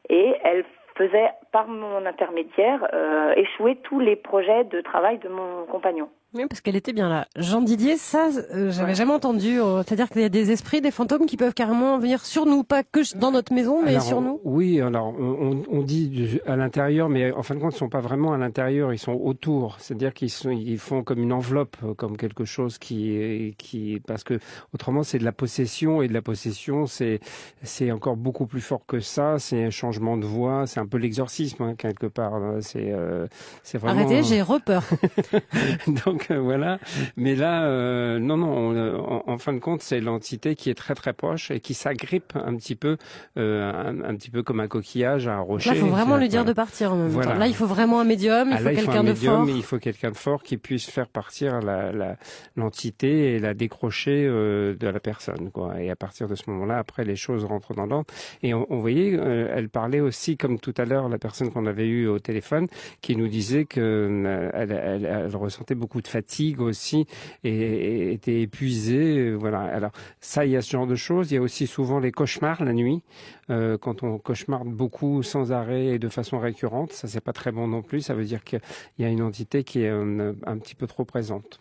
et 0.08 0.34
elle 0.44 0.64
faisait 0.96 1.30
par 1.52 1.68
mon 1.68 2.04
intermédiaire 2.04 2.86
euh, 2.92 3.32
échouer 3.36 3.76
tous 3.76 4.00
les 4.00 4.16
projets 4.16 4.64
de 4.64 4.80
travail 4.80 5.18
de 5.18 5.28
mon 5.28 5.64
compagnon. 5.66 6.10
Oui, 6.34 6.44
parce 6.46 6.60
qu'elle 6.60 6.76
était 6.76 6.92
bien 6.92 7.08
là. 7.08 7.26
Jean 7.36 7.62
Didier, 7.62 7.96
ça, 7.96 8.28
euh, 8.54 8.70
j'avais 8.70 8.94
jamais 8.94 9.12
entendu. 9.14 9.58
euh, 9.60 9.82
C'est-à-dire 9.82 10.10
qu'il 10.10 10.20
y 10.20 10.24
a 10.26 10.28
des 10.28 10.50
esprits, 10.50 10.82
des 10.82 10.90
fantômes 10.90 11.24
qui 11.24 11.38
peuvent 11.38 11.54
carrément 11.54 11.98
venir 11.98 12.24
sur 12.26 12.44
nous, 12.44 12.64
pas 12.64 12.82
que 12.82 13.00
dans 13.16 13.30
notre 13.30 13.54
maison, 13.54 13.82
mais 13.82 13.92
Alors, 13.92 14.02
sur 14.02 14.20
nous. 14.20 14.38
Oui, 14.44 14.78
alors 14.80 15.14
on, 15.18 15.82
dit 15.82 16.38
à 16.46 16.56
l'intérieur, 16.56 17.08
mais 17.08 17.32
en 17.32 17.42
fin 17.42 17.54
de 17.54 17.60
compte, 17.60 17.74
ils 17.74 17.78
sont 17.78 17.88
pas 17.88 18.00
vraiment 18.00 18.34
à 18.34 18.36
l'intérieur, 18.36 18.92
ils 18.92 18.98
sont 18.98 19.14
autour. 19.14 19.76
C'est-à-dire 19.80 20.12
qu'ils 20.12 20.30
ils 20.52 20.78
font 20.78 21.02
comme 21.02 21.22
une 21.22 21.32
enveloppe, 21.32 21.76
euh, 21.82 21.94
comme 21.94 22.18
quelque 22.18 22.44
chose 22.44 22.76
qui, 22.76 23.54
qui, 23.56 24.00
parce 24.06 24.22
que 24.22 24.38
autrement 24.74 25.02
c'est 25.04 25.18
de 25.18 25.24
la 25.24 25.32
possession 25.32 26.02
et 26.02 26.08
de 26.08 26.12
la 26.14 26.20
possession, 26.22 26.84
c'est, 26.86 27.20
c'est 27.62 27.90
encore 27.90 28.16
beaucoup 28.16 28.46
plus 28.46 28.60
fort 28.60 28.84
que 28.86 29.00
ça. 29.00 29.38
C'est 29.38 29.64
un 29.64 29.70
changement 29.70 30.18
de 30.18 30.26
voix, 30.26 30.66
c'est 30.66 30.80
un 30.80 30.86
peu 30.86 30.98
l'exorcisme 30.98 31.62
hein, 31.62 31.74
quelque 31.74 32.06
part. 32.06 32.34
hein. 32.34 32.58
C'est, 32.60 32.92
euh, 32.92 33.26
c'est 33.62 33.78
vraiment. 33.78 34.02
Arrêtez, 34.02 34.22
j'ai 34.24 34.42
repeur. 34.42 34.82
Donc 36.04 36.17
euh, 36.30 36.38
voilà. 36.38 36.78
Mais 37.16 37.34
là, 37.34 37.64
euh, 37.64 38.18
non, 38.18 38.36
non. 38.36 38.48
on, 38.56 38.74
euh, 38.74 38.96
en, 38.98 39.22
en 39.26 39.38
fin 39.38 39.52
de 39.52 39.58
compte, 39.58 39.82
c'est 39.82 40.00
l'entité 40.00 40.54
qui 40.54 40.70
est 40.70 40.74
très 40.74 40.94
très 40.94 41.12
proche 41.12 41.50
et 41.50 41.60
qui 41.60 41.74
s'agrippe 41.74 42.32
un 42.34 42.54
petit 42.56 42.74
peu, 42.74 42.96
euh, 43.38 43.70
un, 43.72 44.02
un 44.02 44.14
petit 44.16 44.30
peu 44.30 44.42
comme 44.42 44.60
un 44.60 44.68
coquillage 44.68 45.28
à 45.28 45.34
un 45.34 45.40
rocher. 45.40 45.70
Là, 45.70 45.76
il 45.76 45.80
faut 45.80 45.86
vraiment 45.88 46.16
lui 46.16 46.28
dire 46.28 46.40
voilà. 46.40 46.52
de 46.52 46.56
partir 46.56 46.92
en 46.92 46.96
même 46.96 47.08
Voilà. 47.08 47.32
temps. 47.32 47.38
Là, 47.38 47.46
il 47.46 47.54
faut 47.54 47.66
vraiment 47.66 48.00
un 48.00 48.04
médium, 48.04 48.48
il 48.50 48.54
Ah, 48.54 48.58
faut 48.58 48.64
quelqu'un 48.70 49.00
un 49.00 49.04
de 49.04 49.08
médium, 49.08 49.46
fort. 49.46 49.56
il 49.56 49.62
faut 49.62 49.78
quelqu'un 49.78 50.10
de 50.10 50.16
fort 50.16 50.42
qui 50.42 50.56
puisse 50.56 50.88
faire 50.90 51.08
partir 51.08 51.60
la- 51.60 51.92
la- 51.92 52.16
l'entité 52.56 53.34
et 53.34 53.38
la 53.38 53.54
décrocher 53.54 54.26
euh, 54.26 54.74
de 54.74 54.88
la 54.88 55.00
personne. 55.00 55.50
Quoi. 55.50 55.80
Et 55.80 55.90
à 55.90 55.96
partir 55.96 56.28
de 56.28 56.34
ce 56.34 56.42
moment-là, 56.50 56.78
après, 56.78 57.04
les 57.04 57.16
choses 57.16 57.44
rentrent 57.44 57.74
dans 57.74 57.86
l'ordre. 57.86 58.06
Et 58.42 58.54
on, 58.54 58.66
on 58.70 58.78
voyait, 58.78 59.16
euh, 59.18 59.48
elle 59.54 59.68
parlait 59.68 60.00
aussi, 60.00 60.36
comme 60.36 60.58
tout 60.58 60.74
à 60.76 60.84
l'heure, 60.84 61.08
la 61.08 61.18
personne 61.18 61.50
qu'on 61.50 61.66
avait 61.66 61.86
eue 61.86 62.06
au 62.08 62.18
téléphone, 62.18 62.66
qui 63.00 63.16
nous 63.16 63.28
disait 63.28 63.64
que 63.64 63.80
euh, 63.80 64.50
elle, 64.54 64.72
elle- 64.72 65.04
elle 65.06 65.36
ressentait 65.36 65.74
beaucoup 65.74 66.00
de 66.02 66.07
fatigue 66.08 66.60
aussi 66.60 67.06
et, 67.44 68.12
était 68.12 68.40
épuisée. 68.42 69.18
euh, 69.18 69.34
Voilà. 69.36 69.60
Alors 69.60 69.92
ça, 70.20 70.44
il 70.46 70.52
y 70.52 70.56
a 70.56 70.62
ce 70.62 70.70
genre 70.70 70.86
de 70.86 70.94
choses. 70.94 71.30
Il 71.30 71.34
y 71.34 71.38
a 71.38 71.42
aussi 71.42 71.66
souvent 71.66 71.98
les 72.00 72.12
cauchemars 72.12 72.64
la 72.64 72.72
nuit, 72.72 73.02
euh, 73.50 73.78
quand 73.78 74.02
on 74.02 74.18
cauchemarde 74.18 74.68
beaucoup 74.68 75.22
sans 75.22 75.52
arrêt 75.52 75.86
et 75.86 75.98
de 75.98 76.08
façon 76.08 76.38
récurrente. 76.38 76.92
Ça, 76.92 77.08
c'est 77.08 77.20
pas 77.20 77.32
très 77.32 77.52
bon 77.52 77.66
non 77.68 77.82
plus. 77.82 78.00
Ça 78.00 78.14
veut 78.14 78.24
dire 78.24 78.44
qu'il 78.44 78.60
y 78.98 79.04
a 79.04 79.08
une 79.08 79.22
entité 79.22 79.64
qui 79.64 79.82
est 79.82 79.90
euh, 79.90 80.32
un 80.46 80.58
petit 80.58 80.74
peu 80.74 80.86
trop 80.86 81.04
présente. 81.04 81.60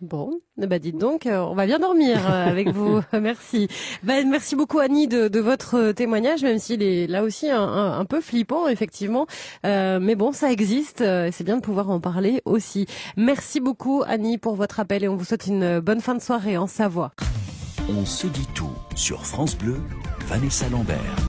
Bon, 0.00 0.30
ben 0.56 0.78
dites 0.78 0.96
donc, 0.96 1.26
euh, 1.26 1.38
on 1.40 1.56
va 1.56 1.66
bien 1.66 1.80
dormir 1.80 2.18
euh, 2.30 2.46
avec 2.48 2.68
vous. 2.72 3.00
merci. 3.20 3.66
Ben, 4.04 4.28
merci 4.30 4.54
beaucoup 4.54 4.78
Annie 4.78 5.08
de, 5.08 5.26
de 5.26 5.40
votre 5.40 5.74
euh, 5.76 5.92
témoignage, 5.92 6.42
même 6.44 6.60
s'il 6.60 6.84
est 6.84 7.08
là 7.08 7.24
aussi 7.24 7.50
un, 7.50 7.60
un- 7.60 7.98
un 7.98 8.04
peu 8.04 8.20
flippant 8.20 8.68
effectivement. 8.68 9.26
Euh, 9.66 9.98
mais 10.00 10.14
bon, 10.14 10.30
ça 10.32 10.52
existe. 10.52 11.00
et 11.00 11.30
c'est 11.32 11.42
bien 11.42 11.56
de 11.56 11.62
pouvoir 11.62 11.90
en 11.90 11.98
parler 11.98 12.42
aussi. 12.44 12.86
Merci 13.16 13.58
beaucoup 13.58 14.04
Annie 14.06 14.38
pour 14.38 14.54
votre 14.54 14.78
appel 14.78 15.02
et 15.02 15.08
on 15.08 15.16
vous 15.16 15.24
souhaite 15.24 15.48
une 15.48 15.80
bonne 15.80 16.00
fin 16.00 16.14
de 16.14 16.22
soirée 16.22 16.56
en 16.56 16.68
Savoie. 16.68 17.10
On 17.90 18.04
se 18.06 18.28
dit 18.28 18.46
tout 18.54 18.70
sur 18.94 19.26
France 19.26 19.56
Bleu, 19.58 19.78
Vanessa 20.28 20.68
Lambert. 20.68 21.16